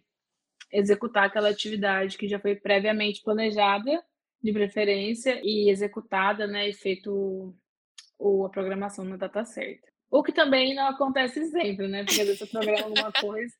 executar 0.71 1.25
aquela 1.25 1.49
atividade 1.49 2.17
que 2.17 2.27
já 2.27 2.39
foi 2.39 2.55
previamente 2.55 3.21
planejada, 3.23 4.03
de 4.43 4.51
preferência, 4.51 5.39
e 5.43 5.69
executada, 5.69 6.47
né, 6.47 6.69
e 6.69 6.73
feito 6.73 7.55
o, 8.17 8.45
a 8.45 8.49
programação 8.49 9.05
na 9.05 9.15
data 9.15 9.45
certa. 9.45 9.87
O 10.09 10.23
que 10.23 10.33
também 10.33 10.75
não 10.75 10.87
acontece 10.87 11.45
sempre, 11.49 11.87
né, 11.87 12.03
porque 12.03 12.21
às 12.21 12.27
vezes 12.27 12.39
você 12.39 12.47
programa 12.47 12.83
alguma 12.83 13.11
coisa 13.21 13.53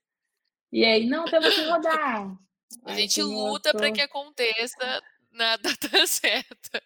e 0.71 0.85
aí, 0.85 1.05
não, 1.05 1.25
temos 1.25 1.53
que 1.53 1.65
rodar. 1.65 2.37
A 2.85 2.93
gente 2.93 3.21
luta 3.21 3.73
para 3.73 3.91
que 3.91 3.99
aconteça 3.99 5.01
na 5.31 5.57
data 5.59 6.07
certa. 6.07 6.81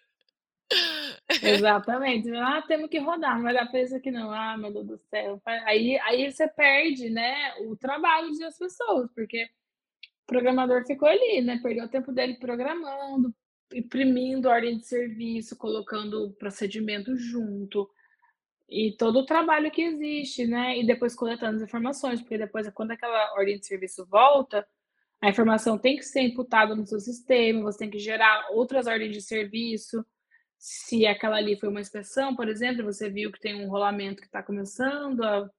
Exatamente. 1.42 2.30
Ah, 2.36 2.62
temos 2.66 2.90
que 2.90 2.98
rodar, 2.98 3.36
não 3.36 3.42
vai 3.44 3.54
dar 3.54 3.66
peso 3.70 3.96
aqui 3.96 4.10
não. 4.10 4.30
Ah, 4.32 4.56
meu 4.56 4.72
Deus 4.72 4.86
do 4.86 4.98
céu. 4.98 5.40
Aí, 5.44 5.98
aí 6.00 6.30
você 6.30 6.48
perde, 6.48 7.10
né, 7.10 7.54
o 7.60 7.76
trabalho 7.76 8.36
das 8.38 8.58
pessoas, 8.58 9.10
porque 9.14 9.44
o 9.44 10.26
programador 10.26 10.84
ficou 10.86 11.08
ali, 11.08 11.40
né, 11.42 11.60
perdeu 11.62 11.84
o 11.84 11.90
tempo 11.90 12.12
dele 12.12 12.34
programando, 12.38 13.34
imprimindo 13.72 14.48
ordem 14.48 14.78
de 14.78 14.86
serviço, 14.86 15.56
colocando 15.56 16.26
o 16.26 16.32
procedimento 16.34 17.16
junto, 17.16 17.88
e 18.68 18.92
todo 18.98 19.20
o 19.20 19.26
trabalho 19.26 19.70
que 19.70 19.82
existe, 19.82 20.46
né, 20.46 20.78
e 20.78 20.86
depois 20.86 21.14
coletando 21.14 21.56
as 21.56 21.62
informações, 21.62 22.20
porque 22.20 22.38
depois, 22.38 22.68
quando 22.70 22.92
aquela 22.92 23.34
ordem 23.34 23.58
de 23.58 23.66
serviço 23.66 24.06
volta, 24.06 24.66
a 25.20 25.30
informação 25.30 25.78
tem 25.78 25.96
que 25.96 26.02
ser 26.02 26.22
imputada 26.22 26.74
no 26.74 26.86
seu 26.86 27.00
sistema, 27.00 27.62
você 27.62 27.78
tem 27.78 27.90
que 27.90 27.98
gerar 27.98 28.48
outras 28.52 28.86
ordens 28.86 29.12
de 29.12 29.22
serviço. 29.22 30.04
Se 30.58 31.06
aquela 31.06 31.36
ali 31.36 31.58
foi 31.58 31.68
uma 31.68 31.80
inspeção, 31.80 32.34
por 32.34 32.48
exemplo, 32.48 32.84
você 32.84 33.10
viu 33.10 33.30
que 33.30 33.40
tem 33.40 33.54
um 33.54 33.68
rolamento 33.68 34.20
que 34.20 34.26
está 34.26 34.42
começando 34.42 35.22
a, 35.22 35.50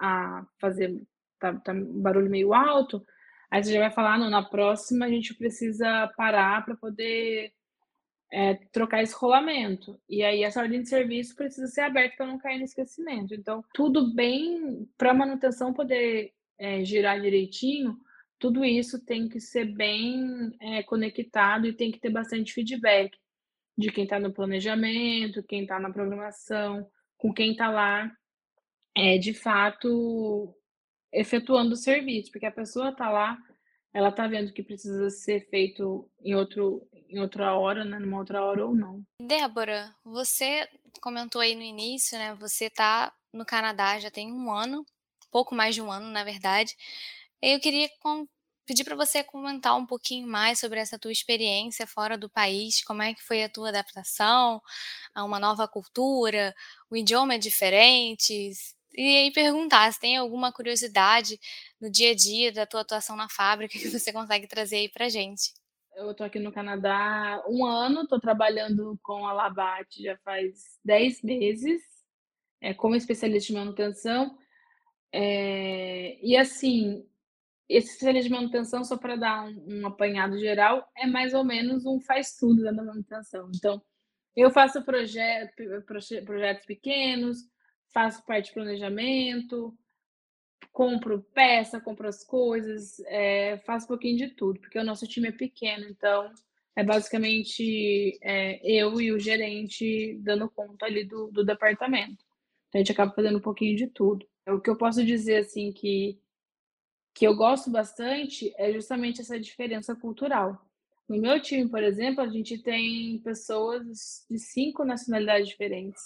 a 0.00 0.46
fazer 0.60 1.02
tá, 1.38 1.54
tá, 1.54 1.72
um 1.72 2.00
barulho 2.00 2.30
meio 2.30 2.54
alto, 2.54 3.04
aí 3.50 3.62
você 3.62 3.72
já 3.72 3.80
vai 3.80 3.90
falar, 3.90 4.18
não, 4.18 4.30
na 4.30 4.42
próxima 4.42 5.06
a 5.06 5.08
gente 5.08 5.34
precisa 5.34 6.08
parar 6.16 6.64
para 6.64 6.76
poder 6.76 7.52
é, 8.32 8.54
trocar 8.72 9.02
esse 9.02 9.14
rolamento. 9.14 10.00
E 10.08 10.22
aí 10.22 10.42
essa 10.42 10.60
ordem 10.60 10.82
de 10.82 10.88
serviço 10.88 11.34
precisa 11.34 11.66
ser 11.66 11.82
aberta 11.82 12.16
para 12.18 12.26
não 12.26 12.38
cair 12.38 12.58
no 12.58 12.64
esquecimento. 12.64 13.34
Então, 13.34 13.64
tudo 13.74 14.14
bem 14.14 14.88
para 14.96 15.10
a 15.10 15.14
manutenção 15.14 15.72
poder 15.72 16.32
é, 16.58 16.84
girar 16.84 17.20
direitinho, 17.20 17.98
tudo 18.38 18.64
isso 18.64 19.04
tem 19.04 19.28
que 19.28 19.40
ser 19.40 19.64
bem 19.64 20.52
é, 20.60 20.82
conectado 20.84 21.66
e 21.66 21.72
tem 21.72 21.90
que 21.90 21.98
ter 21.98 22.10
bastante 22.10 22.52
feedback 22.52 23.16
de 23.78 23.92
quem 23.92 24.02
está 24.02 24.18
no 24.18 24.32
planejamento, 24.32 25.42
quem 25.44 25.62
está 25.62 25.78
na 25.78 25.92
programação, 25.92 26.84
com 27.16 27.32
quem 27.32 27.52
está 27.52 27.70
lá, 27.70 28.10
é, 28.96 29.16
de 29.16 29.32
fato, 29.32 30.52
efetuando 31.12 31.74
o 31.74 31.76
serviço, 31.76 32.32
porque 32.32 32.46
a 32.46 32.52
pessoa 32.52 32.88
está 32.88 33.08
lá, 33.08 33.38
ela 33.94 34.08
está 34.08 34.26
vendo 34.26 34.52
que 34.52 34.64
precisa 34.64 35.08
ser 35.10 35.48
feito 35.48 36.10
em, 36.20 36.34
outro, 36.34 36.88
em 37.08 37.20
outra 37.20 37.54
hora, 37.54 37.84
né, 37.84 38.00
numa 38.00 38.18
outra 38.18 38.44
hora 38.44 38.66
ou 38.66 38.74
não. 38.74 39.02
Débora, 39.22 39.94
você 40.04 40.68
comentou 41.00 41.40
aí 41.40 41.54
no 41.54 41.62
início, 41.62 42.18
né, 42.18 42.34
você 42.34 42.64
está 42.64 43.14
no 43.32 43.46
Canadá 43.46 44.00
já 44.00 44.10
tem 44.10 44.32
um 44.32 44.50
ano, 44.50 44.84
pouco 45.30 45.54
mais 45.54 45.74
de 45.74 45.82
um 45.82 45.92
ano, 45.92 46.08
na 46.10 46.24
verdade. 46.24 46.74
Eu 47.40 47.60
queria 47.60 47.88
pedir 48.68 48.84
para 48.84 48.94
você 48.94 49.24
comentar 49.24 49.74
um 49.74 49.86
pouquinho 49.86 50.28
mais 50.28 50.60
sobre 50.60 50.78
essa 50.78 50.98
tua 50.98 51.10
experiência 51.10 51.86
fora 51.86 52.18
do 52.18 52.28
país, 52.28 52.84
como 52.84 53.02
é 53.02 53.14
que 53.14 53.22
foi 53.22 53.42
a 53.42 53.48
tua 53.48 53.70
adaptação 53.70 54.60
a 55.14 55.24
uma 55.24 55.40
nova 55.40 55.66
cultura, 55.66 56.54
o 56.90 56.96
idioma 56.96 57.34
é 57.34 57.38
diferente, 57.38 58.52
e 58.94 59.16
aí 59.16 59.32
perguntar 59.32 59.90
se 59.90 59.98
tem 59.98 60.18
alguma 60.18 60.52
curiosidade 60.52 61.40
no 61.80 61.90
dia 61.90 62.10
a 62.10 62.14
dia 62.14 62.52
da 62.52 62.66
tua 62.66 62.82
atuação 62.82 63.16
na 63.16 63.26
fábrica 63.30 63.78
que 63.78 63.88
você 63.88 64.12
consegue 64.12 64.46
trazer 64.46 64.76
aí 64.76 64.88
para 64.90 65.08
gente. 65.08 65.54
Eu 65.96 66.10
estou 66.10 66.26
aqui 66.26 66.38
no 66.38 66.52
Canadá 66.52 67.42
um 67.48 67.64
ano, 67.64 68.02
estou 68.02 68.20
trabalhando 68.20 68.98
com 69.02 69.26
a 69.26 69.32
Labat 69.32 69.88
já 70.00 70.16
faz 70.18 70.78
10 70.84 71.22
meses, 71.22 71.82
é, 72.60 72.74
como 72.74 72.94
especialista 72.94 73.50
de 73.50 73.58
manutenção. 73.58 74.36
É, 75.10 76.18
e 76.22 76.36
assim, 76.36 77.08
esse 77.68 77.88
especialista 77.88 78.28
de 78.28 78.34
manutenção, 78.34 78.82
só 78.84 78.96
para 78.96 79.16
dar 79.16 79.44
um, 79.44 79.80
um, 79.80 79.86
apanhado 79.86 80.38
geral, 80.38 80.90
é 80.96 81.06
mais 81.06 81.34
ou 81.34 81.44
menos 81.44 81.84
um 81.84 82.00
faz-tudo 82.00 82.62
da 82.62 82.72
manutenção. 82.72 83.50
Então, 83.54 83.82
eu 84.34 84.50
faço 84.50 84.82
projeto, 84.84 85.52
projetos 86.24 86.64
pequenos, 86.64 87.38
faço 87.92 88.24
parte 88.24 88.46
de 88.46 88.54
planejamento, 88.54 89.76
compro 90.72 91.22
peça, 91.34 91.80
compro 91.80 92.08
as 92.08 92.24
coisas, 92.24 93.00
é, 93.06 93.58
faço 93.58 93.86
um 93.86 93.88
pouquinho 93.88 94.16
de 94.16 94.28
tudo, 94.28 94.60
porque 94.60 94.78
o 94.78 94.84
nosso 94.84 95.06
time 95.06 95.28
é 95.28 95.32
pequeno, 95.32 95.84
então 95.88 96.32
é 96.76 96.84
basicamente 96.84 98.16
é, 98.22 98.60
eu 98.64 99.00
e 99.00 99.12
o 99.12 99.18
gerente 99.18 100.16
dando 100.22 100.48
conta 100.48 100.86
ali 100.86 101.04
do, 101.04 101.30
do 101.32 101.44
departamento. 101.44 102.24
Então 102.68 102.78
a 102.78 102.78
gente 102.78 102.92
acaba 102.92 103.12
fazendo 103.12 103.38
um 103.38 103.42
pouquinho 103.42 103.76
de 103.76 103.88
tudo. 103.88 104.24
O 104.46 104.60
que 104.60 104.70
eu 104.70 104.76
posso 104.76 105.04
dizer, 105.04 105.38
assim, 105.38 105.72
que 105.72 106.18
que 107.18 107.26
eu 107.26 107.34
gosto 107.34 107.68
bastante 107.68 108.54
é 108.56 108.72
justamente 108.72 109.20
essa 109.20 109.40
diferença 109.40 109.94
cultural. 109.96 110.56
No 111.08 111.20
meu 111.20 111.40
time, 111.40 111.68
por 111.68 111.82
exemplo, 111.82 112.22
a 112.22 112.28
gente 112.28 112.62
tem 112.62 113.18
pessoas 113.24 114.24
de 114.30 114.38
cinco 114.38 114.84
nacionalidades 114.84 115.48
diferentes. 115.48 116.00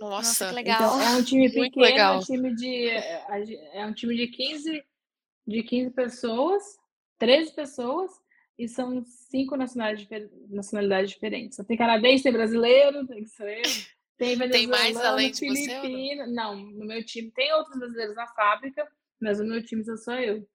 Nossa, 0.00 0.16
Nossa 0.16 0.48
que 0.48 0.54
legal. 0.54 0.96
Então, 0.96 1.00
é 1.00 1.16
um 1.16 1.22
time 1.22 1.48
pequeno, 1.48 1.86
legal. 1.86 2.14
é 2.14 2.18
um 2.18 2.20
time 2.20 2.54
de 2.56 2.88
é 2.88 3.86
um 3.86 3.92
time 3.92 4.16
de 4.16 4.26
15 4.26 4.84
de 5.46 5.62
15 5.62 5.90
pessoas, 5.90 6.62
13 7.18 7.52
pessoas 7.52 8.10
e 8.58 8.68
são 8.68 9.02
cinco 9.30 9.56
nacionalidades, 9.56 10.28
nacionalidades 10.50 11.10
diferentes. 11.12 11.58
Tem 11.66 11.76
canadense, 11.76 12.24
tem 12.24 12.32
brasileiro, 12.32 13.06
tem 13.06 13.22
que 13.22 13.30
ser 13.30 13.62
tem 14.16 14.36
venezuelano, 14.36 14.50
tem 14.50 14.66
mais 14.66 14.96
além 14.96 15.30
de 15.30 15.38
filipino. 15.38 16.24
Você, 16.24 16.26
não? 16.26 16.56
não, 16.56 16.56
no 16.56 16.84
meu 16.84 17.04
time 17.04 17.30
tem 17.30 17.52
outros 17.52 17.78
brasileiros 17.78 18.16
na 18.16 18.26
fábrica, 18.26 18.86
mas 19.20 19.40
o 19.40 19.44
meu 19.44 19.64
time 19.64 19.84
só 19.84 19.96
sou 19.96 20.14
eu. 20.14 20.46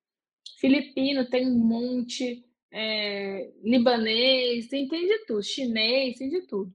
Filipino 0.60 1.30
tem 1.30 1.48
um 1.48 1.58
monte, 1.58 2.46
é, 2.72 3.52
libanês, 3.64 4.68
tem, 4.68 4.88
tem 4.88 5.08
de 5.08 5.26
tudo, 5.26 5.44
chinês, 5.44 6.18
tem 6.18 6.30
de 6.30 6.42
tudo. 6.48 6.74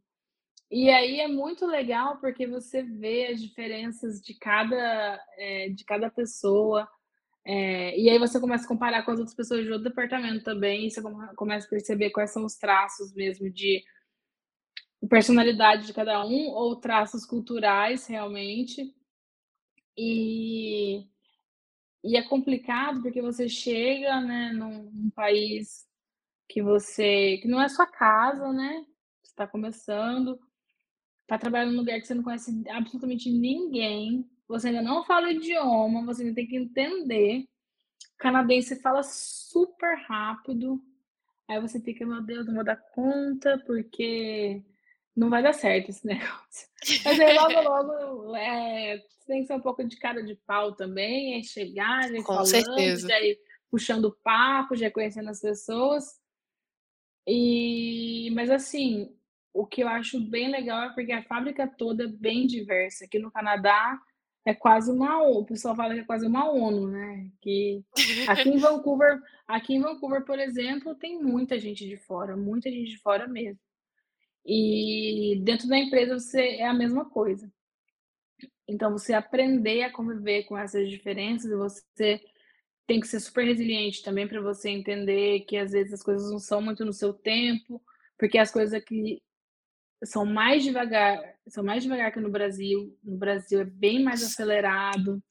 E 0.70 0.90
aí 0.90 1.20
é 1.20 1.28
muito 1.28 1.66
legal 1.66 2.18
porque 2.20 2.46
você 2.46 2.82
vê 2.82 3.28
as 3.28 3.40
diferenças 3.40 4.20
de 4.20 4.34
cada, 4.34 5.24
é, 5.38 5.70
de 5.70 5.84
cada 5.84 6.10
pessoa. 6.10 6.86
É, 7.44 7.98
e 7.98 8.10
aí 8.10 8.18
você 8.18 8.38
começa 8.38 8.64
a 8.66 8.68
comparar 8.68 9.02
com 9.04 9.10
as 9.10 9.18
outras 9.18 9.36
pessoas 9.36 9.64
de 9.64 9.72
outro 9.72 9.88
departamento 9.88 10.44
também, 10.44 10.90
você 10.90 11.00
começa 11.34 11.66
a 11.66 11.70
perceber 11.70 12.10
quais 12.10 12.30
são 12.30 12.44
os 12.44 12.56
traços 12.56 13.14
mesmo 13.14 13.50
de 13.50 13.82
personalidade 15.08 15.86
de 15.86 15.94
cada 15.94 16.24
um, 16.26 16.48
ou 16.50 16.76
traços 16.76 17.24
culturais 17.24 18.06
realmente. 18.06 18.94
E, 19.96 21.06
e 22.02 22.16
é 22.16 22.22
complicado 22.22 23.02
porque 23.02 23.20
você 23.20 23.48
chega, 23.48 24.20
né, 24.20 24.52
num, 24.52 24.90
num 24.90 25.10
país 25.10 25.86
que 26.48 26.62
você 26.62 27.38
que 27.42 27.48
não 27.48 27.60
é 27.60 27.68
sua 27.68 27.86
casa, 27.86 28.52
né? 28.52 28.84
Você 29.22 29.32
está 29.32 29.46
começando, 29.46 30.38
está 31.22 31.38
trabalhando 31.38 31.72
num 31.72 31.80
lugar 31.80 32.00
que 32.00 32.06
você 32.06 32.14
não 32.14 32.22
conhece 32.22 32.62
absolutamente 32.70 33.30
ninguém, 33.30 34.28
você 34.48 34.68
ainda 34.68 34.82
não 34.82 35.04
fala 35.04 35.26
o 35.28 35.30
idioma, 35.30 36.04
você 36.06 36.22
ainda 36.22 36.34
tem 36.34 36.46
que 36.46 36.56
entender. 36.56 37.46
Canadense 38.18 38.80
fala 38.80 39.02
super 39.02 39.96
rápido. 40.06 40.82
Aí 41.48 41.60
você 41.60 41.80
fica, 41.80 42.04
meu 42.06 42.22
Deus, 42.22 42.46
não 42.46 42.54
vou 42.54 42.64
dar 42.64 42.76
conta, 42.76 43.62
porque 43.66 44.62
não 45.18 45.28
vai 45.28 45.42
dar 45.42 45.52
certo 45.52 45.90
esse 45.90 46.06
negócio. 46.06 46.68
Mas 47.04 47.20
aí 47.20 47.34
logo, 47.34 47.60
logo, 47.60 48.36
é, 48.36 49.02
tem 49.26 49.40
que 49.40 49.46
ser 49.46 49.54
um 49.54 49.60
pouco 49.60 49.84
de 49.84 49.96
cara 49.96 50.22
de 50.22 50.36
pau 50.46 50.72
também, 50.72 51.38
é 51.38 51.42
chegar, 51.42 52.08
já 52.08 52.16
Com 52.18 52.22
falando, 52.22 52.46
certeza. 52.46 53.08
já 53.08 53.20
ir 53.20 53.38
puxando 53.70 54.16
papo, 54.22 54.76
já 54.76 54.90
conhecendo 54.90 55.28
as 55.28 55.40
pessoas. 55.40 56.18
E, 57.26 58.30
mas 58.32 58.48
assim, 58.48 59.14
o 59.52 59.66
que 59.66 59.82
eu 59.82 59.88
acho 59.88 60.20
bem 60.20 60.50
legal 60.50 60.84
é 60.84 60.94
porque 60.94 61.12
a 61.12 61.22
fábrica 61.24 61.66
toda 61.66 62.04
é 62.04 62.08
bem 62.08 62.46
diversa. 62.46 63.04
Aqui 63.04 63.18
no 63.18 63.30
Canadá 63.30 64.00
é 64.46 64.54
quase 64.54 64.90
uma 64.90 65.22
o 65.24 65.44
pessoal 65.44 65.76
fala 65.76 65.92
que 65.92 66.00
é 66.00 66.04
quase 66.04 66.26
uma 66.26 66.50
ONU, 66.50 66.88
né? 66.88 67.28
Que 67.42 67.84
aqui 68.26 68.48
em 68.48 68.56
Vancouver, 68.56 69.20
aqui 69.46 69.74
em 69.74 69.80
Vancouver, 69.82 70.24
por 70.24 70.38
exemplo, 70.38 70.94
tem 70.94 71.22
muita 71.22 71.58
gente 71.58 71.86
de 71.86 71.98
fora, 71.98 72.34
muita 72.34 72.70
gente 72.70 72.92
de 72.92 72.98
fora 72.98 73.28
mesmo. 73.28 73.60
E 74.44 75.40
dentro 75.42 75.68
da 75.68 75.78
empresa 75.78 76.18
você 76.18 76.56
é 76.56 76.66
a 76.66 76.74
mesma 76.74 77.08
coisa. 77.08 77.50
Então 78.66 78.92
você 78.92 79.14
aprender 79.14 79.82
a 79.82 79.92
conviver 79.92 80.44
com 80.44 80.56
essas 80.56 80.88
diferenças, 80.88 81.50
você 81.50 82.20
tem 82.86 83.00
que 83.00 83.08
ser 83.08 83.20
super 83.20 83.44
resiliente 83.44 84.02
também 84.02 84.26
para 84.26 84.40
você 84.40 84.70
entender 84.70 85.40
que 85.40 85.56
às 85.56 85.72
vezes 85.72 85.92
as 85.92 86.02
coisas 86.02 86.30
não 86.30 86.38
são 86.38 86.60
muito 86.62 86.84
no 86.84 86.92
seu 86.92 87.12
tempo, 87.12 87.82
porque 88.18 88.38
as 88.38 88.50
coisas 88.50 88.72
aqui 88.72 89.22
são 90.04 90.24
mais 90.24 90.62
devagar, 90.62 91.20
são 91.48 91.64
mais 91.64 91.82
devagar 91.82 92.12
que 92.12 92.20
no 92.20 92.30
Brasil. 92.30 92.96
No 93.02 93.16
Brasil 93.16 93.60
é 93.60 93.64
bem 93.64 94.02
mais 94.02 94.22
acelerado. 94.22 95.22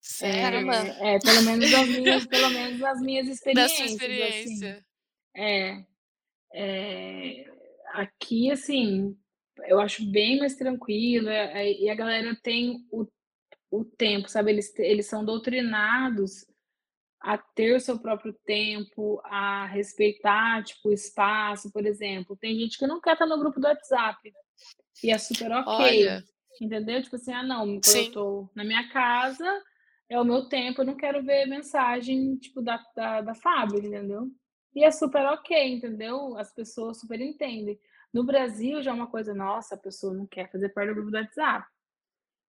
Sério? 0.00 0.70
É, 0.70 1.14
é, 1.14 1.18
pelo 1.18 1.42
menos 1.42 1.72
as 1.74 1.88
minhas, 1.98 2.26
pelo 2.26 2.50
menos 2.50 2.82
as 2.82 3.00
minhas 3.00 3.28
experiências. 3.28 3.70
Da 3.70 3.76
sua 3.76 3.84
assim. 3.84 3.94
experiência. 3.94 4.72
Assim. 4.72 4.84
É, 5.36 5.84
é, 6.54 7.52
aqui, 7.92 8.50
assim, 8.50 9.16
eu 9.66 9.80
acho 9.80 10.04
bem 10.10 10.38
mais 10.38 10.56
tranquilo, 10.56 11.28
é, 11.28 11.66
é, 11.66 11.80
e 11.80 11.90
a 11.90 11.94
galera 11.94 12.36
tem 12.42 12.86
o, 12.90 13.06
o 13.70 13.84
tempo, 13.84 14.28
sabe? 14.28 14.50
Eles, 14.50 14.76
eles 14.78 15.06
são 15.06 15.24
doutrinados 15.24 16.46
a 17.20 17.36
ter 17.36 17.76
o 17.76 17.80
seu 17.80 17.98
próprio 17.98 18.32
tempo, 18.46 19.20
a 19.24 19.66
respeitar, 19.66 20.64
tipo, 20.64 20.88
o 20.88 20.92
espaço, 20.92 21.70
por 21.70 21.84
exemplo. 21.84 22.36
Tem 22.36 22.58
gente 22.58 22.78
que 22.78 22.86
não 22.86 23.00
quer 23.00 23.12
estar 23.12 23.26
no 23.26 23.38
grupo 23.38 23.60
do 23.60 23.66
WhatsApp, 23.66 24.32
e 25.02 25.10
é 25.10 25.18
super 25.18 25.50
ok, 25.52 25.70
Olha. 25.70 26.24
entendeu? 26.60 27.02
Tipo 27.02 27.16
assim, 27.16 27.32
ah, 27.32 27.42
não, 27.42 27.66
quando 27.66 27.84
Sim. 27.84 28.06
eu 28.06 28.12
tô 28.12 28.50
na 28.54 28.64
minha 28.64 28.88
casa, 28.88 29.62
é 30.08 30.18
o 30.18 30.24
meu 30.24 30.48
tempo, 30.48 30.80
eu 30.80 30.86
não 30.86 30.96
quero 30.96 31.22
ver 31.22 31.46
mensagem, 31.46 32.36
tipo, 32.36 32.62
da, 32.62 32.82
da, 32.96 33.20
da 33.20 33.34
fábrica, 33.34 33.86
entendeu? 33.86 34.30
E 34.74 34.84
é 34.84 34.90
super 34.90 35.24
ok, 35.26 35.72
entendeu? 35.72 36.36
As 36.36 36.52
pessoas 36.52 37.00
super 37.00 37.20
entendem. 37.20 37.78
No 38.12 38.24
Brasil 38.24 38.82
já 38.82 38.90
é 38.90 38.94
uma 38.94 39.06
coisa, 39.06 39.34
nossa, 39.34 39.74
a 39.74 39.78
pessoa 39.78 40.14
não 40.14 40.26
quer 40.26 40.50
fazer 40.50 40.68
parte 40.70 40.88
do 40.88 40.94
grupo 40.94 41.10
do 41.10 41.16
WhatsApp. 41.16 41.66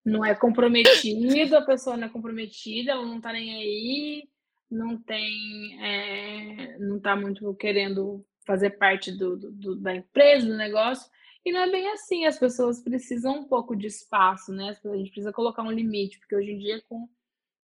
Não 0.05 0.25
é 0.25 0.35
comprometido, 0.35 1.57
a 1.57 1.63
pessoa 1.63 1.97
não 1.97 2.07
é 2.07 2.11
comprometida, 2.11 2.93
ela 2.93 3.05
não 3.05 3.21
tá 3.21 3.33
nem 3.33 3.55
aí, 3.55 4.29
não 4.71 4.97
tem, 4.97 5.85
é, 5.85 6.79
não 6.79 6.99
tá 6.99 7.15
muito 7.15 7.53
querendo 7.55 8.25
fazer 8.47 8.71
parte 8.71 9.13
do, 9.13 9.37
do, 9.37 9.77
da 9.77 9.95
empresa, 9.95 10.47
do 10.47 10.57
negócio. 10.57 11.11
E 11.45 11.53
não 11.53 11.61
é 11.61 11.71
bem 11.71 11.89
assim, 11.91 12.27
as 12.27 12.39
pessoas 12.39 12.83
precisam 12.83 13.41
um 13.41 13.45
pouco 13.45 13.75
de 13.75 13.87
espaço, 13.87 14.53
né? 14.53 14.77
A 14.85 14.97
gente 14.97 15.11
precisa 15.11 15.33
colocar 15.33 15.63
um 15.63 15.71
limite, 15.71 16.19
porque 16.19 16.37
hoje 16.37 16.53
em 16.53 16.59
dia, 16.59 16.83
com 16.89 17.09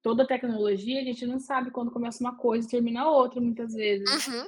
toda 0.01 0.23
a 0.23 0.27
tecnologia, 0.27 1.01
a 1.01 1.03
gente 1.03 1.25
não 1.25 1.39
sabe 1.39 1.71
quando 1.71 1.91
começa 1.91 2.23
uma 2.23 2.35
coisa 2.35 2.67
e 2.67 2.71
termina 2.71 3.09
outra, 3.09 3.41
muitas 3.41 3.73
vezes. 3.73 4.27
Uhum. 4.27 4.45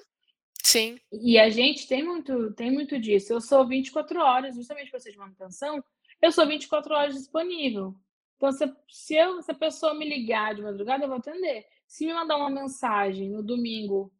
Sim. 0.64 1.00
E 1.12 1.40
a 1.40 1.50
gente 1.50 1.88
tem 1.88 2.04
muito, 2.04 2.54
tem 2.54 2.72
muito 2.72 3.00
disso. 3.00 3.34
Eu 3.34 3.42
sou 3.42 3.68
24 3.68 4.20
horas, 4.20 4.56
justamente 4.56 4.92
para 4.92 5.00
ser 5.00 5.12
de 5.12 5.18
manutenção, 5.18 5.84
eu 6.22 6.32
sou 6.32 6.46
24 6.46 6.94
horas 6.94 7.16
disponível. 7.16 7.96
Então, 8.38 8.52
se, 8.52 8.72
se, 8.90 9.16
eu, 9.16 9.42
se 9.42 9.52
a 9.52 9.56
pessoa 9.56 9.94
me 9.94 10.08
ligar 10.08 10.56
de 10.56 10.62
madrugada, 10.62 11.04
eu 11.04 11.10
vou 11.10 11.18
atender. 11.18 11.66
Se 11.88 12.06
me 12.06 12.14
mandar 12.14 12.38
uma 12.38 12.50
mensagem 12.50 13.30
no 13.30 13.44
domingo 13.44 14.14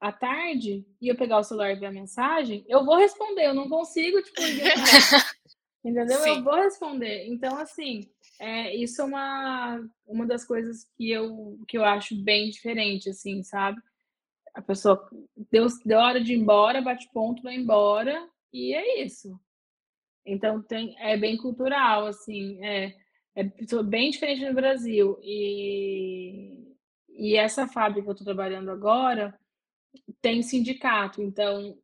à 0.00 0.10
tarde 0.10 0.86
e 1.00 1.08
eu 1.08 1.16
pegar 1.16 1.38
o 1.38 1.44
celular 1.44 1.72
e 1.72 1.76
ver 1.76 1.86
a 1.86 1.92
mensagem, 1.92 2.64
eu 2.68 2.84
vou 2.84 2.96
responder. 2.96 3.46
Eu 3.46 3.54
não 3.54 3.68
consigo, 3.68 4.20
tipo, 4.22 4.40
entendeu? 5.84 6.18
Sim. 6.18 6.38
Eu 6.38 6.42
vou 6.42 6.54
responder. 6.54 7.26
Então, 7.28 7.56
assim, 7.58 8.10
é, 8.38 8.74
isso 8.74 9.02
é 9.02 9.04
uma, 9.04 9.88
uma 10.06 10.26
das 10.26 10.44
coisas 10.44 10.84
que 10.96 11.10
eu, 11.10 11.58
que 11.66 11.78
eu 11.78 11.84
acho 11.84 12.14
bem 12.22 12.50
diferente, 12.50 13.10
assim, 13.10 13.42
sabe? 13.42 13.80
A 14.54 14.62
pessoa 14.62 15.08
deu, 15.50 15.66
deu 15.84 15.98
hora 15.98 16.22
de 16.22 16.32
ir 16.32 16.38
embora, 16.38 16.82
bate 16.82 17.08
ponto, 17.12 17.42
vai 17.42 17.54
embora, 17.54 18.28
e 18.52 18.74
é 18.74 19.02
isso. 19.02 19.38
Então 20.24 20.62
tem, 20.62 20.94
é 20.98 21.16
bem 21.16 21.36
cultural, 21.36 22.06
assim, 22.06 22.62
é, 22.64 22.94
é 23.34 23.44
bem 23.84 24.10
diferente 24.10 24.44
no 24.44 24.54
Brasil. 24.54 25.18
E, 25.22 26.74
e 27.10 27.36
essa 27.36 27.68
fábrica 27.68 28.02
que 28.02 28.08
eu 28.08 28.12
estou 28.12 28.24
trabalhando 28.24 28.70
agora 28.70 29.38
tem 30.20 30.42
sindicato, 30.42 31.22
então 31.22 31.78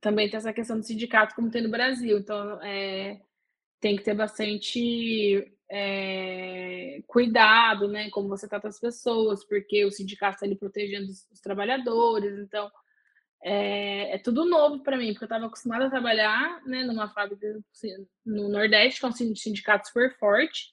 também 0.00 0.28
tem 0.28 0.38
essa 0.38 0.52
questão 0.52 0.78
do 0.78 0.86
sindicato 0.86 1.34
como 1.34 1.50
tem 1.50 1.62
no 1.62 1.70
Brasil. 1.70 2.18
Então 2.18 2.62
é, 2.62 3.20
tem 3.80 3.96
que 3.96 4.02
ter 4.02 4.14
bastante 4.14 5.53
é, 5.70 7.02
cuidado, 7.06 7.88
né, 7.88 8.10
como 8.10 8.28
você 8.28 8.48
trata 8.48 8.68
as 8.68 8.78
pessoas, 8.78 9.44
porque 9.44 9.84
o 9.84 9.90
sindicato 9.90 10.34
está 10.34 10.46
ali 10.46 10.56
protegendo 10.56 11.10
os, 11.10 11.28
os 11.30 11.40
trabalhadores, 11.40 12.38
então 12.38 12.70
é, 13.42 14.14
é 14.14 14.18
tudo 14.18 14.44
novo 14.44 14.82
para 14.82 14.96
mim, 14.96 15.12
porque 15.12 15.24
eu 15.24 15.26
estava 15.26 15.46
acostumada 15.46 15.86
a 15.86 15.90
trabalhar, 15.90 16.62
né, 16.64 16.84
numa 16.84 17.08
fábrica 17.08 17.46
assim, 17.72 17.90
no 18.24 18.48
Nordeste, 18.48 19.00
que 19.00 19.06
é 19.06 19.08
um 19.08 19.12
sindicato 19.12 19.88
super 19.88 20.16
forte, 20.18 20.72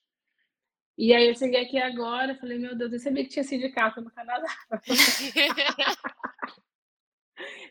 e 0.97 1.13
aí 1.13 1.29
eu 1.29 1.35
cheguei 1.35 1.63
aqui 1.63 1.79
agora, 1.79 2.35
falei, 2.35 2.59
meu 2.59 2.75
Deus, 2.75 2.93
eu 2.93 2.99
sabia 2.99 3.23
que 3.23 3.31
tinha 3.31 3.43
sindicato 3.43 4.01
no 4.01 4.11
Canadá. 4.11 4.47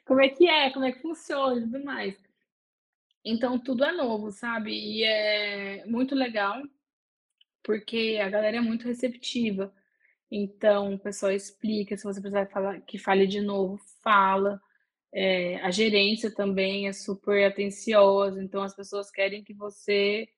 como 0.04 0.20
é 0.20 0.28
que 0.28 0.48
é, 0.48 0.70
como 0.70 0.84
é 0.84 0.90
que 0.90 1.00
funciona 1.00 1.60
e 1.60 1.62
tudo 1.62 1.84
mais. 1.84 2.18
Então 3.24 3.58
tudo 3.58 3.84
é 3.84 3.92
novo, 3.92 4.32
sabe? 4.32 4.72
E 4.72 5.04
é 5.04 5.84
muito 5.86 6.14
legal 6.14 6.60
porque 7.62 8.18
a 8.22 8.28
galera 8.28 8.58
é 8.58 8.60
muito 8.60 8.86
receptiva. 8.86 9.72
Então, 10.30 10.94
o 10.94 10.98
pessoal 10.98 11.32
explica, 11.32 11.96
se 11.96 12.04
você 12.04 12.20
precisar 12.20 12.46
falar, 12.46 12.80
que 12.82 12.98
fale 12.98 13.26
de 13.26 13.40
novo, 13.40 13.80
fala. 14.02 14.60
É, 15.12 15.56
a 15.62 15.70
gerência 15.72 16.32
também 16.32 16.86
é 16.86 16.92
super 16.92 17.44
atenciosa, 17.44 18.40
então 18.40 18.62
as 18.62 18.74
pessoas 18.74 19.10
querem 19.10 19.42
que 19.42 19.52
você 19.52 20.28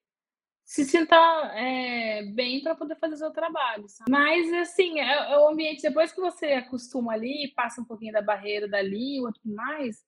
se 0.64 0.84
sinta 0.84 1.16
é, 1.54 2.22
bem 2.32 2.62
para 2.62 2.74
poder 2.74 2.96
fazer 2.96 3.14
o 3.14 3.18
seu 3.18 3.30
trabalho. 3.30 3.86
Sabe? 3.88 4.10
Mas, 4.10 4.50
assim, 4.54 4.98
é, 4.98 5.32
é, 5.32 5.38
o 5.38 5.48
ambiente, 5.48 5.82
depois 5.82 6.12
que 6.12 6.20
você 6.20 6.46
acostuma 6.46 7.12
ali, 7.12 7.52
passa 7.54 7.82
um 7.82 7.84
pouquinho 7.84 8.12
da 8.12 8.22
barreira 8.22 8.66
da 8.66 8.80
língua 8.80 9.30
e 9.30 9.32
tudo 9.34 9.54
mais, 9.54 10.02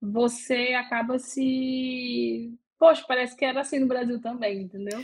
você 0.00 0.74
acaba 0.74 1.18
se. 1.18 2.56
Poxa, 2.78 3.04
parece 3.06 3.36
que 3.36 3.44
era 3.44 3.60
assim 3.60 3.78
no 3.80 3.86
Brasil 3.86 4.20
também, 4.20 4.62
entendeu? 4.62 5.00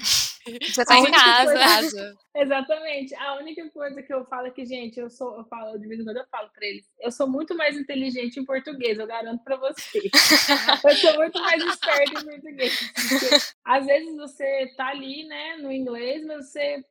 Você 0.63 0.85
tá 0.85 0.99
em 0.99 1.11
casa. 1.11 1.53
Coisa... 1.53 2.17
Exatamente. 2.37 3.15
A 3.15 3.37
única 3.37 3.69
coisa 3.71 4.03
que 4.03 4.13
eu 4.13 4.25
falo 4.27 4.47
é 4.47 4.51
que, 4.51 4.65
gente, 4.65 4.99
eu 4.99 5.11
sou, 5.11 5.37
eu 5.39 5.45
falo, 5.45 5.79
de 5.79 5.87
vez 5.87 6.01
em 6.01 6.05
quando 6.05 6.19
eu 6.19 6.27
falo 6.31 6.49
pra 6.51 6.67
eles, 6.67 6.87
eu 7.01 7.11
sou 7.11 7.29
muito 7.29 7.57
mais 7.57 7.77
inteligente 7.77 8.39
em 8.39 8.45
português, 8.45 8.99
eu 8.99 9.07
garanto 9.07 9.43
pra 9.43 9.57
vocês. 9.57 10.11
eu 10.85 10.95
sou 10.97 11.15
muito 11.17 11.41
mais 11.41 11.63
esperta 11.65 12.21
em 12.21 12.25
português. 12.25 12.93
Porque, 13.09 13.37
às 13.65 13.87
vezes 13.87 14.17
você 14.17 14.73
tá 14.77 14.89
ali, 14.89 15.25
né, 15.25 15.57
no 15.57 15.73
inglês, 15.73 16.25
mas 16.25 16.51
você 16.51 16.85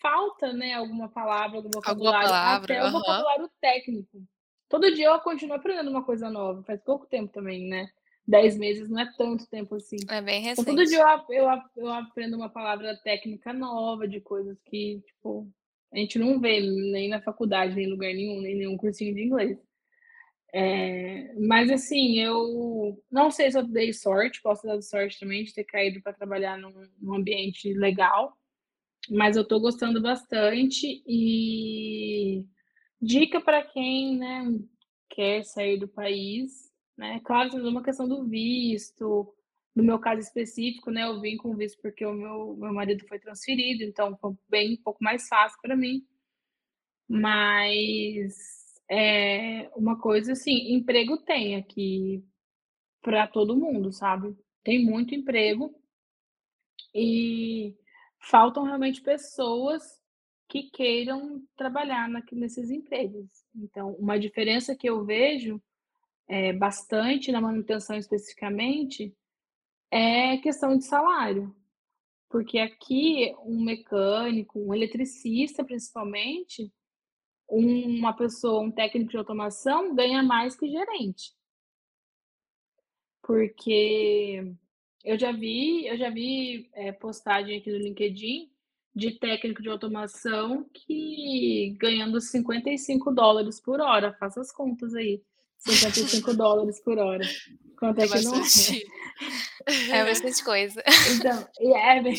falta, 0.00 0.52
né, 0.52 0.74
alguma 0.74 1.08
palavra, 1.08 1.58
algum 1.58 1.70
vocabulário, 1.72 2.18
alguma 2.18 2.40
palavra, 2.40 2.64
até 2.64 2.82
uh 2.82 2.86
-huh. 2.86 2.88
o 2.88 2.92
vocabulário 2.92 3.50
técnico. 3.60 4.22
Todo 4.68 4.94
dia 4.94 5.06
eu 5.06 5.20
continuo 5.20 5.54
aprendendo 5.54 5.90
uma 5.90 6.04
coisa 6.04 6.30
nova, 6.30 6.62
faz 6.64 6.82
pouco 6.82 7.06
tempo 7.06 7.32
também, 7.32 7.68
né? 7.68 7.88
10 8.26 8.58
meses 8.58 8.88
não 8.88 9.00
é 9.00 9.12
tanto 9.16 9.48
tempo 9.48 9.74
assim. 9.74 9.96
É 10.08 10.22
bem 10.22 10.40
recente. 10.40 10.62
Então, 10.62 10.76
todo 10.76 10.86
dia 10.86 11.00
eu, 11.00 11.44
eu, 11.44 11.60
eu 11.76 11.92
aprendo 11.92 12.36
uma 12.36 12.48
palavra 12.48 12.96
técnica 13.02 13.52
nova, 13.52 14.06
de 14.06 14.20
coisas 14.20 14.58
que, 14.62 15.02
tipo, 15.06 15.50
a 15.92 15.98
gente 15.98 16.18
não 16.18 16.40
vê 16.40 16.60
nem 16.60 17.08
na 17.08 17.20
faculdade, 17.20 17.74
nem 17.74 17.86
em 17.86 17.90
lugar 17.90 18.12
nenhum, 18.14 18.40
nem 18.40 18.56
nenhum 18.56 18.76
cursinho 18.76 19.14
de 19.14 19.22
inglês. 19.22 19.58
É, 20.54 21.34
mas 21.38 21.70
assim, 21.70 22.20
eu 22.20 23.02
não 23.10 23.30
sei 23.30 23.50
se 23.50 23.58
eu 23.58 23.66
dei 23.66 23.92
sorte, 23.92 24.42
posso 24.42 24.66
dar 24.66 24.80
sorte 24.82 25.18
também 25.18 25.44
de 25.44 25.54
ter 25.54 25.64
caído 25.64 26.02
para 26.02 26.12
trabalhar 26.12 26.58
num, 26.58 26.72
num, 27.00 27.14
ambiente 27.14 27.72
legal, 27.72 28.36
mas 29.08 29.34
eu 29.34 29.42
estou 29.42 29.60
gostando 29.60 30.00
bastante 30.00 31.02
e 31.06 32.44
dica 33.00 33.40
para 33.40 33.62
quem 33.62 34.18
né, 34.18 34.44
quer 35.08 35.42
sair 35.42 35.78
do 35.78 35.88
país 35.88 36.71
né? 36.96 37.20
Claro, 37.24 37.50
tem 37.50 37.60
uma 37.60 37.82
questão 37.82 38.08
do 38.08 38.24
visto. 38.24 39.34
No 39.74 39.82
meu 39.82 39.98
caso 39.98 40.20
específico, 40.20 40.90
né, 40.90 41.04
eu 41.04 41.20
vim 41.20 41.36
com 41.36 41.56
visto 41.56 41.80
porque 41.80 42.04
o 42.04 42.12
meu, 42.12 42.54
meu 42.56 42.74
marido 42.74 43.06
foi 43.08 43.18
transferido, 43.18 43.82
então 43.82 44.16
foi 44.18 44.34
bem 44.48 44.74
um 44.74 44.82
pouco 44.82 45.02
mais 45.02 45.26
fácil 45.28 45.58
para 45.62 45.74
mim. 45.74 46.06
Mas 47.08 48.34
é 48.90 49.70
uma 49.74 49.98
coisa 49.98 50.32
assim, 50.32 50.74
emprego 50.74 51.16
tem 51.18 51.56
aqui 51.56 52.22
para 53.00 53.26
todo 53.26 53.56
mundo, 53.56 53.90
sabe? 53.92 54.36
Tem 54.62 54.84
muito 54.84 55.14
emprego 55.14 55.74
e 56.94 57.74
faltam 58.18 58.64
realmente 58.64 59.00
pessoas 59.00 59.82
que 60.48 60.64
queiram 60.70 61.42
trabalhar 61.56 62.10
nesses 62.32 62.70
empregos. 62.70 63.26
Então, 63.56 63.94
uma 63.94 64.18
diferença 64.18 64.76
que 64.76 64.88
eu 64.88 65.04
vejo 65.04 65.60
é, 66.32 66.50
bastante 66.50 67.30
na 67.30 67.42
manutenção 67.42 67.94
especificamente 67.94 69.14
é 69.90 70.38
questão 70.38 70.78
de 70.78 70.84
salário. 70.84 71.54
Porque 72.30 72.58
aqui 72.58 73.34
um 73.44 73.62
mecânico, 73.62 74.58
um 74.58 74.72
eletricista 74.72 75.62
principalmente, 75.62 76.72
uma 77.46 78.14
pessoa, 78.14 78.62
um 78.62 78.72
técnico 78.72 79.10
de 79.10 79.18
automação 79.18 79.94
ganha 79.94 80.22
mais 80.22 80.56
que 80.56 80.66
gerente. 80.70 81.34
Porque 83.20 84.42
eu 85.04 85.18
já 85.18 85.32
vi, 85.32 85.86
eu 85.86 85.98
já 85.98 86.08
vi 86.08 86.70
é, 86.72 86.92
postagem 86.92 87.58
aqui 87.58 87.70
no 87.70 87.76
LinkedIn 87.76 88.50
de 88.94 89.18
técnico 89.18 89.60
de 89.60 89.68
automação 89.68 90.64
que 90.72 91.76
ganhando 91.78 92.18
55 92.22 93.12
dólares 93.12 93.60
por 93.60 93.82
hora, 93.82 94.14
faça 94.14 94.40
as 94.40 94.50
contas 94.50 94.94
aí. 94.94 95.22
55 95.64 96.34
dólares 96.34 96.80
por 96.80 96.98
hora. 96.98 97.24
Quanto 97.78 98.00
é, 98.00 98.04
é 98.04 98.08
que 98.08 98.22
não 98.22 98.34
é? 98.34 99.98
É 100.00 100.04
bastante 100.04 100.44
coisa. 100.44 100.82
Então, 101.14 101.48
e 101.60 101.72
é 101.72 102.02
bem, 102.02 102.14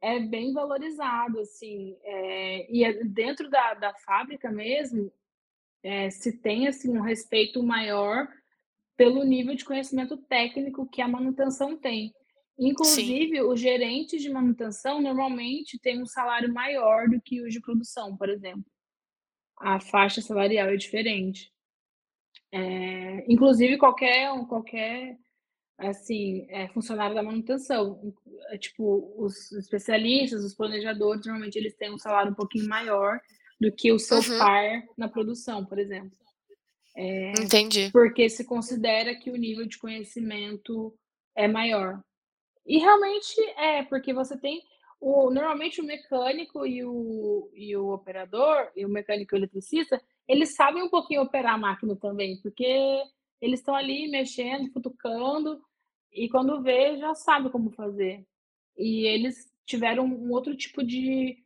é 0.00 0.20
bem 0.20 0.52
valorizado, 0.52 1.40
assim. 1.40 1.96
É, 2.02 2.72
e 2.72 2.84
é 2.84 3.04
dentro 3.04 3.50
da, 3.50 3.74
da 3.74 3.94
fábrica 3.94 4.50
mesmo, 4.50 5.12
é, 5.82 6.08
se 6.10 6.40
tem 6.40 6.66
assim, 6.66 6.96
um 6.96 7.02
respeito 7.02 7.62
maior 7.62 8.26
pelo 8.96 9.24
nível 9.24 9.54
de 9.54 9.64
conhecimento 9.64 10.16
técnico 10.16 10.88
que 10.88 11.02
a 11.02 11.08
manutenção 11.08 11.76
tem. 11.76 12.12
Inclusive, 12.58 13.36
Sim. 13.36 13.42
os 13.42 13.60
gerentes 13.60 14.22
de 14.22 14.30
manutenção 14.30 15.00
normalmente 15.00 15.78
têm 15.78 16.00
um 16.00 16.06
salário 16.06 16.52
maior 16.52 17.08
do 17.08 17.20
que 17.20 17.42
os 17.42 17.52
de 17.52 17.60
produção, 17.60 18.16
por 18.16 18.28
exemplo. 18.28 18.64
A 19.58 19.80
faixa 19.80 20.20
salarial 20.20 20.68
é 20.68 20.76
diferente. 20.76 21.50
É, 22.52 23.24
inclusive 23.32 23.78
qualquer 23.78 24.30
qualquer 24.46 25.16
assim 25.78 26.46
é, 26.50 26.68
funcionário 26.68 27.14
da 27.14 27.22
manutenção, 27.22 28.14
é, 28.50 28.58
tipo 28.58 29.14
os 29.16 29.50
especialistas, 29.52 30.44
os 30.44 30.54
planejadores, 30.54 31.24
normalmente 31.24 31.56
eles 31.56 31.74
têm 31.74 31.92
um 31.92 31.98
salário 31.98 32.32
um 32.32 32.34
pouquinho 32.34 32.68
maior 32.68 33.18
do 33.60 33.72
que 33.72 33.90
o 33.92 33.98
seu 33.98 34.18
uhum. 34.18 34.38
par 34.38 34.82
na 34.96 35.08
produção, 35.08 35.64
por 35.64 35.78
exemplo. 35.78 36.16
É, 36.96 37.32
Entendi. 37.40 37.90
Porque 37.90 38.28
se 38.28 38.44
considera 38.44 39.14
que 39.14 39.30
o 39.30 39.36
nível 39.36 39.66
de 39.66 39.78
conhecimento 39.78 40.94
é 41.34 41.48
maior. 41.48 42.02
E 42.66 42.78
realmente 42.78 43.40
é, 43.56 43.82
porque 43.84 44.12
você 44.12 44.36
tem 44.36 44.62
o, 45.00 45.30
normalmente 45.30 45.80
o 45.80 45.84
mecânico 45.84 46.66
e 46.66 46.84
o, 46.84 47.50
e 47.54 47.76
o 47.76 47.92
operador, 47.92 48.70
e 48.76 48.84
o 48.84 48.88
mecânico 48.88 49.34
e 49.34 49.36
o 49.36 49.40
eletricista, 49.40 50.00
eles 50.28 50.54
sabem 50.54 50.82
um 50.82 50.88
pouquinho 50.88 51.22
operar 51.22 51.54
a 51.54 51.58
máquina 51.58 51.96
também, 51.96 52.40
porque 52.40 53.02
eles 53.40 53.60
estão 53.60 53.74
ali 53.74 54.08
mexendo, 54.08 54.72
futucando, 54.72 55.60
e 56.12 56.28
quando 56.28 56.62
vê, 56.62 56.96
já 56.98 57.14
sabe 57.14 57.50
como 57.50 57.70
fazer. 57.70 58.24
E 58.76 59.06
eles 59.06 59.50
tiveram 59.64 60.04
um 60.04 60.30
outro 60.30 60.56
tipo 60.56 60.82
de, 60.84 61.42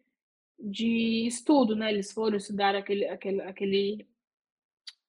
de 0.58 1.26
estudo, 1.26 1.76
né? 1.76 1.92
Eles 1.92 2.12
foram 2.12 2.36
estudar 2.36 2.74
aquele, 2.74 3.06
aquele, 3.06 3.42
aquele 3.42 4.08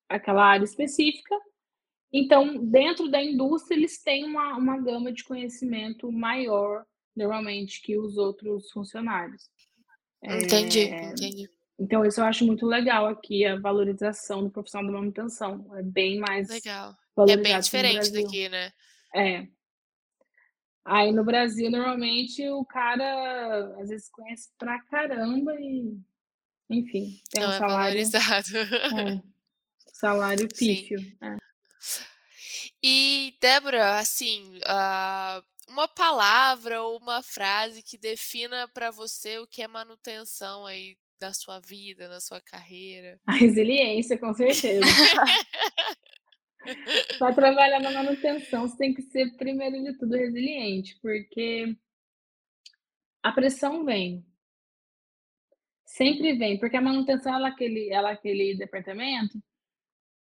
aquela 0.07 0.45
área 0.45 0.63
específica. 0.63 1.35
Então, 2.11 2.57
dentro 2.65 3.09
da 3.09 3.21
indústria, 3.21 3.75
eles 3.75 4.01
têm 4.01 4.23
uma, 4.23 4.55
uma 4.55 4.77
gama 4.77 5.11
de 5.11 5.23
conhecimento 5.23 6.11
maior, 6.11 6.85
normalmente, 7.15 7.81
que 7.81 7.97
os 7.97 8.17
outros 8.17 8.71
funcionários. 8.71 9.49
Entendi, 10.23 10.81
é... 10.81 11.11
entendi. 11.11 11.49
Então, 11.79 12.03
isso 12.03 12.19
eu 12.19 12.25
acho 12.25 12.45
muito 12.45 12.65
legal 12.65 13.07
aqui, 13.07 13.45
a 13.45 13.59
valorização 13.59 14.43
do 14.43 14.49
profissional 14.49 14.91
da 14.91 14.99
manutenção. 14.99 15.69
É 15.75 15.83
bem 15.83 16.19
mais. 16.19 16.49
Legal. 16.49 16.95
É 17.29 17.37
bem 17.37 17.59
diferente 17.59 18.11
daqui, 18.11 18.49
né? 18.49 18.71
É. 19.13 19.47
Aí 20.83 21.11
no 21.11 21.23
Brasil, 21.23 21.69
normalmente, 21.69 22.47
o 22.49 22.63
cara 22.65 23.75
às 23.79 23.89
vezes 23.89 24.09
conhece 24.09 24.49
pra 24.57 24.81
caramba 24.85 25.53
e, 25.59 25.99
enfim, 26.69 27.21
tem 27.29 27.41
Não 27.41 27.49
um 27.49 27.53
é 27.53 27.57
salário. 27.57 28.09
valorizado. 28.09 28.47
É, 28.97 29.21
salário 29.93 30.47
pífio. 30.47 30.99
É. 31.21 31.35
E, 32.81 33.35
Débora, 33.41 33.99
assim, 33.99 34.59
uh, 34.59 35.43
uma 35.67 35.87
palavra 35.87 36.81
ou 36.81 36.97
uma 36.99 37.21
frase 37.21 37.81
que 37.83 37.97
defina 37.97 38.67
para 38.67 38.91
você 38.91 39.39
o 39.39 39.47
que 39.47 39.61
é 39.61 39.67
manutenção 39.67 40.65
aí 40.65 40.95
da 41.19 41.33
sua 41.33 41.59
vida, 41.59 42.07
na 42.07 42.19
sua 42.19 42.39
carreira? 42.41 43.19
A 43.25 43.33
resiliência, 43.33 44.17
com 44.17 44.33
certeza. 44.33 44.81
Para 47.17 47.33
trabalhar 47.33 47.79
na 47.79 47.91
manutenção, 47.91 48.67
você 48.67 48.77
tem 48.77 48.93
que 48.93 49.01
ser, 49.01 49.35
primeiro 49.37 49.81
de 49.81 49.97
tudo, 49.97 50.17
resiliente, 50.17 50.97
porque 51.01 51.75
a 53.23 53.31
pressão 53.31 53.85
vem. 53.85 54.25
Sempre 55.85 56.33
vem, 56.33 56.59
porque 56.59 56.75
a 56.75 56.81
manutenção 56.81 57.33
ela 57.33 57.47
é 57.47 57.51
aquele, 57.51 57.89
ela 57.89 58.09
é 58.09 58.13
aquele 58.13 58.55
departamento. 58.57 59.41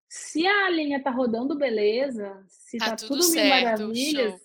Se 0.09 0.47
a 0.47 0.70
linha 0.70 1.03
tá 1.03 1.11
rodando 1.11 1.59
beleza, 1.59 2.44
se 2.49 2.78
tá, 2.78 2.90
tá 2.90 2.97
tudo, 2.97 3.20
tudo 3.20 3.32
mil 3.32 3.49
maravilhas, 3.49 4.30
show. 4.30 4.40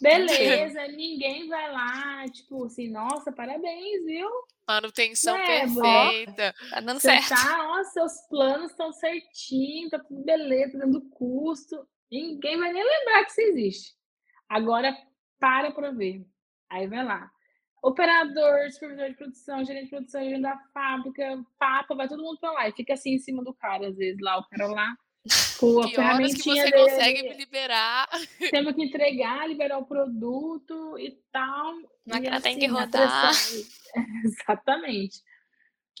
Beleza, 0.00 0.86
ninguém 0.88 1.48
vai 1.48 1.70
lá, 1.72 2.24
tipo 2.28 2.64
assim, 2.64 2.90
nossa, 2.90 3.30
parabéns, 3.30 4.04
viu? 4.04 4.28
Manutenção 4.66 5.36
é, 5.36 5.60
perfeita. 5.60 6.54
Tá 6.70 6.80
dando 6.80 7.00
certo. 7.00 7.28
Tá, 7.28 7.70
ó, 7.70 7.84
seus 7.84 8.12
planos 8.28 8.70
estão 8.70 8.92
certinho, 8.92 9.90
tá 9.90 9.98
tudo 9.98 10.22
beleza, 10.22 10.78
tá 10.78 10.84
dando 10.84 11.02
custo. 11.10 11.86
Ninguém 12.10 12.58
vai 12.58 12.72
nem 12.72 12.82
lembrar 12.82 13.24
que 13.24 13.32
você 13.32 13.42
existe. 13.42 13.94
Agora, 14.48 14.96
para 15.38 15.72
para 15.72 15.90
ver. 15.90 16.24
Aí 16.68 16.86
vai 16.86 17.04
lá. 17.04 17.30
Operador, 17.82 18.70
supervisor 18.70 19.08
de 19.08 19.16
produção, 19.16 19.64
gerente 19.64 19.84
de 19.84 19.90
produção, 19.90 20.22
gerente 20.22 20.42
da 20.42 20.58
fábrica, 20.72 21.44
papa, 21.58 21.94
vai 21.94 22.08
todo 22.08 22.22
mundo 22.22 22.38
para 22.38 22.52
lá. 22.52 22.68
E 22.68 22.72
fica 22.72 22.92
assim 22.94 23.14
em 23.14 23.18
cima 23.18 23.42
do 23.42 23.54
cara, 23.54 23.88
às 23.88 23.96
vezes, 23.96 24.20
lá, 24.20 24.38
o 24.38 24.48
cara 24.48 24.66
lá 24.66 24.96
com 25.58 25.80
a 25.80 25.88
que 25.88 25.94
ferramentinha 25.94 26.64
que 26.64 26.70
você 26.70 26.70
dele, 26.70 26.90
consegue 26.90 27.22
me 27.22 27.36
liberar. 27.36 28.08
Temos 28.50 28.74
que 28.74 28.84
entregar, 28.84 29.48
liberar 29.48 29.78
o 29.78 29.86
produto 29.86 30.98
e 30.98 31.10
tal. 31.30 31.74
A 32.08 32.14
máquina 32.14 32.36
assim, 32.36 32.42
tem 32.42 32.58
que 32.58 32.66
rodar. 32.66 33.30
Exatamente. 34.24 35.22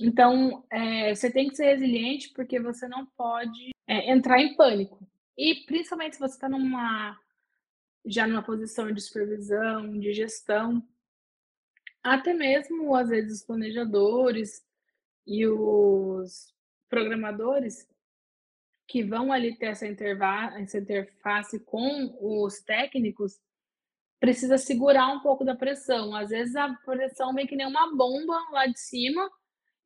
Então, 0.00 0.64
é, 0.70 1.14
você 1.14 1.30
tem 1.30 1.48
que 1.48 1.56
ser 1.56 1.66
resiliente 1.66 2.30
porque 2.30 2.58
você 2.58 2.88
não 2.88 3.04
pode 3.04 3.70
é, 3.86 4.10
entrar 4.10 4.40
em 4.40 4.56
pânico. 4.56 5.06
E 5.36 5.64
principalmente 5.66 6.14
se 6.14 6.20
você 6.20 6.34
está 6.34 6.48
numa 6.48 7.18
já 8.06 8.26
numa 8.26 8.42
posição 8.42 8.90
de 8.90 9.00
supervisão, 9.00 9.98
de 9.98 10.14
gestão, 10.14 10.82
até 12.02 12.32
mesmo 12.32 12.94
às 12.94 13.10
vezes 13.10 13.40
os 13.40 13.46
planejadores 13.46 14.62
e 15.26 15.46
os 15.46 16.54
programadores 16.88 17.86
que 18.90 19.04
vão 19.04 19.32
ali 19.32 19.56
ter 19.56 19.66
essa, 19.66 19.86
essa 19.86 20.78
interface 20.78 21.60
com 21.60 22.12
os 22.20 22.60
técnicos, 22.60 23.38
precisa 24.18 24.58
segurar 24.58 25.06
um 25.14 25.20
pouco 25.20 25.44
da 25.44 25.54
pressão. 25.54 26.14
Às 26.14 26.30
vezes 26.30 26.56
a 26.56 26.74
pressão 26.84 27.32
vem 27.32 27.46
que 27.46 27.54
nem 27.54 27.68
uma 27.68 27.96
bomba 27.96 28.36
lá 28.50 28.66
de 28.66 28.78
cima 28.80 29.30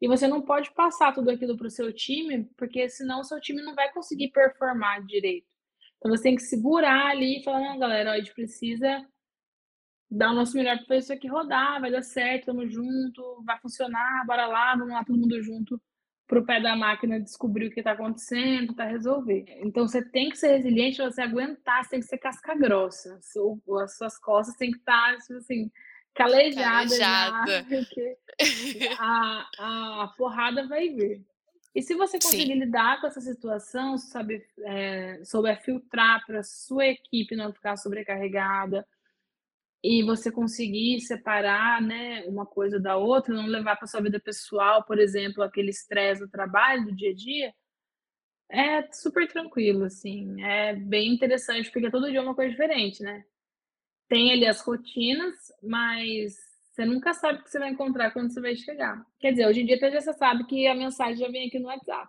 e 0.01 0.09
você 0.09 0.27
não 0.27 0.41
pode 0.41 0.73
passar 0.73 1.13
tudo 1.13 1.31
aquilo 1.31 1.55
para 1.55 1.67
o 1.67 1.71
seu 1.71 1.93
time, 1.93 2.45
porque 2.57 2.89
senão 2.89 3.21
o 3.21 3.25
seu 3.25 3.39
time 3.41 3.63
não 3.63 3.75
vai 3.75 3.93
conseguir 3.93 4.31
performar 4.31 5.05
direito. 5.05 5.47
Então 5.99 6.11
você 6.11 6.23
tem 6.23 6.37
que 6.37 6.43
segurar 6.43 7.09
ali 7.09 7.41
e 7.41 7.45
falar, 7.45 7.61
não, 7.61 7.79
galera, 7.79 8.13
a 8.13 8.17
gente 8.17 8.33
precisa 8.35 9.07
dar 10.11 10.31
o 10.31 10.35
nosso 10.35 10.57
melhor 10.57 10.83
para 10.87 10.97
isso 10.97 11.13
aqui 11.13 11.29
rodar, 11.29 11.79
vai 11.79 11.91
dar 11.91 12.03
certo, 12.03 12.47
tamo 12.47 12.67
junto, 12.67 13.43
vai 13.45 13.59
funcionar, 13.61 14.25
bora 14.27 14.47
lá, 14.47 14.75
vamos 14.77 14.95
lá 14.95 15.05
todo 15.05 15.19
mundo 15.19 15.43
junto 15.43 15.79
para 16.27 16.39
o 16.39 16.45
pé 16.45 16.61
da 16.61 16.75
máquina 16.75 17.21
descobrir 17.21 17.67
o 17.67 17.71
que 17.71 17.81
está 17.81 17.93
acontecendo, 17.93 18.75
para 18.75 18.87
resolver. 18.87 19.45
Então 19.61 19.87
você 19.87 20.03
tem 20.03 20.31
que 20.31 20.39
ser 20.39 20.57
resiliente, 20.57 21.03
você 21.03 21.23
aguentar, 21.23 21.85
você 21.85 21.91
tem 21.91 22.01
que 22.01 22.07
ser 22.07 22.19
casca 22.19 22.55
grossa. 22.55 23.17
As 23.17 23.97
suas 23.97 24.19
costas 24.19 24.57
têm 24.57 24.71
que 24.71 24.79
estar 24.79 25.13
tá, 25.13 25.19
tipo 25.19 25.35
assim, 25.35 25.71
calejadas 26.15 26.99
Calejada. 26.99 27.47
já, 27.47 27.65
porque 27.69 28.17
a, 28.99 30.03
a 30.03 30.15
porrada 30.17 30.67
vai 30.67 30.89
vir. 30.89 31.23
E 31.75 31.83
se 31.83 31.95
você 31.95 32.19
conseguir 32.19 32.53
Sim. 32.53 32.61
lidar 32.61 33.01
com 33.01 33.09
essa 33.09 33.21
situação, 33.21 33.99
sabe, 33.99 34.47
é, 34.61 35.21
souber 35.25 35.61
filtrar 35.61 36.25
para 36.25 36.43
sua 36.45 36.87
equipe 36.87 37.35
não 37.35 37.53
ficar 37.53 37.77
sobrecarregada, 37.77 38.87
e 39.85 40.03
você 40.03 40.33
conseguir 40.33 40.99
separar, 41.03 41.83
né, 41.83 42.25
uma 42.27 42.47
coisa 42.47 42.81
da 42.81 42.97
outra, 42.97 43.35
não 43.35 43.45
levar 43.45 43.77
para 43.77 43.87
sua 43.87 44.01
vida 44.01 44.19
pessoal, 44.19 44.83
por 44.83 44.99
exemplo, 44.99 45.43
aquele 45.43 45.69
estresse 45.69 46.23
do 46.23 46.31
trabalho, 46.31 46.87
do 46.87 46.97
dia 46.97 47.11
a 47.11 47.15
dia, 47.15 47.55
é 48.51 48.91
super 48.93 49.29
tranquilo, 49.29 49.85
assim, 49.85 50.43
é 50.43 50.75
bem 50.75 51.13
interessante, 51.13 51.71
porque 51.71 51.91
todo 51.91 52.09
dia 52.09 52.19
é 52.21 52.23
uma 52.23 52.35
coisa 52.35 52.51
diferente, 52.51 53.03
né? 53.03 53.25
Tem 54.09 54.33
ali 54.33 54.47
as 54.47 54.63
rotinas, 54.63 55.35
mas 55.63 56.35
você 56.73 56.87
nunca 56.87 57.13
sabe 57.13 57.41
o 57.41 57.45
que 57.45 57.51
você 57.51 57.59
vai 57.59 57.71
encontrar 57.71 58.11
quando 58.13 58.33
você 58.33 58.41
vai 58.41 58.57
chegar. 58.57 59.05
Quer 59.21 59.33
dizer, 59.33 59.47
hoje 59.47 59.63
em 59.63 59.67
dia 59.67 59.77
até 59.77 59.91
já 59.91 60.01
sabe 60.15 60.47
que 60.47 60.67
a 60.67 60.75
mensagem 60.75 61.19
já 61.19 61.29
vem 61.29 61.49
aqui 61.49 61.59
no 61.59 61.67
WhatsApp. 61.67 62.09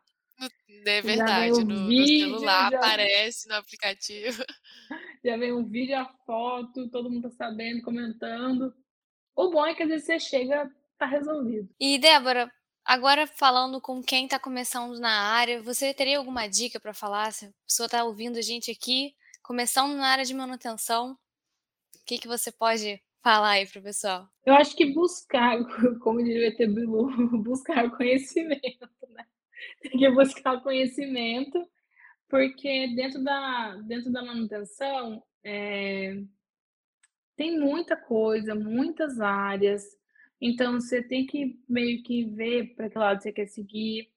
É 0.86 1.02
verdade, 1.02 1.64
no, 1.64 1.88
vídeo, 1.88 2.28
no, 2.28 2.38
celular 2.40 2.72
já... 2.72 2.78
aparece 2.78 3.48
no 3.48 3.56
aplicativo. 3.56 4.44
Já 5.24 5.36
vem 5.38 5.52
um 5.52 5.66
vídeo, 5.66 5.98
a 5.98 6.06
foto, 6.24 6.88
todo 6.92 7.10
mundo 7.10 7.30
tá 7.30 7.36
sabendo, 7.36 7.82
comentando. 7.82 8.72
O 9.36 9.50
bom 9.50 9.66
é 9.66 9.74
que 9.74 9.82
às 9.82 9.90
vezes 9.90 10.06
você 10.06 10.20
chega, 10.20 10.70
tá 11.00 11.08
resolvido. 11.08 11.68
E 11.80 11.98
Débora, 11.98 12.52
agora 12.86 13.26
falando 13.26 13.82
com 13.82 14.04
quem 14.04 14.28
tá 14.28 14.38
começando 14.38 15.00
na 15.00 15.34
área, 15.34 15.64
você 15.64 15.96
teria 15.96 16.20
alguma 16.20 16.48
dica 16.48 16.80
para 16.80 16.94
falar? 16.94 17.34
Se 17.34 17.46
a 17.46 17.50
pessoa 17.68 17.90
tá 17.90 18.04
ouvindo 18.04 18.38
a 18.38 18.42
gente 18.42 18.70
aqui, 18.70 19.16
começando 19.42 19.96
na 19.96 20.10
área 20.10 20.26
de 20.26 20.34
manutenção, 20.36 21.14
o 21.14 22.06
que, 22.06 22.20
que 22.20 22.28
você 22.28 22.52
pode 22.52 23.02
falar 23.24 23.52
aí 23.52 23.66
pro 23.66 23.82
pessoal? 23.82 24.28
Eu 24.46 24.54
acho 24.54 24.76
que 24.76 24.94
buscar, 24.94 25.58
como 26.02 26.24
diria 26.24 26.54
o 26.54 26.74
Bilu, 26.74 27.42
buscar 27.42 27.90
conhecimento? 27.98 28.88
tem 29.82 29.92
que 29.92 30.10
buscar 30.12 30.62
conhecimento, 30.62 31.68
porque 32.30 32.94
dentro 32.96 33.24
da, 33.24 33.76
dentro 33.88 34.12
da 34.12 34.24
manutenção 34.24 35.24
é, 35.44 36.22
tem 37.36 37.60
muita 37.60 37.96
coisa, 37.96 38.56
muitas 38.56 39.20
áreas, 39.20 39.84
então 40.40 40.80
você 40.80 41.02
tem 41.02 41.26
que 41.26 41.60
meio 41.68 42.02
que 42.04 42.26
ver 42.26 42.76
para 42.76 42.90
que 42.90 42.98
lado 42.98 43.22
você 43.22 43.32
quer 43.32 43.48
seguir 43.48 44.10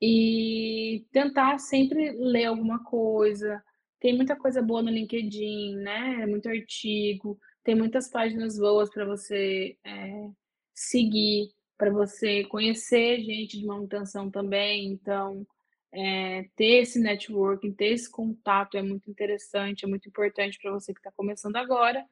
e 0.00 1.06
tentar 1.12 1.58
sempre 1.58 2.12
ler 2.12 2.46
alguma 2.46 2.82
coisa. 2.84 3.62
Tem 4.00 4.14
muita 4.14 4.36
coisa 4.36 4.60
boa 4.60 4.82
no 4.82 4.90
LinkedIn, 4.90 5.76
né? 5.76 6.26
Muito 6.26 6.48
artigo, 6.48 7.38
tem 7.62 7.74
muitas 7.74 8.10
páginas 8.10 8.58
boas 8.58 8.90
para 8.90 9.06
você 9.06 9.78
é, 9.82 10.28
seguir 10.74 11.48
para 11.76 11.90
você 11.90 12.44
conhecer 12.44 13.20
gente 13.20 13.58
de 13.58 13.66
manutenção 13.66 14.30
também. 14.30 14.86
Então, 14.86 15.46
é, 15.92 16.48
ter 16.56 16.82
esse 16.82 16.98
networking, 16.98 17.72
ter 17.72 17.92
esse 17.92 18.10
contato 18.10 18.76
é 18.76 18.82
muito 18.82 19.10
interessante, 19.10 19.84
é 19.84 19.88
muito 19.88 20.08
importante 20.08 20.58
para 20.60 20.72
você 20.72 20.92
que 20.92 21.00
está 21.00 21.12
começando 21.12 21.56
agora. 21.56 22.04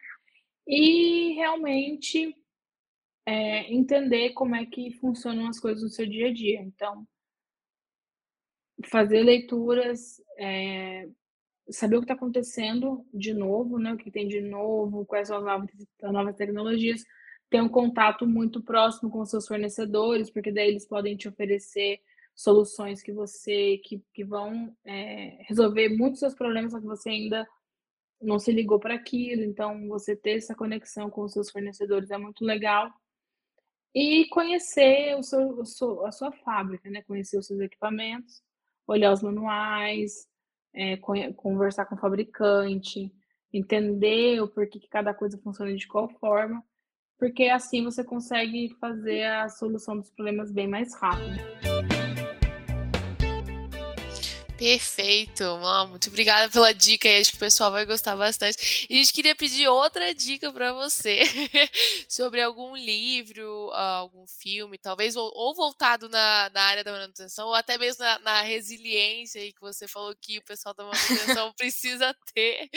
E 0.67 1.35
realmente 1.35 2.35
é, 3.27 3.73
entender 3.73 4.31
como 4.31 4.55
é 4.55 4.65
que 4.67 4.93
funcionam 4.99 5.49
as 5.49 5.59
coisas 5.59 5.83
no 5.83 5.89
seu 5.89 6.07
dia 6.07 6.29
a 6.29 6.33
dia. 6.33 6.61
Então, 6.61 7.07
fazer 8.87 9.23
leituras, 9.23 10.21
é, 10.39 11.09
saber 11.71 11.97
o 11.97 12.01
que 12.01 12.05
está 12.05 12.15
acontecendo 12.15 13.07
de 13.13 13.33
novo, 13.33 13.79
né? 13.79 13.93
O 13.93 13.97
que 13.97 14.11
tem 14.11 14.29
de 14.29 14.41
novo, 14.41 15.05
quais 15.07 15.29
são 15.29 15.39
as 15.39 15.45
novas, 15.45 15.71
as 16.03 16.13
novas 16.13 16.37
tecnologias 16.37 17.05
ter 17.53 17.61
um 17.61 17.69
contato 17.69 18.27
muito 18.27 18.63
próximo 18.63 19.11
com 19.11 19.25
seus 19.27 19.47
fornecedores, 19.47 20.31
porque 20.31 20.51
daí 20.51 20.69
eles 20.69 20.87
podem 20.87 21.15
te 21.15 21.29
oferecer 21.29 22.01
soluções 22.35 23.03
que 23.03 23.13
você 23.13 23.77
que, 23.85 24.03
que 24.15 24.25
vão 24.25 24.75
é, 24.87 25.37
resolver 25.47 25.91
muitos 25.91 26.21
seus 26.21 26.35
problemas, 26.35 26.73
só 26.73 26.81
que 26.81 26.87
você 26.87 27.11
ainda 27.11 27.47
não 28.23 28.39
se 28.39 28.51
ligou 28.53 28.81
para 28.81 28.95
aquilo. 28.95 29.43
Então, 29.43 29.87
você 29.87 30.17
ter 30.17 30.39
essa 30.39 30.55
conexão 30.55 31.11
com 31.11 31.23
os 31.23 31.33
seus 31.35 31.51
fornecedores 31.51 32.11
é 32.11 32.17
muito 32.17 32.43
legal. 32.43 32.91
E 33.95 34.27
conhecer 34.31 35.15
o 35.19 35.23
seu, 35.23 35.51
o 35.61 35.67
seu, 35.67 36.07
a 36.07 36.13
sua 36.13 36.33
fábrica, 36.33 36.89
né? 36.89 37.03
Conhecer 37.03 37.37
os 37.39 37.47
seus 37.47 37.61
equipamentos, 37.61 38.43
olhar 38.87 39.13
os 39.13 39.23
manuais, 39.23 40.27
é, 40.73 40.97
conversar 41.37 41.85
com 41.85 41.97
o 41.97 41.99
fabricante, 41.99 43.13
entender 43.53 44.41
o 44.41 44.49
porquê 44.49 44.81
que 44.81 44.89
cada 44.89 45.13
coisa 45.13 45.37
funciona 45.37 45.75
de 45.75 45.87
qual 45.87 46.09
forma, 46.09 46.65
porque 47.23 47.45
assim 47.45 47.85
você 47.85 48.03
consegue 48.03 48.77
fazer 48.81 49.23
a 49.23 49.49
solução 49.49 49.97
dos 49.97 50.11
problemas 50.11 50.51
bem 50.51 50.66
mais 50.66 50.93
rápido. 50.93 51.39
Perfeito, 54.59 55.45
Mano. 55.45 55.91
Muito 55.91 56.09
obrigada 56.09 56.51
pela 56.51 56.75
dica 56.75 57.09
aí. 57.09 57.20
Acho 57.20 57.31
que 57.31 57.37
o 57.37 57.41
pessoal 57.41 57.70
vai 57.70 57.87
gostar 57.87 58.16
bastante. 58.16 58.89
E 58.91 58.95
a 58.95 58.97
gente 58.97 59.12
queria 59.12 59.37
pedir 59.37 59.68
outra 59.68 60.12
dica 60.12 60.53
para 60.53 60.73
você 60.73 61.20
sobre 62.11 62.43
algum 62.43 62.75
livro, 62.75 63.70
ah, 63.73 63.99
algum 63.99 64.27
filme, 64.27 64.77
talvez, 64.77 65.14
ou 65.14 65.55
voltado 65.55 66.09
na, 66.09 66.51
na 66.51 66.62
área 66.62 66.83
da 66.83 66.91
manutenção, 66.91 67.47
ou 67.47 67.55
até 67.55 67.79
mesmo 67.79 68.03
na, 68.03 68.18
na 68.18 68.43
resiliência 68.43 69.41
aí 69.41 69.53
que 69.53 69.61
você 69.61 69.87
falou 69.87 70.12
que 70.20 70.39
o 70.39 70.45
pessoal 70.45 70.75
da 70.75 70.83
manutenção 70.83 71.53
precisa 71.57 72.12
ter. 72.35 72.68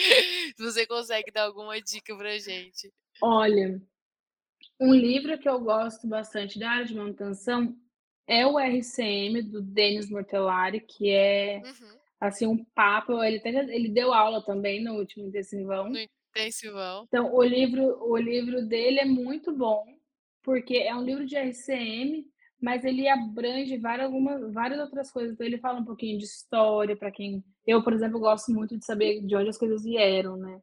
Se 0.56 0.62
você 0.62 0.86
consegue 0.86 1.32
dar 1.32 1.46
alguma 1.46 1.82
dica 1.82 2.16
pra 2.16 2.38
gente. 2.38 2.93
Olha, 3.22 3.82
um 4.80 4.94
livro 4.94 5.38
que 5.38 5.48
eu 5.48 5.60
gosto 5.60 6.08
bastante 6.08 6.60
da 6.60 6.70
área 6.70 6.86
de 6.86 6.96
manutenção 6.96 7.76
é 8.28 8.46
o 8.46 8.60
RCM 8.60 9.42
do 9.44 9.62
Denis 9.62 10.10
Mortellari, 10.10 10.82
que 10.82 11.10
é 11.10 11.62
uhum. 11.64 11.98
assim 12.20 12.48
um 12.48 12.64
papo. 12.64 13.24
Ele, 13.24 13.42
ele 13.46 13.90
deu 13.90 14.14
aula 14.14 14.44
também 14.44 14.84
no 14.84 14.96
último 14.96 15.28
intensivão. 15.28 15.90
No 15.90 16.00
intensivão. 16.00 17.06
Então 17.08 17.34
o 17.34 17.44
livro, 17.44 18.04
o 18.04 18.18
livro 18.18 18.66
dele 18.66 19.00
é 19.00 19.06
muito 19.06 19.56
bom, 19.56 19.86
porque 20.44 20.78
é 20.78 20.96
um 20.96 21.04
livro 21.04 21.26
de 21.26 21.38
RCM, 21.38 22.26
mas 22.60 22.84
ele 22.84 23.08
abrange 23.08 23.78
várias, 23.78 24.08
algumas, 24.08 24.54
várias 24.54 24.80
outras 24.80 25.12
coisas. 25.12 25.34
Então 25.34 25.46
ele 25.46 25.60
fala 25.60 25.80
um 25.80 25.86
pouquinho 25.86 26.18
de 26.18 26.26
história 26.26 26.98
para 26.98 27.12
quem. 27.12 27.44
Eu, 27.66 27.84
por 27.84 27.94
exemplo, 27.94 28.20
gosto 28.20 28.52
muito 28.52 28.78
de 28.78 28.86
saber 28.86 29.22
de 29.22 29.36
onde 29.36 29.50
as 29.50 29.58
coisas 29.58 29.84
vieram, 29.84 30.36
né? 30.36 30.60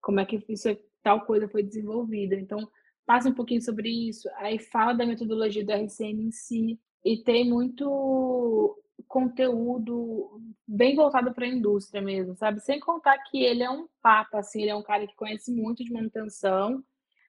Como 0.00 0.20
é 0.20 0.26
que 0.26 0.42
isso, 0.48 0.68
tal 1.02 1.24
coisa 1.24 1.48
foi 1.48 1.62
desenvolvida. 1.62 2.34
Então 2.34 2.68
passa 3.06 3.28
um 3.28 3.34
pouquinho 3.34 3.62
sobre 3.62 3.88
isso, 3.88 4.28
aí 4.36 4.58
fala 4.58 4.92
da 4.94 5.06
metodologia 5.06 5.64
do 5.64 5.72
RCM 5.72 6.24
em 6.24 6.30
si 6.30 6.80
e 7.04 7.22
tem 7.22 7.48
muito 7.48 8.80
conteúdo 9.06 10.40
bem 10.66 10.96
voltado 10.96 11.32
para 11.34 11.44
a 11.44 11.48
indústria 11.48 12.00
mesmo, 12.00 12.34
sabe? 12.36 12.60
Sem 12.60 12.80
contar 12.80 13.18
que 13.24 13.42
ele 13.42 13.62
é 13.62 13.70
um 13.70 13.88
papa, 14.00 14.38
assim, 14.38 14.62
ele 14.62 14.70
é 14.70 14.74
um 14.76 14.82
cara 14.82 15.06
que 15.06 15.14
conhece 15.14 15.52
muito 15.52 15.84
de 15.84 15.92
manutenção, 15.92 16.82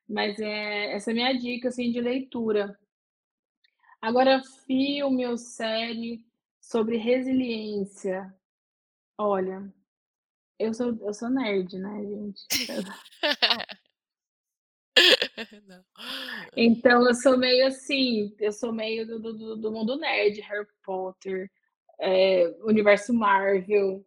mas 0.07 0.39
é 0.39 0.93
essa 0.93 1.11
é 1.11 1.13
a 1.13 1.15
minha 1.15 1.33
dica 1.33 1.69
assim 1.69 1.91
de 1.91 1.99
leitura. 1.99 2.77
Agora 4.01 4.41
filme 4.65 5.25
ou 5.25 5.37
série 5.37 6.23
sobre 6.61 6.97
resiliência. 6.97 8.33
Olha, 9.17 9.73
eu 10.59 10.73
sou 10.73 10.97
eu 11.01 11.13
sou 11.13 11.29
nerd, 11.29 11.77
né, 11.77 12.03
gente? 12.03 12.45
Então 16.55 17.05
eu 17.05 17.13
sou 17.13 17.37
meio 17.37 17.67
assim, 17.67 18.33
eu 18.39 18.51
sou 18.51 18.71
meio 18.71 19.05
do, 19.05 19.19
do, 19.19 19.55
do 19.57 19.71
mundo 19.71 19.97
nerd, 19.97 20.39
Harry 20.41 20.67
Potter, 20.83 21.51
é, 21.99 22.55
universo 22.61 23.13
Marvel. 23.13 24.05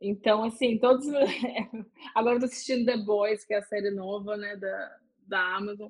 Então, 0.00 0.44
assim, 0.44 0.78
todos. 0.78 1.06
Agora 2.14 2.36
eu 2.36 2.40
tô 2.40 2.46
assistindo 2.46 2.86
The 2.86 2.98
Boys, 2.98 3.44
que 3.44 3.54
é 3.54 3.58
a 3.58 3.62
série 3.62 3.90
nova, 3.90 4.36
né, 4.36 4.56
da, 4.56 4.96
da 5.26 5.56
Amazon. 5.56 5.88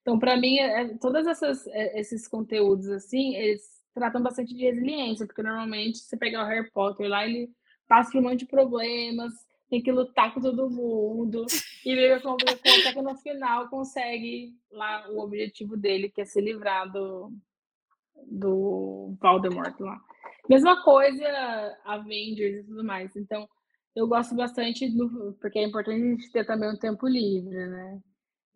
Então, 0.00 0.18
para 0.18 0.36
mim, 0.36 0.58
é, 0.58 0.96
todos 0.98 1.26
é, 1.68 2.00
esses 2.00 2.28
conteúdos, 2.28 2.88
assim, 2.88 3.34
eles 3.34 3.62
tratam 3.92 4.22
bastante 4.22 4.54
de 4.54 4.62
resiliência, 4.62 5.26
porque 5.26 5.42
normalmente 5.42 5.98
você 5.98 6.16
pegar 6.16 6.44
o 6.44 6.46
Harry 6.46 6.70
Potter 6.70 7.08
lá, 7.08 7.26
ele 7.26 7.50
passa 7.88 8.12
por 8.12 8.20
um 8.20 8.22
monte 8.22 8.40
de 8.40 8.46
problemas, 8.46 9.32
tem 9.68 9.82
que 9.82 9.92
lutar 9.92 10.32
com 10.32 10.40
todo 10.40 10.70
mundo. 10.70 11.44
E 11.84 11.90
ele 11.90 12.20
conta 12.20 12.56
que 12.92 13.02
no 13.02 13.16
final 13.16 13.68
consegue 13.68 14.54
lá 14.70 15.08
o 15.10 15.20
objetivo 15.20 15.76
dele, 15.76 16.10
que 16.10 16.20
é 16.20 16.24
se 16.24 16.40
livrar 16.40 16.90
do, 16.90 17.32
do 18.26 19.16
Voldemort 19.20 19.78
lá. 19.80 20.00
Mesma 20.48 20.82
coisa, 20.82 21.26
Avengers 21.84 22.58
e 22.58 22.64
tudo 22.64 22.82
mais. 22.82 23.14
Então, 23.14 23.46
eu 23.94 24.08
gosto 24.08 24.34
bastante, 24.34 24.88
do, 24.88 25.36
porque 25.40 25.58
é 25.58 25.64
importante 25.64 26.02
a 26.02 26.10
gente 26.10 26.32
ter 26.32 26.46
também 26.46 26.70
um 26.70 26.78
tempo 26.78 27.06
livre, 27.06 27.66
né? 27.66 28.00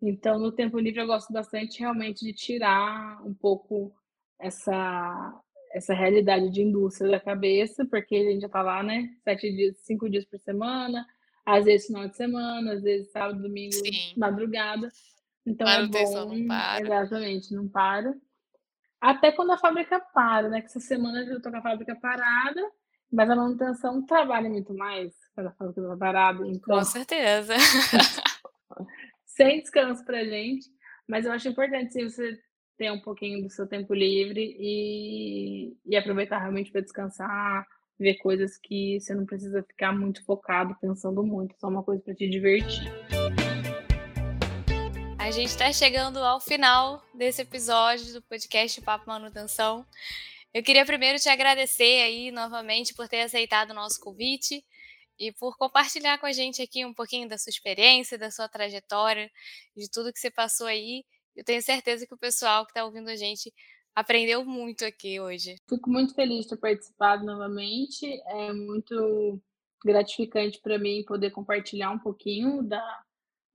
Então, 0.01 0.39
no 0.39 0.51
tempo 0.51 0.79
livre, 0.79 1.01
eu 1.01 1.07
gosto 1.07 1.31
bastante 1.31 1.79
realmente 1.79 2.25
de 2.25 2.33
tirar 2.33 3.21
um 3.25 3.33
pouco 3.33 3.93
essa, 4.39 5.41
essa 5.73 5.93
realidade 5.93 6.49
de 6.49 6.61
indústria 6.61 7.09
da 7.09 7.19
cabeça, 7.19 7.85
porque 7.85 8.15
a 8.15 8.23
gente 8.23 8.41
já 8.41 8.49
tá 8.49 8.61
lá, 8.61 8.83
né? 8.83 9.09
Sete 9.23 9.51
dias, 9.51 9.77
cinco 9.79 10.09
dias 10.09 10.23
por 10.23 10.39
semana, 10.39 11.05
às 11.45 11.65
vezes 11.65 11.87
final 11.87 12.07
de 12.07 12.15
semana, 12.15 12.73
às 12.73 12.83
vezes 12.83 13.11
sábado, 13.11 13.41
domingo, 13.41 13.73
Sim. 13.73 14.13
madrugada. 14.15 14.89
Então 15.45 15.67
é 15.67 15.85
bom. 15.87 16.35
Não 16.35 16.47
para. 16.47 16.81
Exatamente, 16.81 17.53
não 17.53 17.67
para. 17.67 18.13
Até 19.01 19.31
quando 19.31 19.51
a 19.51 19.57
fábrica 19.57 19.99
para, 19.99 20.47
né? 20.47 20.61
Que 20.61 20.67
essa 20.67 20.79
semana 20.79 21.19
eu 21.25 21.41
tô 21.41 21.49
com 21.51 21.57
a 21.57 21.61
fábrica 21.61 21.95
parada, 21.95 22.61
mas 23.11 23.29
a 23.29 23.35
manutenção 23.35 24.05
trabalha 24.05 24.49
muito 24.49 24.73
mais 24.73 25.11
quando 25.33 25.47
a 25.47 25.51
fábrica 25.51 25.81
está 25.81 25.97
parada. 25.97 26.47
Então... 26.47 26.77
Com 26.77 26.83
certeza. 26.85 27.53
Sem 29.25 29.59
descanso 29.59 30.05
pra 30.05 30.23
gente. 30.23 30.69
Mas 31.07 31.25
eu 31.25 31.31
acho 31.31 31.49
importante 31.49 31.91
se 31.91 32.03
você 32.03 32.39
ter 32.77 32.91
um 32.91 32.99
pouquinho 32.99 33.41
do 33.43 33.49
seu 33.49 33.67
tempo 33.67 33.93
livre 33.93 34.55
e, 34.59 35.75
e 35.85 35.95
aproveitar 35.95 36.39
realmente 36.39 36.71
para 36.71 36.81
descansar, 36.81 37.65
ver 37.99 38.15
coisas 38.15 38.57
que 38.57 38.99
você 38.99 39.13
não 39.13 39.25
precisa 39.25 39.63
ficar 39.63 39.91
muito 39.91 40.23
focado, 40.25 40.75
pensando 40.81 41.23
muito, 41.23 41.55
só 41.59 41.67
uma 41.67 41.83
coisa 41.83 42.01
para 42.03 42.15
te 42.15 42.29
divertir. 42.29 42.91
A 45.17 45.31
gente 45.31 45.49
está 45.49 45.71
chegando 45.71 46.19
ao 46.19 46.39
final 46.39 47.01
desse 47.13 47.41
episódio 47.41 48.13
do 48.13 48.21
podcast 48.21 48.81
Papo 48.81 49.07
Manutenção. 49.07 49.85
Eu 50.53 50.61
queria 50.61 50.85
primeiro 50.85 51.17
te 51.17 51.29
agradecer 51.29 52.01
aí 52.03 52.29
novamente 52.29 52.93
por 52.93 53.07
ter 53.07 53.21
aceitado 53.21 53.71
o 53.71 53.73
nosso 53.73 53.99
convite 53.99 54.63
e 55.17 55.31
por 55.31 55.57
compartilhar 55.57 56.17
com 56.17 56.25
a 56.25 56.31
gente 56.31 56.61
aqui 56.61 56.85
um 56.85 56.93
pouquinho 56.93 57.27
da 57.29 57.37
sua 57.37 57.49
experiência, 57.49 58.17
da 58.17 58.29
sua 58.29 58.47
trajetória, 58.49 59.31
de 59.75 59.89
tudo 59.89 60.11
que 60.11 60.19
você 60.19 60.29
passou 60.29 60.67
aí 60.67 61.05
eu 61.35 61.43
tenho 61.43 61.61
certeza 61.61 62.05
que 62.05 62.13
o 62.13 62.17
pessoal 62.17 62.65
que 62.65 62.71
está 62.71 62.85
ouvindo 62.85 63.09
a 63.09 63.15
gente 63.15 63.53
aprendeu 63.95 64.43
muito 64.45 64.85
aqui 64.85 65.19
hoje. 65.19 65.55
Fico 65.69 65.89
muito 65.89 66.13
feliz 66.15 66.43
de 66.43 66.49
ter 66.49 66.57
participado 66.57 67.25
novamente. 67.25 68.05
É 68.27 68.53
muito 68.53 69.41
gratificante 69.83 70.59
para 70.61 70.79
mim 70.79 71.03
poder 71.05 71.31
compartilhar 71.31 71.91
um 71.91 71.99
pouquinho 71.99 72.63
da 72.63 73.03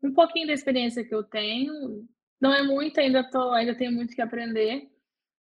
um 0.03 0.13
pouquinho 0.13 0.47
da 0.47 0.53
experiência 0.53 1.05
que 1.05 1.15
eu 1.15 1.25
tenho. 1.25 2.07
Não 2.41 2.55
é 2.55 2.63
muito, 2.63 3.01
ainda 3.01 3.29
tô, 3.29 3.51
ainda 3.51 3.75
tenho 3.75 3.91
muito 3.91 4.15
que 4.15 4.23
aprender, 4.23 4.89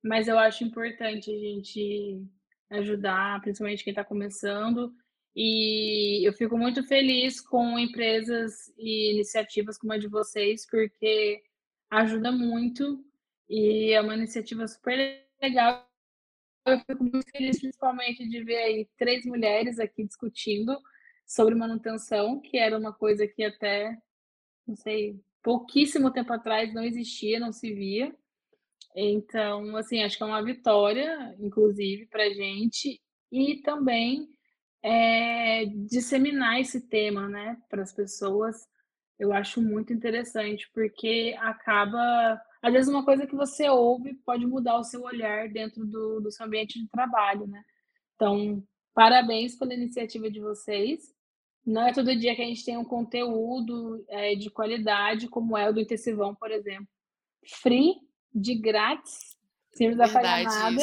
mas 0.03 0.29
eu 0.29 0.39
acho 0.39 0.65
importante 0.65 1.31
a 1.31 1.39
gente 1.39 2.23
ajudar, 2.71 3.41
principalmente 3.43 3.85
quem 3.85 3.91
está 3.91 4.03
começando. 4.03 4.95
E 5.35 6.27
eu 6.27 6.33
fico 6.33 6.57
muito 6.57 6.83
feliz 6.85 7.39
com 7.39 7.79
empresas 7.79 8.73
e 8.79 9.13
iniciativas 9.13 9.77
como 9.77 9.93
a 9.93 9.99
de 9.99 10.09
vocês, 10.09 10.67
porque 10.71 11.43
ajuda 11.91 12.33
muito 12.33 13.05
e 13.49 13.93
é 13.93 14.01
uma 14.01 14.15
iniciativa 14.15 14.67
super 14.67 15.25
legal. 15.41 15.89
Eu 16.65 16.81
fico 16.81 17.05
muito 17.05 17.31
feliz, 17.31 17.61
principalmente, 17.61 18.29
de 18.29 18.43
ver 18.43 18.57
aí 18.57 18.89
três 18.99 19.25
mulheres 19.25 19.79
aqui 19.79 20.05
discutindo 20.05 20.77
sobre 21.27 21.55
manutenção, 21.55 22.41
que 22.41 22.59
era 22.59 22.79
uma 22.79 22.93
coisa 22.93 23.27
que 23.27 23.45
até, 23.45 23.97
não 24.67 24.77
sei, 24.77 25.21
pouquíssimo 25.43 26.11
tempo 26.11 26.33
atrás 26.33 26.75
não 26.75 26.83
existia, 26.83 27.39
não 27.39 27.53
se 27.53 27.73
via. 27.73 28.15
Então, 28.95 29.77
assim, 29.77 30.03
acho 30.03 30.17
que 30.17 30.23
é 30.23 30.27
uma 30.27 30.43
vitória, 30.43 31.37
inclusive, 31.39 32.07
para 32.07 32.25
a 32.25 32.31
gente, 32.31 33.01
e 33.31 33.61
também 33.63 34.29
é, 34.83 35.67
disseminar 35.67 36.61
esse 36.61 36.89
tema, 36.89 37.29
né, 37.29 37.57
para 37.69 37.83
as 37.83 37.93
pessoas, 37.93 38.67
eu 39.19 39.33
acho 39.33 39.61
muito 39.63 39.93
interessante, 39.93 40.69
porque 40.73 41.35
acaba. 41.41 42.41
Às 42.63 42.73
vezes, 42.73 42.89
uma 42.89 43.05
coisa 43.05 43.27
que 43.27 43.35
você 43.35 43.69
ouve 43.69 44.15
pode 44.25 44.47
mudar 44.47 44.79
o 44.79 44.85
seu 44.85 45.03
olhar 45.03 45.49
dentro 45.49 45.87
do, 45.87 46.21
do 46.21 46.31
seu 46.31 46.47
ambiente 46.47 46.81
de 46.81 46.89
trabalho, 46.89 47.47
né? 47.47 47.63
Então, 48.15 48.63
parabéns 48.95 49.57
pela 49.57 49.75
iniciativa 49.75 50.31
de 50.31 50.41
vocês. 50.41 51.15
Não 51.65 51.87
é 51.87 51.93
todo 51.93 52.17
dia 52.17 52.35
que 52.35 52.43
a 52.43 52.47
gente 52.47 52.65
tem 52.65 52.77
um 52.77 52.85
conteúdo 52.85 54.05
é, 54.09 54.35
de 54.35 54.51
qualidade, 54.51 55.29
como 55.29 55.57
é 55.57 55.69
o 55.69 55.73
do 55.73 55.81
Intensivão, 55.81 56.35
por 56.35 56.51
exemplo. 56.51 56.87
Free, 57.63 57.95
de 58.35 58.55
grátis, 58.55 59.37
sem 59.73 59.89
precisar 59.89 60.13
pagar 60.13 60.45
nada. 60.45 60.83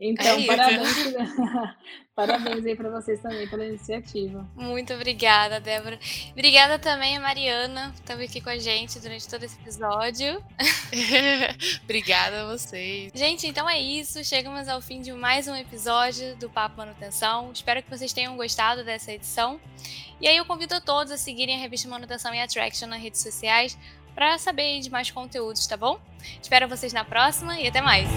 Então, 0.00 0.38
é 0.38 0.46
parabéns, 0.46 0.96
parabéns 2.14 2.64
aí 2.64 2.76
para 2.76 2.88
vocês 2.88 3.20
também 3.20 3.48
pela 3.48 3.66
iniciativa. 3.66 4.48
Muito 4.54 4.94
obrigada, 4.94 5.58
Débora. 5.58 5.98
Obrigada 6.30 6.78
também 6.78 7.16
a 7.16 7.20
Mariana, 7.20 7.90
que 7.92 8.00
estava 8.00 8.22
aqui 8.22 8.40
com 8.40 8.48
a 8.48 8.58
gente 8.58 9.00
durante 9.00 9.28
todo 9.28 9.42
esse 9.42 9.58
episódio. 9.60 10.40
obrigada 11.82 12.42
a 12.42 12.46
vocês. 12.46 13.10
Gente, 13.12 13.48
então 13.48 13.68
é 13.68 13.80
isso. 13.80 14.22
Chegamos 14.22 14.68
ao 14.68 14.80
fim 14.80 15.00
de 15.00 15.12
mais 15.12 15.48
um 15.48 15.56
episódio 15.56 16.36
do 16.36 16.48
Papo 16.48 16.76
Manutenção. 16.76 17.50
Espero 17.52 17.82
que 17.82 17.90
vocês 17.90 18.12
tenham 18.12 18.36
gostado 18.36 18.84
dessa 18.84 19.12
edição. 19.12 19.60
E 20.20 20.28
aí 20.28 20.36
eu 20.36 20.44
convido 20.44 20.76
a 20.76 20.80
todos 20.80 21.12
a 21.12 21.16
seguirem 21.16 21.56
a 21.56 21.58
revista 21.58 21.88
Manutenção 21.88 22.32
e 22.32 22.40
Attraction 22.40 22.86
nas 22.86 23.02
redes 23.02 23.20
sociais 23.20 23.76
para 24.14 24.38
saber 24.38 24.78
de 24.78 24.90
mais 24.90 25.10
conteúdos, 25.10 25.66
tá 25.66 25.76
bom? 25.76 25.98
Espero 26.40 26.68
vocês 26.68 26.92
na 26.92 27.04
próxima 27.04 27.58
e 27.60 27.66
até 27.66 27.80
mais. 27.80 28.08